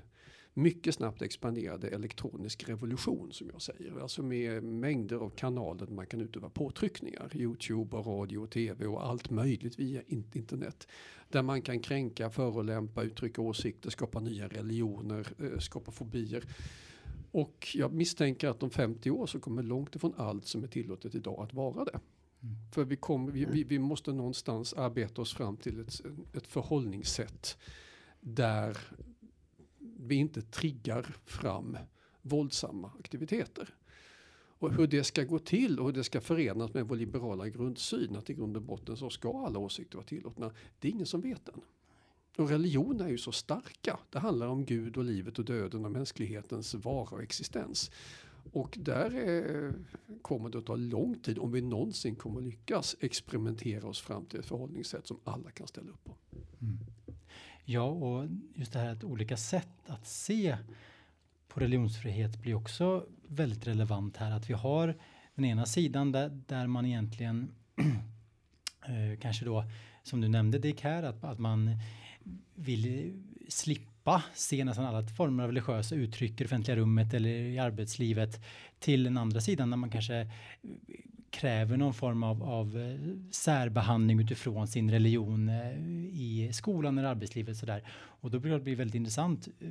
mycket 0.53 0.95
snabbt 0.95 1.21
expanderande 1.21 1.87
elektronisk 1.87 2.69
revolution 2.69 3.31
som 3.31 3.49
jag 3.49 3.61
säger. 3.61 4.01
Alltså 4.01 4.23
med 4.23 4.63
mängder 4.63 5.15
av 5.15 5.29
kanaler 5.29 5.85
där 5.85 5.93
man 5.93 6.05
kan 6.05 6.21
utöva 6.21 6.49
påtryckningar. 6.49 7.31
Youtube 7.33 7.97
och 7.97 8.05
radio 8.05 8.37
och 8.37 8.51
tv 8.51 8.85
och 8.85 9.05
allt 9.05 9.29
möjligt 9.29 9.79
via 9.79 10.01
internet. 10.07 10.87
Där 11.29 11.41
man 11.41 11.61
kan 11.61 11.79
kränka, 11.79 12.29
förolämpa, 12.29 13.03
uttrycka 13.03 13.41
åsikter, 13.41 13.89
skapa 13.89 14.19
nya 14.19 14.47
religioner, 14.47 15.27
eh, 15.39 15.59
skapa 15.59 15.91
fobier. 15.91 16.43
Och 17.33 17.67
jag 17.73 17.93
misstänker 17.93 18.47
att 18.47 18.63
om 18.63 18.69
50 18.69 19.11
år 19.11 19.27
så 19.27 19.39
kommer 19.39 19.63
långt 19.63 19.95
ifrån 19.95 20.13
allt 20.17 20.45
som 20.45 20.63
är 20.63 20.67
tillåtet 20.67 21.15
idag 21.15 21.43
att 21.43 21.53
vara 21.53 21.85
det. 21.85 21.99
Mm. 22.41 22.55
För 22.71 22.83
vi, 22.83 22.95
kom, 22.95 23.31
vi, 23.31 23.45
vi, 23.45 23.63
vi, 23.63 23.79
måste 23.79 24.13
någonstans 24.13 24.73
arbeta 24.73 25.21
oss 25.21 25.33
fram 25.33 25.57
till 25.57 25.79
ett, 25.79 26.01
ett 26.33 26.47
förhållningssätt 26.47 27.57
där 28.19 28.77
vi 29.79 30.15
inte 30.15 30.41
triggar 30.41 31.15
fram 31.25 31.77
våldsamma 32.21 32.91
aktiviteter. 32.99 33.75
Och 34.35 34.73
hur 34.73 34.87
det 34.87 35.03
ska 35.03 35.23
gå 35.23 35.39
till 35.39 35.79
och 35.79 35.85
hur 35.85 35.93
det 35.93 36.03
ska 36.03 36.21
förenas 36.21 36.73
med 36.73 36.87
vår 36.87 36.95
liberala 36.95 37.49
grundsyn 37.49 38.15
att 38.15 38.29
i 38.29 38.33
grund 38.33 38.57
och 38.57 38.63
botten 38.63 38.97
så 38.97 39.09
ska 39.09 39.45
alla 39.45 39.59
åsikter 39.59 39.97
vara 39.97 40.07
tillåtna. 40.07 40.51
Det 40.79 40.87
är 40.87 40.91
ingen 40.91 41.05
som 41.05 41.21
vet 41.21 41.47
än. 41.47 41.61
Och 42.37 42.49
religion 42.49 43.01
är 43.01 43.07
ju 43.07 43.17
så 43.17 43.31
starka. 43.31 43.99
Det 44.09 44.19
handlar 44.19 44.47
om 44.47 44.65
Gud 44.65 44.97
och 44.97 45.03
livet 45.03 45.39
och 45.39 45.45
döden 45.45 45.85
och 45.85 45.91
mänsklighetens 45.91 46.73
vara 46.73 47.09
och 47.09 47.23
existens. 47.23 47.91
Och 48.51 48.77
där 48.81 49.15
är, 49.15 49.73
kommer 50.21 50.49
det 50.49 50.57
att 50.57 50.65
ta 50.65 50.75
lång 50.75 51.19
tid 51.19 51.39
om 51.39 51.51
vi 51.51 51.61
någonsin 51.61 52.15
kommer 52.15 52.39
att 52.39 52.45
lyckas 52.45 52.95
experimentera 52.99 53.87
oss 53.87 54.01
fram 54.01 54.25
till 54.25 54.39
ett 54.39 54.45
förhållningssätt 54.45 55.07
som 55.07 55.19
alla 55.23 55.51
kan 55.51 55.67
ställa 55.67 55.89
upp 55.89 56.03
på. 56.03 56.15
Mm. 56.61 56.79
Ja, 57.65 57.83
och 57.83 58.27
just 58.55 58.73
det 58.73 58.79
här 58.79 58.91
att 58.91 59.03
olika 59.03 59.37
sätt 59.37 59.89
att 59.89 60.07
se 60.07 60.57
på 61.47 61.59
religionsfrihet 61.59 62.41
blir 62.41 62.55
också 62.55 63.05
väldigt 63.27 63.67
relevant 63.67 64.17
här. 64.17 64.31
Att 64.31 64.49
vi 64.49 64.53
har 64.53 64.97
den 65.35 65.45
ena 65.45 65.65
sidan 65.65 66.11
där, 66.11 66.41
där 66.47 66.67
man 66.67 66.85
egentligen 66.85 67.51
eh, 68.85 69.19
kanske 69.19 69.45
då, 69.45 69.63
som 70.03 70.21
du 70.21 70.27
nämnde 70.27 70.59
Dick 70.59 70.81
här, 70.81 71.03
att, 71.03 71.23
att 71.23 71.39
man 71.39 71.69
vill 72.55 73.13
slippa 73.47 74.23
se 74.33 74.63
nästan 74.63 74.85
alla 74.85 75.07
former 75.07 75.43
av 75.43 75.49
religiösa 75.49 75.95
uttryck 75.95 76.31
i 76.31 76.35
det 76.35 76.45
offentliga 76.45 76.77
rummet 76.77 77.13
eller 77.13 77.29
i 77.29 77.59
arbetslivet 77.59 78.43
till 78.79 79.03
den 79.03 79.17
andra 79.17 79.41
sidan 79.41 79.69
när 79.69 79.77
man 79.77 79.89
kanske 79.89 80.27
kräver 81.33 81.77
någon 81.77 81.93
form 81.93 82.23
av, 82.23 82.43
av 82.43 82.77
eh, 82.77 83.31
särbehandling 83.31 84.19
utifrån 84.19 84.67
sin 84.67 84.91
religion 84.91 85.49
eh, 85.49 85.77
i 86.13 86.49
skolan 86.53 86.97
eller 86.97 87.09
arbetslivet. 87.09 87.57
Sådär. 87.57 87.83
Och 87.93 88.31
då 88.31 88.39
blir 88.39 88.59
det 88.59 88.75
väldigt 88.75 88.95
intressant 88.95 89.47
eh, 89.59 89.67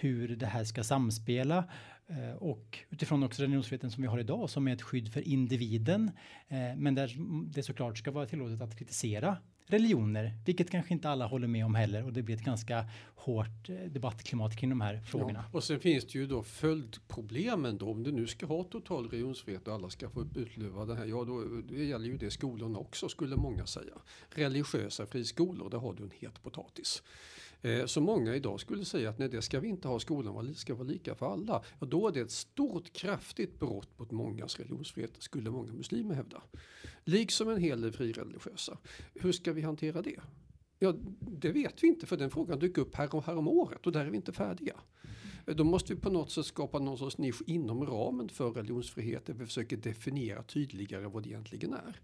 hur 0.00 0.36
det 0.36 0.46
här 0.46 0.64
ska 0.64 0.84
samspela 0.84 1.64
och 2.38 2.78
utifrån 2.90 3.22
också 3.22 3.42
religionsfriheten 3.42 3.90
som 3.90 4.02
vi 4.02 4.08
har 4.08 4.18
idag 4.18 4.50
som 4.50 4.68
är 4.68 4.72
ett 4.72 4.82
skydd 4.82 5.12
för 5.12 5.28
individen 5.28 6.10
men 6.76 6.94
där 6.94 7.16
det 7.54 7.62
såklart 7.62 7.98
ska 7.98 8.10
vara 8.10 8.26
tillåtet 8.26 8.60
att 8.62 8.78
kritisera 8.78 9.36
religioner, 9.70 10.32
vilket 10.46 10.70
kanske 10.70 10.94
inte 10.94 11.08
alla 11.08 11.26
håller 11.26 11.48
med 11.48 11.64
om 11.64 11.74
heller 11.74 12.04
och 12.04 12.12
det 12.12 12.22
blir 12.22 12.36
ett 12.36 12.44
ganska 12.44 12.84
hårt 13.14 13.68
eh, 13.68 13.74
debattklimat 13.74 14.56
kring 14.56 14.70
de 14.70 14.80
här 14.80 15.00
frågorna. 15.00 15.44
Ja, 15.52 15.58
och 15.58 15.64
sen 15.64 15.80
finns 15.80 16.06
det 16.06 16.18
ju 16.18 16.26
då 16.26 16.42
följdproblemen 16.42 17.78
då 17.78 17.90
om 17.90 18.02
du 18.02 18.12
nu 18.12 18.26
ska 18.26 18.46
ha 18.46 18.64
total 18.64 19.08
religionsfrihet 19.08 19.68
och 19.68 19.74
alla 19.74 19.90
ska 19.90 20.10
få 20.10 20.26
utlöva 20.34 20.84
det 20.84 20.94
här, 20.94 21.06
ja 21.06 21.24
då 21.24 21.44
det 21.68 21.84
gäller 21.84 22.06
ju 22.06 22.16
det 22.16 22.30
skolorna 22.30 22.78
också 22.78 23.08
skulle 23.08 23.36
många 23.36 23.66
säga. 23.66 23.94
Religiösa 24.30 25.06
friskolor, 25.06 25.70
där 25.70 25.78
har 25.78 25.94
du 25.94 26.02
en 26.02 26.10
het 26.20 26.42
potatis. 26.42 27.02
Eh, 27.62 27.86
så 27.86 28.00
många 28.00 28.34
idag 28.34 28.60
skulle 28.60 28.84
säga 28.84 29.10
att 29.10 29.18
nej, 29.18 29.28
det 29.28 29.42
ska 29.42 29.60
vi 29.60 29.68
inte 29.68 29.88
ha, 29.88 29.98
skolan 29.98 30.54
ska 30.54 30.74
vara 30.74 30.88
lika 30.88 31.14
för 31.14 31.32
alla. 31.32 31.62
Ja, 31.80 31.86
då 31.86 32.08
är 32.08 32.12
det 32.12 32.20
ett 32.20 32.30
stort 32.30 32.92
kraftigt 32.92 33.58
brott 33.58 33.98
mot 33.98 34.10
mångas 34.10 34.58
religionsfrihet, 34.58 35.10
skulle 35.18 35.50
många 35.50 35.72
muslimer 35.72 36.14
hävda. 36.14 36.42
Liksom 37.04 37.48
en 37.48 37.60
hel 37.60 37.80
del 37.80 37.92
frireligiösa. 37.92 38.78
Hur 39.14 39.32
ska 39.32 39.52
vi 39.52 39.59
hantera 39.62 40.02
det? 40.02 40.20
Ja, 40.78 40.94
det 41.20 41.52
vet 41.52 41.82
vi 41.82 41.86
inte 41.86 42.06
för 42.06 42.16
den 42.16 42.30
frågan 42.30 42.58
dök 42.58 42.78
upp 42.78 42.94
här 42.94 43.14
och 43.14 43.24
här 43.24 43.36
om 43.36 43.48
året 43.48 43.86
och 43.86 43.92
där 43.92 44.06
är 44.06 44.10
vi 44.10 44.16
inte 44.16 44.32
färdiga. 44.32 44.80
Då 45.46 45.64
måste 45.64 45.94
vi 45.94 46.00
på 46.00 46.10
något 46.10 46.30
sätt 46.30 46.46
skapa 46.46 46.78
någon 46.78 46.98
sorts 46.98 47.18
nisch 47.18 47.42
inom 47.46 47.86
ramen 47.86 48.28
för 48.28 48.50
religionsfrihet 48.50 49.26
där 49.26 49.34
vi 49.34 49.46
försöker 49.46 49.76
definiera 49.76 50.42
tydligare 50.42 51.08
vad 51.08 51.22
det 51.22 51.28
egentligen 51.28 51.72
är. 51.72 52.00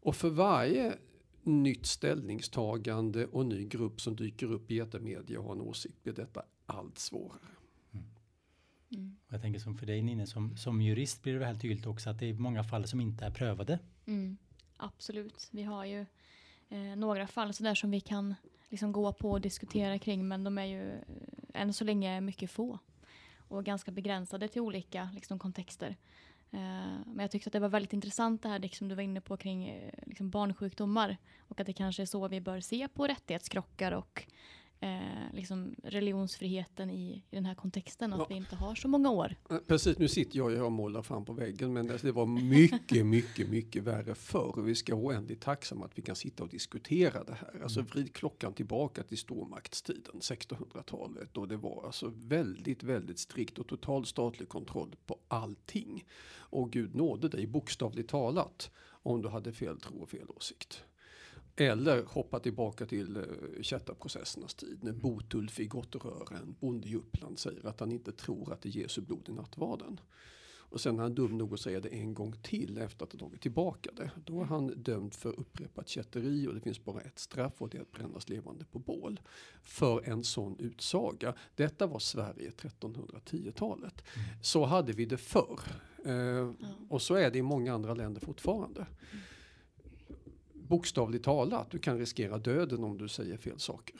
Och 0.00 0.16
för 0.16 0.30
varje 0.30 0.94
nytt 1.42 1.86
ställningstagande 1.86 3.26
och 3.26 3.46
ny 3.46 3.64
grupp 3.64 4.00
som 4.00 4.16
dyker 4.16 4.52
upp 4.52 4.70
i 4.70 4.78
etermedia 4.78 5.38
och 5.38 5.44
har 5.44 5.52
en 5.52 5.60
åsikt 5.60 6.02
blir 6.02 6.12
detta 6.12 6.42
allt 6.66 6.98
svårare. 6.98 7.50
Mm. 7.92 8.04
Mm. 8.90 9.16
Jag 9.28 9.42
tänker 9.42 9.60
som 9.60 9.78
för 9.78 9.86
dig 9.86 10.02
Nina, 10.02 10.26
som, 10.26 10.56
som 10.56 10.82
jurist 10.82 11.22
blir 11.22 11.32
det 11.32 11.38
väldigt 11.38 11.62
tydligt 11.62 11.86
också 11.86 12.10
att 12.10 12.18
det 12.18 12.26
är 12.26 12.34
många 12.34 12.64
fall 12.64 12.88
som 12.88 13.00
inte 13.00 13.24
är 13.24 13.30
prövade. 13.30 13.78
Mm. 14.06 14.36
Absolut, 14.76 15.48
vi 15.50 15.62
har 15.62 15.84
ju 15.84 16.06
eh, 16.70 16.96
några 16.96 17.26
fall 17.26 17.54
sådär 17.54 17.74
som 17.74 17.90
vi 17.90 18.00
kan 18.00 18.34
liksom 18.68 18.92
gå 18.92 19.12
på 19.12 19.30
och 19.30 19.40
diskutera 19.40 19.98
kring 19.98 20.28
men 20.28 20.44
de 20.44 20.58
är 20.58 20.64
ju 20.64 20.92
eh, 20.92 21.00
än 21.54 21.72
så 21.72 21.84
länge 21.84 22.20
mycket 22.20 22.50
få 22.50 22.78
och 23.48 23.64
ganska 23.64 23.90
begränsade 23.90 24.48
till 24.48 24.62
olika 24.62 25.08
liksom, 25.14 25.38
kontexter. 25.38 25.96
Eh, 26.50 26.58
men 27.06 27.18
jag 27.18 27.30
tyckte 27.30 27.48
att 27.48 27.52
det 27.52 27.60
var 27.60 27.68
väldigt 27.68 27.92
intressant 27.92 28.42
det 28.42 28.48
här 28.48 28.58
liksom 28.58 28.88
du 28.88 28.94
var 28.94 29.02
inne 29.02 29.20
på 29.20 29.36
kring 29.36 29.68
eh, 29.68 29.92
liksom 30.06 30.30
barnsjukdomar 30.30 31.16
och 31.40 31.60
att 31.60 31.66
det 31.66 31.72
kanske 31.72 32.02
är 32.02 32.06
så 32.06 32.28
vi 32.28 32.40
bör 32.40 32.60
se 32.60 32.88
på 32.88 33.06
rättighetskrockar 33.06 33.92
och 33.92 34.26
eh, 34.80 35.34
liksom 35.34 35.74
religionsfriheten 35.82 36.90
i, 36.90 37.24
i 37.30 37.36
den 37.36 37.46
här 37.46 37.54
kontexten 37.54 38.12
och 38.12 38.18
Ja. 38.18 38.24
att 38.24 38.30
vi 38.30 38.34
inte 38.34 38.56
har 38.56 38.74
så 38.74 38.88
många 38.88 39.10
år. 39.10 39.36
Eh, 39.50 39.56
Precis, 39.66 39.98
nu 39.98 40.08
sitter 40.08 40.38
jag 40.38 40.50
ju 40.52 40.62
och 40.62 40.72
målar 40.72 41.02
fram 41.02 41.24
på 41.24 41.32
väggen 41.32 41.72
men 41.72 41.86
det 41.86 42.12
var 42.12 42.26
mycket, 42.26 43.06
mycket, 43.06 43.48
mycket 43.50 43.82
värre 43.82 44.14
förr. 44.14 44.62
Vi 44.62 44.74
ska 44.74 44.96
vara 44.96 45.04
oändligt 45.06 45.40
tacksamma 45.40 45.84
att 45.84 45.98
vi 45.98 46.02
kan 46.02 46.16
sitta 46.16 46.42
och 46.42 46.48
diskutera 46.48 47.24
det 47.24 47.34
här. 47.34 47.60
Alltså 47.62 47.80
vrid 47.82 48.12
klockan 48.14 48.52
tillbaka 48.52 49.02
till 49.02 49.18
stormaktstiden, 49.18 50.20
1600-talet. 50.20 51.36
Och 51.36 51.48
det 51.48 51.56
var 51.56 51.82
alltså 51.86 52.12
väldigt, 52.16 52.82
väldigt 52.82 53.18
strikt 53.18 53.58
och 53.58 53.66
total 53.66 54.06
statlig 54.06 54.48
kontroll 54.48 54.96
på 55.06 55.18
allting. 55.28 56.04
Och 56.38 56.70
Gud 56.72 56.94
nådde 56.94 57.28
dig 57.28 57.46
bokstavligt 57.46 58.10
talat 58.10 58.70
om 59.02 59.22
du 59.22 59.28
hade 59.28 59.52
fel 59.52 59.80
tro 59.80 60.02
och 60.02 60.08
fel 60.10 60.26
åsikt. 60.36 60.84
Eller 61.60 62.02
hoppa 62.04 62.40
tillbaka 62.40 62.86
till 62.86 63.16
uh, 63.16 63.62
kättarprocessernas 63.62 64.54
tid 64.54 64.78
när 64.84 64.92
Botulf 64.92 65.60
i 65.60 65.66
Gotterören, 65.66 66.54
bonde 66.60 66.88
i 66.88 66.94
Uppland, 66.96 67.38
säger 67.38 67.66
att 67.66 67.80
han 67.80 67.92
inte 67.92 68.12
tror 68.12 68.52
att 68.52 68.62
det 68.62 68.68
är 68.68 68.70
Jesu 68.70 69.00
blod 69.00 69.28
i 69.28 69.32
nattvarden. 69.32 70.00
Och 70.72 70.80
sen 70.80 70.98
är 70.98 71.02
han 71.02 71.14
dum 71.14 71.38
nog 71.38 71.54
att 71.54 71.60
säga 71.60 71.80
det 71.80 71.88
en 71.88 72.14
gång 72.14 72.32
till 72.42 72.78
efter 72.78 73.04
att 73.04 73.12
ha 73.12 73.18
tagit 73.18 73.40
tillbaka 73.40 73.90
det. 73.96 74.10
Då 74.24 74.40
är 74.40 74.44
han 74.44 74.66
dömd 74.66 75.14
för 75.14 75.40
upprepat 75.40 75.88
kätteri 75.88 76.46
och 76.46 76.54
det 76.54 76.60
finns 76.60 76.84
bara 76.84 77.00
ett 77.00 77.18
straff 77.18 77.52
och 77.58 77.68
det 77.68 77.78
är 77.78 77.82
att 77.82 77.92
brännas 77.92 78.28
levande 78.28 78.64
på 78.64 78.78
bål. 78.78 79.20
För 79.62 80.08
en 80.08 80.24
sån 80.24 80.56
utsaga. 80.58 81.34
Detta 81.54 81.86
var 81.86 81.98
Sverige 81.98 82.50
1310-talet. 82.50 84.04
Så 84.42 84.64
hade 84.64 84.92
vi 84.92 85.04
det 85.04 85.18
förr. 85.18 85.60
Eh, 86.04 86.14
Ja. 86.14 86.54
och 86.88 87.02
så 87.02 87.14
är 87.14 87.30
det 87.30 87.38
i 87.38 87.42
många 87.42 87.74
andra 87.74 87.94
länder 87.94 88.20
fortfarande. 88.20 88.86
Bokstavligt 90.70 91.24
talat, 91.24 91.70
du 91.70 91.78
kan 91.78 91.98
riskera 91.98 92.38
döden 92.38 92.84
om 92.84 92.98
du 92.98 93.08
säger 93.08 93.36
fel 93.36 93.58
saker. 93.58 93.96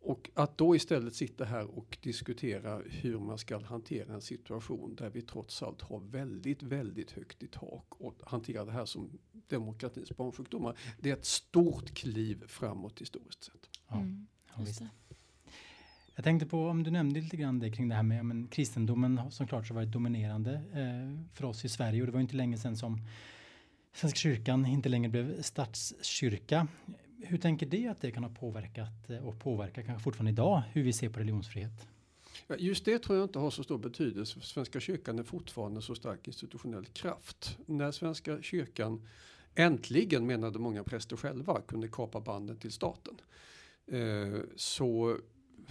Och 0.00 0.30
att 0.34 0.58
då 0.58 0.76
istället 0.76 1.14
sitta 1.14 1.44
här 1.44 1.78
och 1.78 1.98
diskutera 2.02 2.80
hur 2.90 3.18
man 3.18 3.38
ska 3.38 3.58
hantera 3.64 4.14
en 4.14 4.20
situation 4.20 4.94
där 4.94 5.10
vi 5.10 5.22
trots 5.22 5.62
allt 5.62 5.82
har 5.82 6.00
väldigt, 6.00 6.62
väldigt 6.62 7.10
högt 7.10 7.42
i 7.42 7.46
tak 7.46 7.84
och 7.88 8.14
hantera 8.26 8.64
det 8.64 8.72
här 8.72 8.84
som 8.84 9.10
demokratins 9.48 10.16
barnsjukdomar. 10.16 10.76
Det 11.00 11.10
är 11.10 11.14
ett 11.14 11.24
stort 11.24 11.94
kliv 11.94 12.44
framåt 12.46 13.00
historiskt 13.00 13.44
sett. 13.44 13.68
Ja, 13.88 13.96
Mm, 13.96 14.26
ja, 14.54 14.60
just 14.60 14.70
visst. 14.70 14.80
det. 14.80 14.90
Jag 16.14 16.24
tänkte 16.24 16.46
på 16.46 16.68
om 16.68 16.82
du 16.82 16.90
nämnde 16.90 17.20
lite 17.20 17.36
grann 17.36 17.58
det 17.58 17.70
kring 17.72 17.88
det 17.88 17.94
här 17.94 18.02
med 18.02 18.24
men, 18.24 18.48
kristendomen 18.48 19.18
har 19.18 19.30
som 19.30 19.46
klart 19.46 19.66
så 19.66 19.74
varit 19.74 19.92
dominerande 19.92 20.52
eh, 20.54 21.34
för 21.34 21.44
oss 21.44 21.64
i 21.64 21.68
Sverige 21.68 22.00
och 22.00 22.06
det 22.06 22.12
var 22.12 22.20
inte 22.20 22.36
länge 22.36 22.58
sedan 22.58 22.76
som 22.76 22.98
Svenska 23.94 24.16
kyrkan 24.16 24.66
inte 24.66 24.88
längre 24.88 25.08
blev 25.08 25.42
statskyrka. 25.42 26.68
Hur 27.18 27.38
tänker 27.38 27.66
du 27.66 27.88
att 27.88 28.00
det 28.00 28.10
kan 28.10 28.24
ha 28.24 28.30
påverkat 28.30 29.10
eh, 29.10 29.26
och 29.26 29.38
påverkar 29.38 29.82
kanske 29.82 30.04
fortfarande 30.04 30.30
idag 30.30 30.62
hur 30.72 30.82
vi 30.82 30.92
ser 30.92 31.08
på 31.08 31.20
religionsfrihet? 31.20 31.86
Just 32.58 32.84
det 32.84 32.98
tror 32.98 33.18
jag 33.18 33.24
inte 33.24 33.38
har 33.38 33.50
så 33.50 33.64
stor 33.64 33.78
betydelse. 33.78 34.40
för 34.40 34.46
Svenska 34.46 34.80
kyrkan 34.80 35.18
är 35.18 35.22
fortfarande 35.22 35.82
så 35.82 35.94
stark 35.94 36.26
institutionell 36.26 36.86
kraft. 36.86 37.58
När 37.66 37.92
Svenska 37.92 38.42
kyrkan 38.42 39.08
äntligen, 39.54 40.26
menade 40.26 40.58
många 40.58 40.84
präster 40.84 41.16
själva, 41.16 41.60
kunde 41.60 41.88
kapa 41.88 42.20
banden 42.20 42.56
till 42.56 42.72
staten. 42.72 43.14
Eh, 43.86 44.40
så 44.56 45.18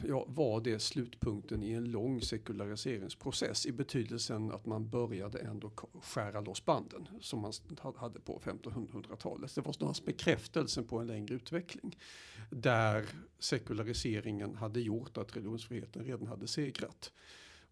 ja, 0.07 0.25
var 0.27 0.61
det 0.61 0.79
slutpunkten 0.79 1.63
i 1.63 1.71
en 1.71 1.91
lång 1.91 2.21
sekulariseringsprocess 2.21 3.65
i 3.65 3.71
betydelsen 3.71 4.51
att 4.51 4.65
man 4.65 4.89
började 4.89 5.39
ändå 5.39 5.71
skära 6.01 6.41
loss 6.41 6.65
banden 6.65 7.07
som 7.21 7.39
man 7.39 7.53
hade 7.95 8.19
på 8.19 8.41
1500-talet. 8.43 9.55
Det 9.55 9.61
var 9.61 9.73
snarast 9.73 10.05
bekräftelsen 10.05 10.87
på 10.87 10.99
en 10.99 11.07
längre 11.07 11.35
utveckling 11.35 11.97
där 12.49 13.05
sekulariseringen 13.39 14.55
hade 14.55 14.81
gjort 14.81 15.17
att 15.17 15.35
religionsfriheten 15.35 16.03
redan 16.03 16.27
hade 16.27 16.47
segrat. 16.47 17.11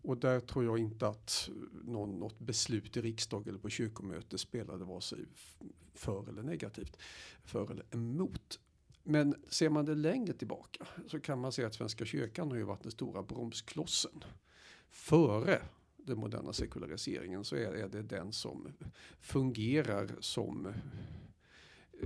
Och 0.01 0.17
där 0.17 0.39
tror 0.39 0.65
jag 0.65 0.77
inte 0.77 1.07
att 1.07 1.49
någon, 1.85 2.19
något 2.19 2.39
beslut 2.39 2.97
i 2.97 3.01
riksdag 3.01 3.47
eller 3.47 3.59
på 3.59 3.69
kyrkomöte 3.69 4.37
spelade 4.37 4.85
vare 4.85 5.01
sig 5.01 5.19
för 5.93 6.29
eller 6.29 6.43
negativt, 6.43 6.97
för 7.43 7.71
eller 7.71 7.85
emot. 7.91 8.59
Men 9.09 9.35
ser 9.49 9.69
man 9.69 9.85
det 9.85 9.95
längre 9.95 10.33
tillbaka 10.33 10.87
så 11.07 11.19
kan 11.19 11.39
man 11.39 11.51
se 11.51 11.65
att 11.65 11.73
Svenska 11.73 12.05
kyrkan 12.05 12.51
har 12.51 12.57
ju 12.57 12.63
varit 12.63 12.83
den 12.83 12.91
stora 12.91 13.23
bromsklossen. 13.23 14.23
Före 14.89 15.61
den 15.97 16.17
moderna 16.17 16.53
sekulariseringen 16.53 17.43
så 17.43 17.55
är, 17.55 17.87
det 17.87 18.01
den 18.01 18.31
som 18.31 18.67
fungerar 19.19 20.09
som 20.19 20.73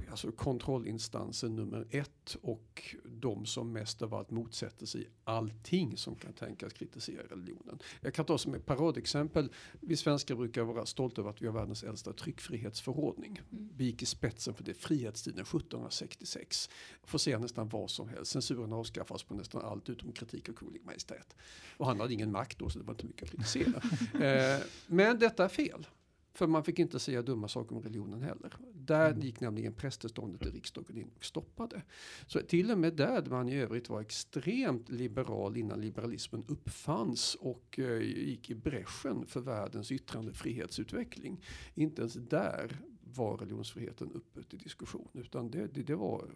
alltså 0.09 0.31
kontrollinstansen 0.31 1.55
nummer 1.55 1.87
ett 1.89 2.37
och 2.41 2.95
de 3.03 3.45
som 3.45 3.71
mest 3.71 4.01
av 4.01 4.13
allt 4.13 4.31
motsätter 4.31 4.85
sig 4.85 5.09
allting 5.23 5.97
som 5.97 6.15
kan 6.15 6.33
tänkas 6.33 6.73
kritisera 6.73 7.23
religionen. 7.23 7.79
Jag 8.01 8.13
kan 8.13 8.25
ta 8.25 8.37
som 8.37 8.53
ett 8.53 8.65
paradexempel. 8.65 9.51
Vi 9.79 9.97
svenskar 9.97 10.35
brukar 10.35 10.63
vara 10.63 10.85
stolta 10.85 11.21
över 11.21 11.29
att 11.29 11.41
vi 11.41 11.45
har 11.45 11.53
världens 11.53 11.83
äldsta 11.83 12.13
tryckfrihetsförordning. 12.13 13.41
Mm. 13.51 13.69
Vi 13.77 13.85
gick 13.85 14.01
i 14.01 14.05
spetsen 14.05 14.53
för 14.53 14.63
det 14.63 14.73
frihetstiden 14.73 15.41
1766. 15.41 16.69
Får 17.03 17.17
säga 17.17 17.39
nästan 17.39 17.69
vad 17.69 17.89
som 17.89 18.09
helst. 18.09 18.31
Censuren 18.31 18.73
avskaffas 18.73 19.23
på 19.23 19.33
nästan 19.33 19.61
allt 19.61 19.89
utom 19.89 20.11
kritik 20.11 20.49
av 20.49 20.53
Kunglig 20.53 20.85
Majestät. 20.85 21.35
Och 21.77 21.85
han 21.85 21.99
hade 21.99 22.13
ingen 22.13 22.31
makt 22.31 22.59
då 22.59 22.69
så 22.69 22.79
det 22.79 22.85
var 22.85 22.93
inte 22.93 23.05
mycket 23.05 23.23
att 23.23 23.29
kritisera. 23.29 23.81
eh, 24.25 24.61
men 24.87 25.19
detta 25.19 25.43
är 25.45 25.49
fel. 25.49 25.87
För 26.33 26.47
man 26.47 26.63
fick 26.63 26.79
inte 26.79 26.99
säga 26.99 27.21
dumma 27.21 27.47
saker 27.47 27.75
om 27.75 27.81
religionen 27.81 28.21
heller. 28.21 28.53
Där 28.73 29.15
gick 29.15 29.39
nämligen 29.39 29.73
prästeståndet 29.73 30.45
i 30.45 30.49
riksdagen 30.49 30.97
in 30.97 31.11
och 31.15 31.25
stoppade. 31.25 31.81
Så 32.27 32.39
till 32.39 32.71
och 32.71 32.77
med 32.77 32.93
där 32.93 33.25
man 33.29 33.49
i 33.49 33.55
övrigt 33.55 33.89
var 33.89 34.01
extremt 34.01 34.89
liberal 34.89 35.57
innan 35.57 35.81
liberalismen 35.81 36.43
uppfanns 36.47 37.35
och 37.35 37.79
eh, 37.79 38.01
gick 38.01 38.49
i 38.49 38.55
bräschen 38.55 39.25
för 39.25 39.39
världens 39.39 39.91
yttrandefrihetsutveckling. 39.91 41.41
Inte 41.75 42.01
ens 42.01 42.13
där 42.13 42.77
var 43.03 43.37
religionsfriheten 43.37 44.11
uppe 44.11 44.43
till 44.43 44.59
diskussion 44.59 45.07
utan 45.13 45.51
det, 45.51 45.67
det, 45.67 45.83
det 45.83 45.95
var 45.95 46.31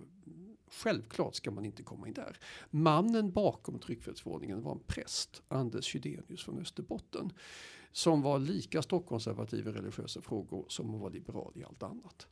Självklart 0.72 1.36
ska 1.36 1.52
man 1.52 1.66
inte 1.66 1.84
komma 1.84 2.08
in 2.08 2.14
där. 2.14 2.38
Mannen 2.70 3.32
bakom 3.32 3.80
tryckfrihetsförordningen 3.80 4.62
var 4.62 4.72
en 4.72 4.84
präst, 4.88 5.42
Anders 5.48 5.86
Chydenius 5.86 6.44
från 6.44 6.60
Österbotten, 6.60 7.34
som 7.92 8.22
var 8.22 8.40
lika 8.40 8.82
stockkonservativ 8.82 9.68
i 9.68 9.72
religiösa 9.72 10.22
frågor 10.22 10.66
som 10.68 10.90
hon 10.90 11.00
var 11.00 11.10
liberal 11.10 11.52
i 11.56 11.64
allt 11.64 11.84
annat. 11.84 12.28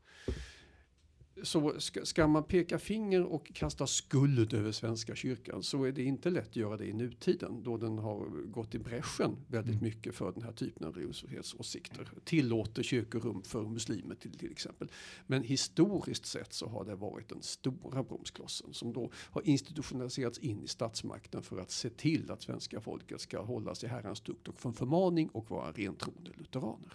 Så 1.43 1.79
ska, 1.79 2.05
ska 2.05 2.27
man 2.27 2.43
peka 2.43 2.79
finger 2.79 3.23
och 3.23 3.51
kasta 3.53 3.88
skuld 3.88 4.53
över 4.53 4.71
Svenska 4.71 5.15
kyrkan 5.15 5.63
så 5.63 5.83
är 5.83 5.91
det 5.91 6.03
inte 6.03 6.29
lätt 6.29 6.47
att 6.47 6.55
göra 6.55 6.77
det 6.77 6.86
i 6.86 6.93
nutiden 6.93 7.63
då 7.63 7.77
den 7.77 7.97
har 7.97 8.45
gått 8.45 8.75
i 8.75 8.79
bräschen 8.79 9.38
väldigt 9.47 9.75
Mm. 9.75 9.83
mycket 9.83 10.15
för 10.15 10.31
den 10.31 10.43
här 10.43 10.51
typen 10.51 10.88
av 10.88 10.93
religionsfrihetsåsikter. 10.93 12.09
Tillåter 12.23 12.83
kyrkorum 12.83 13.41
för 13.43 13.63
muslimer 13.63 14.15
till, 14.15 14.38
till 14.38 14.51
exempel. 14.51 14.91
Men 15.27 15.43
historiskt 15.43 16.25
sett 16.25 16.53
så 16.53 16.67
har 16.67 16.86
det 16.86 16.95
varit 16.95 17.29
den 17.29 17.41
stora 17.41 18.03
bromsklossen 18.03 18.73
som 18.73 18.93
då 18.93 19.11
har 19.15 19.41
institutionaliserats 19.47 20.39
in 20.39 20.63
i 20.63 20.67
statsmakten 20.67 21.41
för 21.43 21.57
att 21.57 21.71
se 21.71 21.89
till 21.89 22.31
att 22.31 22.41
svenska 22.41 22.81
folket 22.81 23.21
ska 23.21 23.41
hållas 23.41 23.83
i 23.83 23.88
Herrans 23.88 24.21
tukt 24.21 24.47
och 24.47 24.59
för 24.59 24.71
förmaning 24.71 25.29
och 25.29 25.49
vara 25.49 25.71
rentroende 25.71 26.31
lutheraner. 26.38 26.93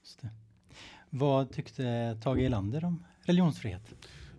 Just 0.00 0.20
det. 0.20 0.28
Vad 1.14 1.52
tyckte 1.52 2.16
Tage 2.22 2.44
Erlander 2.44 2.84
om 2.84 3.04
religionsfrihet? 3.22 3.94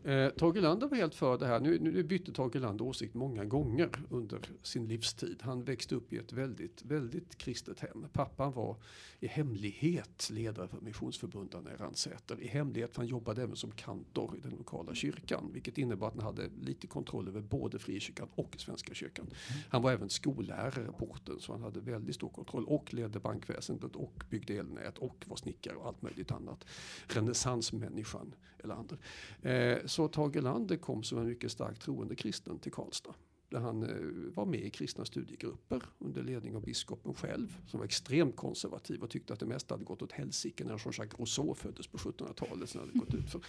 Eh, 0.05 0.29
Tage 0.29 0.57
Erlander 0.57 0.87
var 0.87 0.97
helt 0.97 1.15
för 1.15 1.37
det 1.37 1.47
här. 1.47 1.59
Nu, 1.59 1.79
nu 1.79 2.03
bytte 2.03 2.31
Tage 2.31 2.55
Erlander 2.55 2.85
åsikt 2.85 3.13
många 3.13 3.45
gånger 3.45 3.89
under 4.09 4.39
sin 4.61 4.87
livstid. 4.87 5.39
Han 5.41 5.63
växte 5.63 5.95
upp 5.95 6.13
i 6.13 6.17
ett 6.17 6.33
väldigt, 6.33 6.85
väldigt 6.85 7.37
kristet 7.37 7.79
hem. 7.79 8.05
Pappan 8.13 8.51
var 8.51 8.77
i 9.19 9.27
hemlighet 9.27 10.29
ledare 10.31 10.67
för 10.67 10.81
missionsförbundarna 10.81 11.73
i 11.73 11.75
Ransäter. 11.75 12.41
I 12.41 12.47
hemlighet, 12.47 12.93
för 12.93 13.01
han 13.01 13.07
jobbade 13.07 13.43
även 13.43 13.55
som 13.55 13.71
kantor 13.71 14.37
i 14.37 14.39
den 14.39 14.51
lokala 14.51 14.95
kyrkan. 14.95 15.49
Vilket 15.53 15.77
innebar 15.77 16.07
att 16.07 16.13
han 16.13 16.23
hade 16.23 16.49
lite 16.61 16.87
kontroll 16.87 17.27
över 17.27 17.41
både 17.41 17.79
frikyrkan 17.79 18.27
och 18.35 18.55
Svenska 18.57 18.93
kyrkan. 18.93 19.27
Han 19.69 19.81
var 19.81 19.91
även 19.91 20.09
skollärare 20.09 20.91
på 20.97 21.05
orten 21.05 21.39
så 21.39 21.51
han 21.51 21.61
hade 21.61 21.79
väldigt 21.79 22.15
stor 22.15 22.29
kontroll 22.29 22.65
och 22.65 22.93
ledde 22.93 23.19
bankväsendet 23.19 23.95
och 23.95 24.23
byggde 24.29 24.53
elnät 24.53 24.97
och 24.97 25.25
var 25.27 25.37
snickare 25.37 25.75
och 25.75 25.87
allt 25.87 26.01
möjligt 26.01 26.31
annat. 26.31 26.65
Renässansmänniskan 27.07 28.35
Erlander. 28.63 28.97
Eh, 29.41 29.85
så 29.85 30.07
Tage 30.07 30.37
Erlander 30.37 30.77
kom 30.77 31.03
som 31.03 31.17
en 31.17 31.25
mycket 31.25 31.51
starkt 31.51 31.81
troende 31.81 32.15
kristen 32.15 32.59
till 32.59 32.71
Karlstad. 32.71 33.13
Där 33.49 33.59
han 33.59 33.83
eh, 33.83 34.33
var 34.33 34.45
med 34.45 34.59
i 34.59 34.69
kristna 34.69 35.05
studiegrupper 35.05 35.81
under 35.99 36.23
ledning 36.23 36.55
av 36.55 36.63
biskopen 36.63 37.13
själv. 37.13 37.57
Som 37.67 37.79
var 37.79 37.85
extremt 37.85 38.35
konservativ 38.35 39.03
och 39.03 39.09
tyckte 39.09 39.33
att 39.33 39.39
det 39.39 39.45
mesta 39.45 39.73
hade 39.73 39.83
gått 39.83 40.01
åt 40.01 40.11
helsike 40.11 40.63
när 40.63 40.77
Jean-Jacques 40.77 41.19
Rousseau 41.19 41.53
föddes 41.53 41.87
på 41.87 41.97
1700-talet. 41.97 42.69
Sen 42.69 42.81
hade 42.81 42.99
gått 42.99 43.13
ut 43.13 43.29
för, 43.29 43.41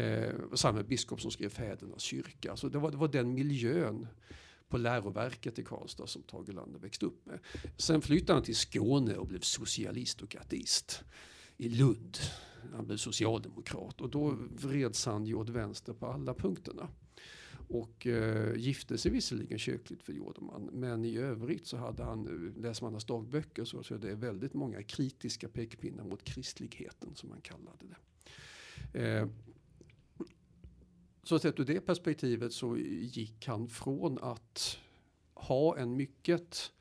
eh, 0.00 0.54
samma 0.54 0.82
biskop 0.82 1.20
som 1.20 1.30
skrev 1.30 1.48
Fädernas 1.48 2.02
kyrka. 2.02 2.56
Så 2.56 2.68
det 2.68 2.78
var, 2.78 2.90
det 2.90 2.96
var 2.96 3.08
den 3.08 3.34
miljön 3.34 4.06
på 4.68 4.78
läroverket 4.78 5.58
i 5.58 5.64
Karlstad 5.64 6.06
som 6.06 6.22
Tage 6.22 6.48
Erlander 6.48 6.78
växte 6.78 7.06
upp 7.06 7.26
med. 7.26 7.38
Sen 7.76 8.02
flyttade 8.02 8.32
han 8.32 8.42
till 8.42 8.56
Skåne 8.56 9.16
och 9.16 9.26
blev 9.26 9.40
socialist 9.40 10.22
och 10.22 10.36
ateist 10.36 11.04
i 11.62 11.68
Lund. 11.68 12.18
Han 12.72 12.86
blev 12.86 12.96
socialdemokrat 12.96 14.00
och 14.00 14.10
då 14.10 14.36
vreds 14.50 15.06
han 15.06 15.26
ju 15.26 15.34
åt 15.34 15.48
vänster 15.48 15.92
på 15.92 16.06
alla 16.06 16.34
punkterna. 16.34 16.88
Och 17.68 18.06
eh, 18.06 18.56
gifte 18.56 18.98
sig 18.98 19.12
visserligen 19.12 19.58
kyrkligt 19.58 20.02
för 20.02 20.12
gjorde 20.12 20.40
man. 20.40 20.62
Men 20.72 21.04
i 21.04 21.16
övrigt 21.16 21.66
så 21.66 21.76
hade 21.76 22.04
han, 22.04 22.52
läser 22.56 22.84
man 22.84 22.92
hans 22.92 23.04
dagböcker 23.04 23.64
så, 23.64 23.82
så 23.82 23.94
är 23.94 23.98
det 23.98 24.14
väldigt 24.14 24.54
många 24.54 24.82
kritiska 24.82 25.48
pekpinnar 25.48 26.04
mot 26.04 26.24
kristligheten 26.24 27.14
som 27.14 27.28
man 27.28 27.40
kallade 27.40 27.86
det. 28.92 29.00
Eh, 29.00 29.28
så 31.22 31.38
sett 31.38 31.60
ur 31.60 31.64
det 31.64 31.80
perspektivet 31.80 32.52
så 32.52 32.76
gick 32.76 33.46
han 33.46 33.68
från 33.68 34.18
att 34.18 34.78
ha 35.34 35.76
en 35.76 35.96
mycket 35.96 36.72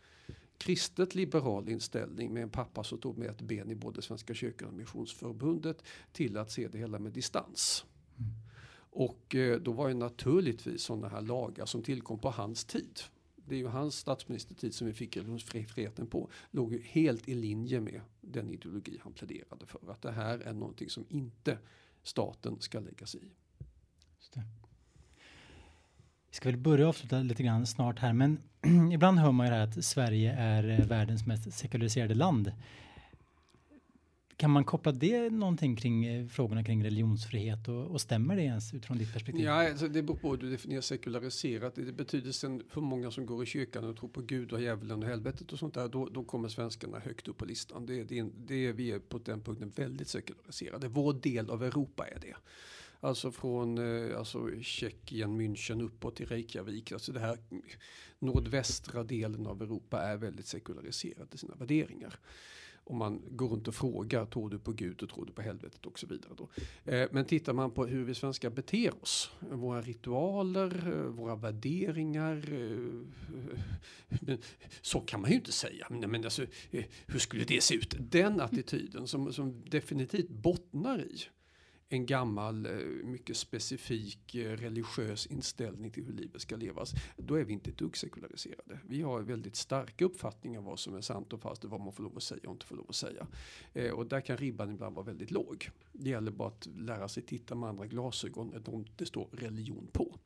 kristet 0.62 1.16
liberal 1.16 1.70
inställning 1.70 2.34
med 2.34 2.44
en 2.44 2.50
pappa 2.50 2.84
som 2.84 2.98
tog 2.98 3.18
med 3.18 3.30
ett 3.30 3.42
ben 3.42 3.72
i 3.72 3.76
både 3.76 4.02
Svenska 4.02 4.34
kyrkan 4.34 4.68
och 4.68 4.74
Missionsförbundet 4.74 5.84
till 6.12 6.38
att 6.38 6.52
se 6.52 6.68
det 6.68 6.78
hela 6.78 7.00
med 7.00 7.12
distans. 7.12 7.86
Mm. 8.18 8.32
Och 8.74 9.36
eh, 9.36 9.60
då 9.60 9.72
var 9.72 9.88
ju 9.88 9.94
naturligtvis 9.94 10.82
sådana 10.82 11.10
här 11.10 11.22
lagar 11.22 11.66
som 11.66 11.84
tillkom 11.84 12.20
på 12.20 12.30
hans 12.30 12.66
tid. 12.66 13.00
Det 13.36 13.56
är 13.56 13.60
ju 13.60 13.68
hans 13.68 13.96
statsministertid 13.96 14.74
som 14.74 14.88
vi 14.88 14.94
fick 14.94 15.18
religionsfriheten 15.18 16.08
på. 16.08 16.30
Låg 16.52 16.74
ju 16.74 16.82
helt 16.82 17.30
i 17.30 17.36
linje 17.36 17.82
med 17.82 18.02
den 18.22 18.50
ideologi 18.50 19.00
han 19.04 19.14
pläderade 19.14 19.66
för. 19.66 19.92
Att 19.92 20.02
det 20.02 20.12
här 20.12 20.40
är 20.40 20.54
någonting 20.54 20.90
som 20.90 21.06
inte 21.10 21.58
staten 22.04 22.62
ska 22.62 22.80
lägga 22.80 23.06
sig 23.06 23.22
i. 23.24 23.32
Vi 26.30 26.36
ska 26.36 26.50
väl 26.50 26.58
börja 26.58 26.88
avsluta 26.88 27.20
lite 27.20 27.44
grann 27.44 27.68
snart 27.68 28.00
här, 28.00 28.14
men 28.14 28.40
ibland 28.94 29.20
hör 29.20 29.32
man 29.32 29.46
ju 29.46 29.52
det 29.52 29.58
här 29.58 29.64
att 29.64 29.86
Sverige 29.86 30.32
är 30.32 30.70
eh, 30.70 30.86
världens 30.86 31.26
mest 31.26 31.54
sekulariserade 31.54 32.14
land. 32.14 32.52
Kan 34.36 34.52
man 34.52 34.64
koppla 34.64 34.92
det 34.92 35.30
någonting 35.30 35.76
kring 35.76 36.06
eh, 36.06 36.28
frågorna 36.28 36.64
kring 36.64 36.84
religionsfrihet 36.84 37.68
och, 37.68 37.86
och 37.86 38.02
stämmer 38.02 38.36
det 38.36 38.42
ens 38.42 38.74
utifrån 38.74 38.98
ditt 38.98 39.14
perspektiv? 39.14 39.46
Ja, 39.46 39.70
alltså 39.70 39.88
det 39.88 40.04
beror 40.04 40.18
på 40.18 40.30
hur 40.30 40.38
du 40.38 40.52
definierar 40.52 40.82
sekulariserat. 40.82 41.76
Det 41.76 41.92
betydelsen 41.92 42.64
för 42.70 42.82
många 42.82 43.12
som 43.12 43.26
går 43.26 43.44
i 43.44 43.46
kyrkan 43.46 43.84
och 43.84 43.98
tror 43.98 44.10
på 44.10 44.22
Gud 44.22 44.54
och 44.54 44.62
djävulen 44.62 45.04
och 45.04 45.10
helvetet 45.10 45.54
och 45.54 45.60
sånt 45.60 45.74
där, 45.74 45.88
då, 45.88 46.10
då 46.10 46.24
kommer 46.24 46.50
svenskarna 46.50 47.00
högt 47.00 47.28
upp 47.28 47.38
på 47.38 47.46
listan. 47.46 47.86
Det, 47.86 48.04
det, 48.04 48.26
det, 48.48 48.72
vi 48.72 48.92
är 48.92 49.00
på 49.00 49.18
den 49.18 49.42
punkten 49.42 49.72
väldigt 49.76 50.08
sekulariserade. 50.08 50.88
Vår 50.88 51.14
del 51.14 51.50
av 51.50 51.64
Europa 51.64 52.08
är 52.08 52.20
det. 52.20 52.36
Alltså 53.04 53.32
från 53.32 53.78
eh, 53.78 54.18
alltså 54.18 54.50
Tjeckien, 54.62 55.42
München 55.42 55.84
uppåt 55.84 56.16
till 56.16 56.26
Reykjavik. 56.26 56.92
Alltså 56.92 57.12
det 57.12 57.20
här 57.20 57.38
nordvästra 58.20 59.04
delen 59.04 59.48
av 59.48 59.62
Europa 59.62 60.02
är 60.02 60.18
väldigt 60.18 60.46
sekulariserad 60.46 61.28
i 61.34 61.38
sina 61.38 61.56
värderingar. 61.56 62.20
Om 62.84 62.98
man 62.98 63.22
går 63.30 63.50
runt 63.50 63.68
och 63.68 63.76
frågar, 63.76 64.26
tror 64.26 64.50
du 64.50 64.60
på 64.60 64.72
Gud 64.72 65.04
och 65.04 65.10
tror 65.10 65.26
du 65.26 65.32
på 65.32 65.42
helvetet 65.42 65.86
och 65.86 66.00
så 66.00 66.08
vidare. 66.08 66.34
Då. 66.38 66.50
Eh, 66.92 67.10
men 67.12 67.26
tittar 67.26 67.54
man 67.54 67.72
på 67.72 67.86
hur 67.86 68.04
vi 68.04 68.16
svenskar 68.16 68.50
beter 68.50 69.04
oss, 69.04 69.32
våra 69.40 69.82
ritualer, 69.82 70.88
eh, 70.88 71.06
våra 71.06 71.36
värderingar. 71.36 72.46
Så 74.82 75.00
kan 75.00 75.22
man 75.22 75.30
ju 75.30 75.36
inte 75.36 75.52
säga. 75.52 75.88
Men 75.90 76.24
alltså, 76.24 76.46
hur 77.06 77.20
skulle 77.20 77.44
det 77.44 77.64
se 77.64 77.76
ut? 77.76 77.96
Den 78.00 78.42
attityden 78.42 79.08
som, 79.08 79.34
som 79.34 79.64
definitivt 79.70 80.30
bottnar 80.30 81.02
i 81.02 81.22
en 81.94 82.06
gammal, 82.06 82.66
eh, 82.66 82.72
mycket 83.04 83.38
specifik 83.38 84.36
eh, 84.36 84.52
religiös 84.52 85.26
inställning 85.26 85.92
till 85.92 86.06
hur 86.06 86.14
livet 86.14 86.42
ska 86.42 86.56
levas. 86.56 86.94
Då 87.18 87.36
är 87.36 87.44
vi 87.44 87.54
inte 87.54 87.70
ett 87.70 87.78
dugg 87.78 87.98
sekulariserade. 87.98 88.80
Vi 88.88 89.02
har 89.02 89.22
väldigt 89.22 89.56
starka 89.56 90.06
uppfattningar 90.06 90.60
om 90.60 90.66
vad 90.66 90.80
som 90.80 90.96
är 90.96 91.02
sant 91.02 91.34
och 91.34 91.42
fast 91.42 91.66
vad 91.66 91.82
man 91.82 91.94
får 91.94 92.04
lov 92.04 92.18
att 92.18 92.24
säga 92.24 92.42
och 92.46 92.52
inte 92.54 92.66
får 92.66 92.76
lov 92.76 92.86
att 92.90 92.96
säga. 92.96 93.28
Eh, 93.74 93.92
och 93.92 94.06
där 94.06 94.22
kan 94.22 94.38
ribban 94.38 94.72
ibland 94.72 94.96
vara 94.96 95.06
väldigt 95.06 95.32
låg. 95.32 95.70
Det 95.92 96.10
gäller 96.10 96.32
bara 96.32 96.48
att 96.48 96.68
lära 96.76 97.08
sig 97.08 97.24
titta 97.24 97.56
med 97.56 97.70
andra 97.70 97.86
glasögon 97.88 98.48
när 98.48 98.86
det 98.96 99.06
står 99.06 99.30
religion 99.32 99.88
på. 99.94 100.18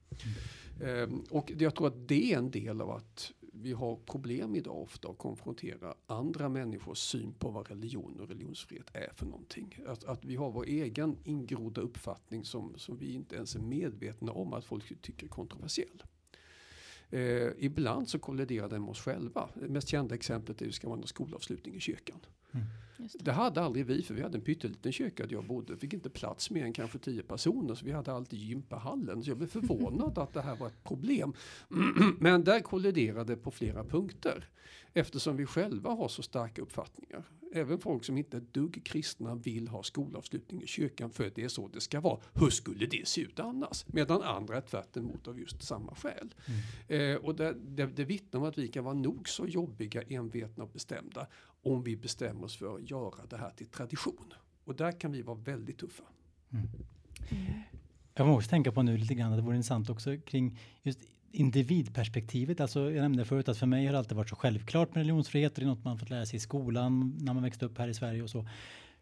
Mm. 0.82 1.24
och 1.30 1.52
jag 1.58 1.76
tror 1.76 1.88
att 1.88 2.08
det 2.08 2.34
är 2.34 2.38
en 2.38 2.52
del 2.52 2.82
av 2.82 2.90
att 2.92 3.32
vi 3.62 3.74
har 3.74 3.96
problem 3.96 4.56
idag 4.56 4.82
ofta 4.82 5.10
att 5.10 5.18
konfrontera 5.18 5.94
andra 6.06 6.50
människors 6.50 6.98
syn 6.98 7.34
på 7.34 7.50
vad 7.50 7.70
religion 7.70 8.20
och 8.20 8.28
religionsfrihet 8.28 8.90
är 8.94 9.14
för 9.16 9.26
någonting. 9.26 9.80
Att, 9.88 10.04
att 10.04 10.26
vi 10.26 10.36
har 10.36 10.52
vår 10.52 10.66
egen 10.66 11.18
ingrodda 11.24 11.82
uppfattning 11.82 12.46
som, 12.46 12.74
som 12.78 12.98
vi 12.98 13.14
inte 13.14 13.36
ens 13.36 13.56
är 13.56 13.60
medvetna 13.60 14.32
om 14.32 14.54
att 14.54 14.66
folk 14.66 15.02
tycker 15.02 15.26
är 15.26 15.30
kontroversiell. 15.30 16.04
Eh, 17.16 17.52
ibland 17.58 18.10
så 18.10 18.20
kolliderar 18.20 18.70
den 18.70 18.82
med 18.82 18.90
oss 18.90 19.00
själva. 19.00 19.50
Det 19.54 19.68
mest 19.68 19.88
kända 19.88 20.16
exemplet 20.16 20.62
är 20.62 20.72
ska 20.72 20.90
man 20.90 21.00
ha 21.00 21.08
skolavslutning 21.08 21.76
i 21.76 21.80
kyrkan. 21.80 22.20
Mm. 22.52 22.66
Det. 22.98 23.24
det. 23.26 23.32
hade 23.32 23.62
aldrig 23.62 23.86
vi 23.86 24.04
för 24.04 24.14
vi 24.14 24.22
hade 24.22 24.38
en 24.38 24.42
pytteliten 24.42 24.92
kyrka 24.92 25.26
där 25.26 25.34
jag 25.34 25.46
bodde. 25.46 25.78
Fick 25.78 25.94
inte 25.94 26.10
plats 26.10 26.52
mer 26.52 26.64
än 26.64 26.74
kanske 26.74 26.98
tio 26.98 27.24
personer 27.24 27.76
så 27.76 27.86
vi 27.86 27.92
hade 27.92 28.14
alltid 28.14 28.40
gympahallen. 28.40 29.24
Så 29.24 29.30
jag 29.30 29.38
blev 29.38 29.48
förvånad 29.48 30.18
att 30.18 30.34
det 30.34 30.42
här 30.42 30.56
var 30.56 30.68
ett 30.68 30.84
problem. 30.84 31.34
Men 32.20 32.44
där 32.44 32.60
kolliderade 32.60 33.36
på 33.36 33.52
flera 33.52 33.84
punkter. 33.84 34.50
Eftersom 34.98 35.38
vi 35.38 35.46
själva 35.46 35.90
har 35.90 36.08
så 36.08 36.24
starka 36.24 36.62
uppfattningar. 36.62 37.24
Även 37.54 37.80
folk 37.80 38.04
som 38.04 38.18
inte 38.18 38.38
är 38.38 38.42
dugg 38.52 38.82
kristna 38.86 39.36
vill 39.36 39.68
ha 39.68 39.84
skolavslutning 39.84 40.62
i 40.62 40.68
kyrkan 40.68 41.10
för 41.10 41.32
det 41.36 41.44
är 41.44 41.48
så 41.48 41.68
det 41.68 41.82
ska 41.82 42.02
vara. 42.02 42.20
Hur 42.34 42.50
skulle 42.50 42.86
det 42.86 43.08
se 43.08 43.22
ut 43.22 43.40
annars? 43.40 43.86
Medan 43.88 44.22
andra 44.22 44.58
är 44.58 44.62
tvärt 44.62 44.98
emot 44.98 45.28
av 45.28 45.40
just 45.40 45.64
samma 45.64 45.96
skäl. 45.96 46.36
Mm. 46.88 47.16
Eh, 47.16 47.18
och 47.18 47.36
det, 47.36 47.54
det, 47.54 47.86
det 47.86 48.06
vittnar 48.06 48.40
om 48.40 48.46
att 48.46 48.58
vi 48.58 48.68
kan 48.68 48.84
vara 48.84 48.94
nog 48.94 49.30
så 49.30 49.48
jobbiga, 49.48 50.02
envetna 50.02 50.64
och 50.64 50.70
bestämda 50.70 51.28
om 51.64 51.84
vi 51.84 51.98
bestämmer 51.98 52.44
oss 52.44 52.58
för 52.58 52.76
att 52.76 52.90
göra 52.90 53.26
det 53.30 53.38
här 53.38 53.50
till 53.50 53.68
tradition. 53.68 54.34
Och 54.64 54.76
där 54.76 54.92
kan 54.92 55.12
vi 55.12 55.22
vara 55.22 55.38
väldigt 55.38 55.78
tuffa. 55.78 56.04
Mm. 56.50 56.68
Jag 58.14 58.28
måste 58.28 58.50
tänka 58.50 58.72
på 58.72 58.84
nu 58.84 58.98
lite 58.98 59.14
grann 59.14 59.32
att 59.32 59.38
det 59.38 59.44
vore 59.44 59.56
intressant 59.56 59.90
också 59.90 60.18
kring 60.18 60.60
just 60.84 61.00
individperspektivet. 61.36 62.60
Alltså 62.60 62.92
jag 62.92 63.02
nämnde 63.02 63.26
förut 63.26 63.50
att 63.50 63.58
för 63.58 63.66
mig 63.66 63.86
har 63.86 63.94
det 63.94 64.00
alltid 64.00 64.18
varit 64.18 64.30
så 64.30 64.36
självklart 64.36 64.96
med 64.96 65.02
religionsfrihet. 65.02 65.56
Det 65.56 65.62
är 65.62 65.66
något 65.66 65.84
man 65.84 66.00
fått 66.00 66.10
lära 66.10 66.26
sig 66.26 66.38
i 66.38 66.40
skolan 66.40 67.18
när 67.22 67.34
man 67.34 67.44
växte 67.44 67.66
upp 67.66 67.78
här 67.78 67.88
i 67.88 67.94
Sverige 67.94 68.24
och 68.24 68.30
så. 68.30 68.48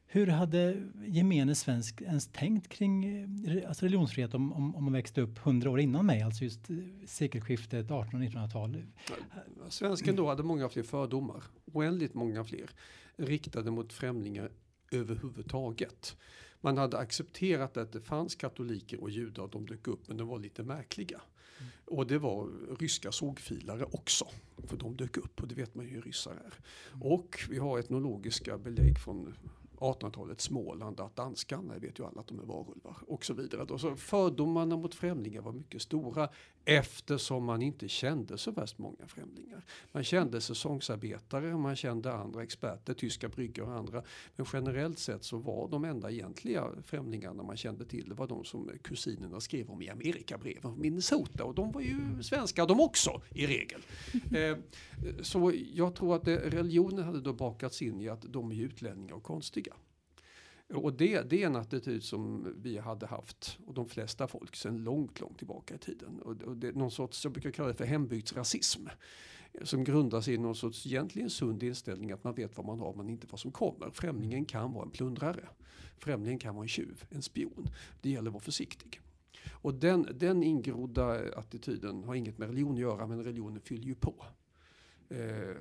Hur 0.05 0.27
hade 0.27 0.83
gemene 1.05 1.55
svensk 1.55 2.01
ens 2.01 2.27
tänkt 2.27 2.69
kring 2.69 3.23
alltså 3.67 3.85
religionsfrihet 3.85 4.33
om, 4.33 4.53
om, 4.53 4.75
om 4.75 4.83
man 4.83 4.93
växte 4.93 5.21
upp 5.21 5.37
hundra 5.37 5.69
år 5.69 5.79
innan 5.79 6.05
mig, 6.05 6.21
alltså 6.21 6.43
just 6.43 6.69
eh, 6.69 6.75
sekelskiftet 7.05 7.87
1800-1900-tal? 7.87 8.83
Svensken 9.69 10.15
då 10.15 10.27
hade 10.27 10.43
många 10.43 10.69
fler 10.69 10.83
fördomar, 10.83 11.43
oändligt 11.65 12.13
många 12.13 12.43
fler, 12.43 12.69
riktade 13.15 13.71
mot 13.71 13.93
främlingar 13.93 14.49
överhuvudtaget. 14.91 16.17
Man 16.61 16.77
hade 16.77 16.97
accepterat 16.97 17.77
att 17.77 17.91
det 17.91 18.01
fanns 18.01 18.35
katoliker 18.35 19.01
och 19.01 19.09
judar, 19.09 19.47
de 19.51 19.65
dök 19.65 19.87
upp, 19.87 20.07
men 20.07 20.17
de 20.17 20.27
var 20.27 20.39
lite 20.39 20.63
märkliga. 20.63 21.21
Och 21.85 22.07
det 22.07 22.17
var 22.17 22.49
ryska 22.79 23.11
sågfilare 23.11 23.83
också, 23.83 24.27
för 24.67 24.77
de 24.77 24.97
dök 24.97 25.17
upp 25.17 25.41
och 25.41 25.47
det 25.47 25.55
vet 25.55 25.75
man 25.75 25.85
ju 25.85 25.91
hur 25.91 26.01
ryssar 26.01 26.31
är. 26.31 26.53
Mm. 26.93 27.01
Och 27.01 27.39
vi 27.49 27.57
har 27.57 27.79
etnologiska 27.79 28.57
belägg 28.57 28.99
från 28.99 29.35
1800-talets 29.83 30.43
Småland 30.43 30.99
att 30.99 31.15
danskarna 31.15 31.77
vet 31.77 31.99
ju 31.99 32.05
alla 32.05 32.21
att 32.21 32.27
de 32.27 32.39
är 32.39 32.43
varulvar 32.43 32.97
och 33.07 33.25
så 33.25 33.33
vidare. 33.33 33.79
Så 33.79 33.95
fördomarna 33.95 34.77
mot 34.77 34.95
främlingar 34.95 35.41
var 35.41 35.51
mycket 35.51 35.81
stora 35.81 36.29
eftersom 36.65 37.43
man 37.43 37.61
inte 37.61 37.87
kände 37.87 38.37
så 38.37 38.51
värst 38.51 38.77
många 38.77 39.07
främlingar. 39.07 39.65
Man 39.91 40.03
kände 40.03 40.41
säsongsarbetare, 40.41 41.57
man 41.57 41.75
kände 41.75 42.13
andra 42.13 42.43
experter, 42.43 42.93
tyska 42.93 43.29
bryggor 43.29 43.65
och 43.65 43.75
andra. 43.75 44.03
Men 44.35 44.45
generellt 44.53 44.99
sett 44.99 45.23
så 45.23 45.37
var 45.37 45.67
de 45.69 45.85
enda 45.85 46.11
egentliga 46.11 46.69
främlingarna 46.83 47.43
man 47.43 47.57
kände 47.57 47.85
till 47.85 48.09
det 48.09 48.15
var 48.15 48.27
de 48.27 48.43
som 48.45 48.71
kusinerna 48.81 49.39
skrev 49.39 49.69
om 49.69 49.81
i 49.81 49.89
Amerikabreven 49.89 50.73
från 50.73 50.81
Minnesota 50.81 51.43
och 51.43 51.55
de 51.55 51.71
var 51.71 51.81
ju 51.81 52.23
svenskar 52.23 52.67
de 52.67 52.79
också 52.79 53.21
i 53.29 53.47
regel. 53.47 53.81
Eh, 54.33 54.57
så 55.21 55.53
jag 55.73 55.95
tror 55.95 56.15
att 56.15 56.25
det, 56.25 56.37
religionen 56.37 57.03
hade 57.03 57.21
då 57.21 57.33
bakats 57.33 57.81
in 57.81 58.01
i 58.01 58.09
att 58.09 58.21
de 58.21 58.51
är 58.51 58.55
utlänningar 58.55 59.13
och 59.13 59.23
konstiga. 59.23 59.72
Och 60.73 60.93
det, 60.93 61.21
det 61.21 61.43
är 61.43 61.47
en 61.47 61.55
attityd 61.55 62.03
som 62.03 62.53
vi 62.61 62.77
hade 62.77 63.05
haft, 63.05 63.57
och 63.65 63.73
de 63.73 63.89
flesta 63.89 64.27
folk, 64.27 64.55
sedan 64.55 64.77
långt, 64.77 65.19
långt 65.19 65.37
tillbaka 65.37 65.75
i 65.75 65.77
tiden. 65.77 66.21
Och, 66.21 66.41
och 66.41 66.57
det 66.57 66.67
är 66.67 66.73
någon 66.73 66.91
sorts, 66.91 67.23
jag 67.23 67.33
brukar 67.33 67.51
kalla 67.51 67.67
det 67.67 67.75
för 67.75 67.85
hembygdsrasism. 67.85 68.87
Som 69.63 69.83
grundar 69.83 70.21
sig 70.21 70.33
i 70.33 70.37
någon 70.37 70.55
sorts 70.55 70.85
egentligen 70.85 71.29
sund 71.29 71.63
inställning 71.63 72.11
att 72.11 72.23
man 72.23 72.35
vet 72.35 72.57
vad 72.57 72.65
man 72.65 72.79
har 72.79 72.93
men 72.93 73.09
inte 73.09 73.27
vad 73.29 73.39
som 73.39 73.51
kommer. 73.51 73.89
Främlingen 73.91 74.45
kan 74.45 74.73
vara 74.73 74.83
en 74.83 74.91
plundrare. 74.91 75.47
Främlingen 75.97 76.39
kan 76.39 76.55
vara 76.55 76.63
en 76.63 76.69
tjuv, 76.69 77.03
en 77.09 77.21
spion. 77.21 77.67
Det 78.01 78.09
gäller 78.09 78.29
att 78.29 78.33
vara 78.33 78.43
försiktig. 78.43 79.01
Och 79.51 79.73
den, 79.73 80.07
den 80.13 80.43
ingrodda 80.43 81.37
attityden 81.39 82.03
har 82.03 82.15
inget 82.15 82.37
med 82.37 82.47
religion 82.47 82.73
att 82.73 82.79
göra 82.79 83.07
men 83.07 83.23
religionen 83.23 83.59
fyller 83.59 83.85
ju 83.85 83.95
på. 83.95 84.25
Eh, 85.09 85.55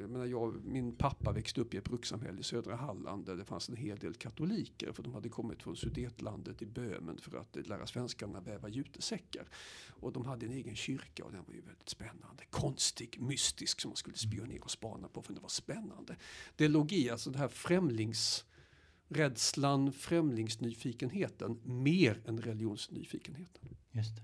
jag 0.00 0.10
menar 0.10 0.26
jag, 0.26 0.64
min 0.64 0.92
pappa 0.92 1.32
växte 1.32 1.60
upp 1.60 1.74
i 1.74 1.76
ett 1.76 1.84
brukssamhälle 1.84 2.40
i 2.40 2.42
södra 2.42 2.76
Halland 2.76 3.26
där 3.26 3.36
det 3.36 3.44
fanns 3.44 3.68
en 3.68 3.76
hel 3.76 3.98
del 3.98 4.14
katoliker 4.14 4.92
för 4.92 5.02
de 5.02 5.14
hade 5.14 5.28
kommit 5.28 5.62
från 5.62 5.76
sudetlandet 5.76 6.62
i 6.62 6.66
Böhmen 6.66 7.18
för 7.18 7.36
att 7.36 7.66
lära 7.66 7.86
svenskarna 7.86 8.40
väva 8.40 8.68
jutesäckar. 8.68 9.48
Och 9.88 10.12
de 10.12 10.26
hade 10.26 10.46
en 10.46 10.52
egen 10.52 10.76
kyrka 10.76 11.24
och 11.24 11.32
den 11.32 11.44
var 11.46 11.54
ju 11.54 11.60
väldigt 11.60 11.88
spännande. 11.88 12.44
Konstig, 12.50 13.20
mystisk 13.20 13.80
som 13.80 13.88
man 13.88 13.96
skulle 13.96 14.16
spionera 14.16 14.62
och 14.62 14.70
spana 14.70 15.08
på 15.08 15.22
för 15.22 15.34
det 15.34 15.40
var 15.40 15.48
spännande. 15.48 16.16
Det 16.56 16.68
låg 16.68 16.92
i 16.92 17.10
alltså 17.10 17.30
det 17.30 17.38
här 17.38 17.48
främlingsrädslan, 17.48 19.92
främlingsnyfikenheten 19.92 21.60
mer 21.64 22.22
än 22.26 22.40
religionsnyfikenheten. 22.40 23.76
Just 23.92 24.16
det. 24.16 24.22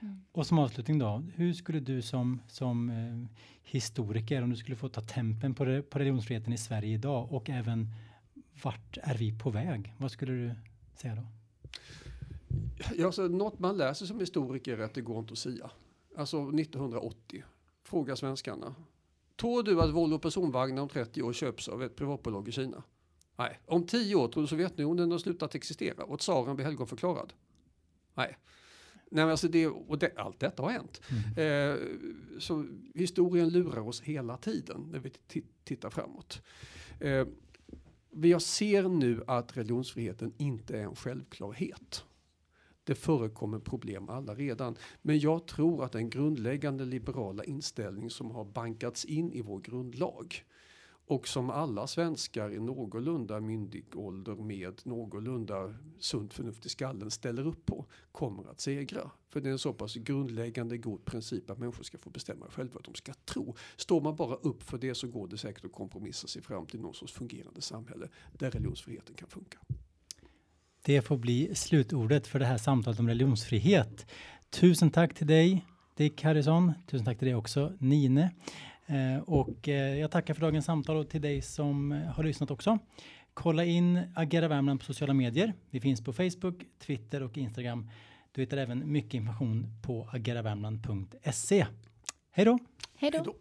Mm. 0.00 0.20
Och 0.32 0.46
som 0.46 0.58
avslutning 0.58 0.98
då, 0.98 1.22
hur 1.34 1.52
skulle 1.52 1.80
du 1.80 2.02
som, 2.02 2.40
som 2.48 2.90
eh, 2.90 3.38
historiker, 3.62 4.42
om 4.42 4.50
du 4.50 4.56
skulle 4.56 4.76
få 4.76 4.88
ta 4.88 5.00
tempen 5.00 5.54
på, 5.54 5.64
det, 5.64 5.82
på 5.82 5.98
religionsfriheten 5.98 6.52
i 6.52 6.58
Sverige 6.58 6.94
idag 6.94 7.32
och 7.32 7.50
även 7.50 7.88
vart 8.62 8.98
är 9.02 9.14
vi 9.18 9.38
på 9.38 9.50
väg? 9.50 9.94
Vad 9.98 10.10
skulle 10.10 10.32
du 10.32 10.54
säga 10.96 11.14
då? 11.14 11.22
Ja, 12.96 13.06
alltså, 13.06 13.22
något 13.22 13.58
man 13.58 13.76
läser 13.76 14.06
som 14.06 14.20
historiker 14.20 14.78
är 14.78 14.82
att 14.82 14.94
det 14.94 15.00
går 15.00 15.18
inte 15.18 15.32
att 15.32 15.38
sia. 15.38 15.70
Alltså 16.16 16.48
1980, 16.48 17.44
fråga 17.82 18.16
svenskarna. 18.16 18.74
Tror 19.36 19.62
du 19.62 19.80
att 19.80 19.90
Volvo 19.90 20.18
personvagnar 20.18 20.82
om 20.82 20.88
30 20.88 21.22
år 21.22 21.32
köps 21.32 21.68
av 21.68 21.82
ett 21.82 21.96
privatbolag 21.96 22.48
i 22.48 22.52
Kina? 22.52 22.82
Nej. 23.36 23.60
Om 23.66 23.86
10 23.86 24.14
år 24.14 24.28
tror 24.28 24.42
du 24.42 24.46
Sovjetunionen 24.46 25.10
har 25.10 25.18
slutat 25.18 25.54
existera 25.54 26.04
och 26.04 26.18
tsaren 26.18 26.56
blir 26.56 26.66
helgonförklarad? 26.66 27.32
Nej. 28.14 28.36
Nej, 29.10 29.24
alltså 29.24 29.48
det, 29.48 29.66
och 29.66 29.98
det, 29.98 30.12
allt 30.16 30.40
detta 30.40 30.62
har 30.62 30.70
hänt. 30.70 31.00
Mm. 31.36 31.72
Eh, 31.72 31.86
så 32.38 32.66
historien 32.94 33.48
lurar 33.48 33.88
oss 33.88 34.00
hela 34.00 34.36
tiden 34.36 34.88
när 34.92 34.98
vi 34.98 35.10
tittar 35.64 35.90
framåt. 35.90 36.42
Eh, 37.00 37.26
jag 38.10 38.42
ser 38.42 38.82
nu 38.88 39.22
att 39.26 39.56
religionsfriheten 39.56 40.32
inte 40.36 40.78
är 40.78 40.82
en 40.82 40.96
självklarhet. 40.96 42.04
Det 42.84 42.94
förekommer 42.94 43.58
problem 43.58 44.08
alla 44.08 44.34
redan. 44.34 44.76
Men 45.02 45.18
jag 45.18 45.46
tror 45.46 45.84
att 45.84 45.92
den 45.92 46.10
grundläggande 46.10 46.84
liberala 46.84 47.44
inställning 47.44 48.10
som 48.10 48.30
har 48.30 48.44
bankats 48.44 49.04
in 49.04 49.32
i 49.32 49.42
vår 49.42 49.60
grundlag 49.60 50.44
och 51.08 51.28
som 51.28 51.50
alla 51.50 51.86
svenskar 51.86 52.52
i 52.52 52.60
någorlunda 52.60 53.40
myndig 53.40 53.84
ålder 53.94 54.34
med 54.34 54.80
någorlunda 54.84 55.74
sunt 55.98 56.34
förnuft 56.34 56.66
i 56.66 56.68
skallen 56.68 57.10
ställer 57.10 57.46
upp 57.46 57.66
på 57.66 57.86
kommer 58.12 58.50
att 58.50 58.60
segra. 58.60 59.10
För 59.28 59.40
det 59.40 59.48
är 59.48 59.52
en 59.52 59.58
så 59.58 59.72
pass 59.72 59.94
grundläggande 59.94 60.78
god 60.78 61.04
princip 61.04 61.50
att 61.50 61.58
människor 61.58 61.84
ska 61.84 61.98
få 61.98 62.10
bestämma 62.10 62.46
själva 62.50 62.74
vad 62.74 62.84
de 62.84 62.94
ska 62.94 63.12
tro. 63.24 63.56
Står 63.76 64.00
man 64.00 64.16
bara 64.16 64.34
upp 64.34 64.62
för 64.62 64.78
det 64.78 64.94
så 64.94 65.08
går 65.08 65.28
det 65.28 65.38
säkert 65.38 65.64
att 65.64 65.72
kompromissa 65.72 66.26
sig 66.26 66.42
fram 66.42 66.66
till 66.66 66.80
någon 66.80 66.94
sorts 66.94 67.12
fungerande 67.12 67.60
samhälle 67.60 68.08
där 68.38 68.50
religionsfriheten 68.50 69.14
kan 69.14 69.28
funka. 69.28 69.58
Det 70.82 71.02
får 71.02 71.16
bli 71.16 71.54
slutordet 71.54 72.26
för 72.26 72.38
det 72.38 72.46
här 72.46 72.58
samtalet 72.58 73.00
om 73.00 73.08
religionsfrihet. 73.08 74.06
Tusen 74.50 74.90
tack 74.90 75.14
till 75.14 75.26
dig 75.26 75.64
Dick 75.98 76.22
Harrison. 76.22 76.72
Tusen 76.86 77.04
tack 77.04 77.18
till 77.18 77.26
dig 77.26 77.34
också 77.34 77.72
Nine. 77.78 78.28
Eh, 78.88 79.22
och 79.22 79.68
eh, 79.68 79.98
jag 79.98 80.10
tackar 80.10 80.34
för 80.34 80.40
dagens 80.40 80.64
samtal 80.64 80.96
och 80.96 81.08
till 81.08 81.20
dig 81.20 81.42
som 81.42 81.92
eh, 81.92 81.98
har 81.98 82.24
lyssnat 82.24 82.50
också. 82.50 82.78
Kolla 83.34 83.64
in 83.64 84.00
Agera 84.14 84.48
Värmland 84.48 84.80
på 84.80 84.86
sociala 84.86 85.14
medier. 85.14 85.52
Vi 85.70 85.80
finns 85.80 86.04
på 86.04 86.12
Facebook, 86.12 86.64
Twitter 86.78 87.22
och 87.22 87.38
Instagram. 87.38 87.90
Du 88.32 88.40
hittar 88.40 88.56
även 88.56 88.92
mycket 88.92 89.14
information 89.14 89.66
på 89.82 90.08
ageravärmland.se. 90.12 91.66
Hej 92.30 92.44
då! 92.44 92.58
Hej 92.94 93.10
då! 93.10 93.34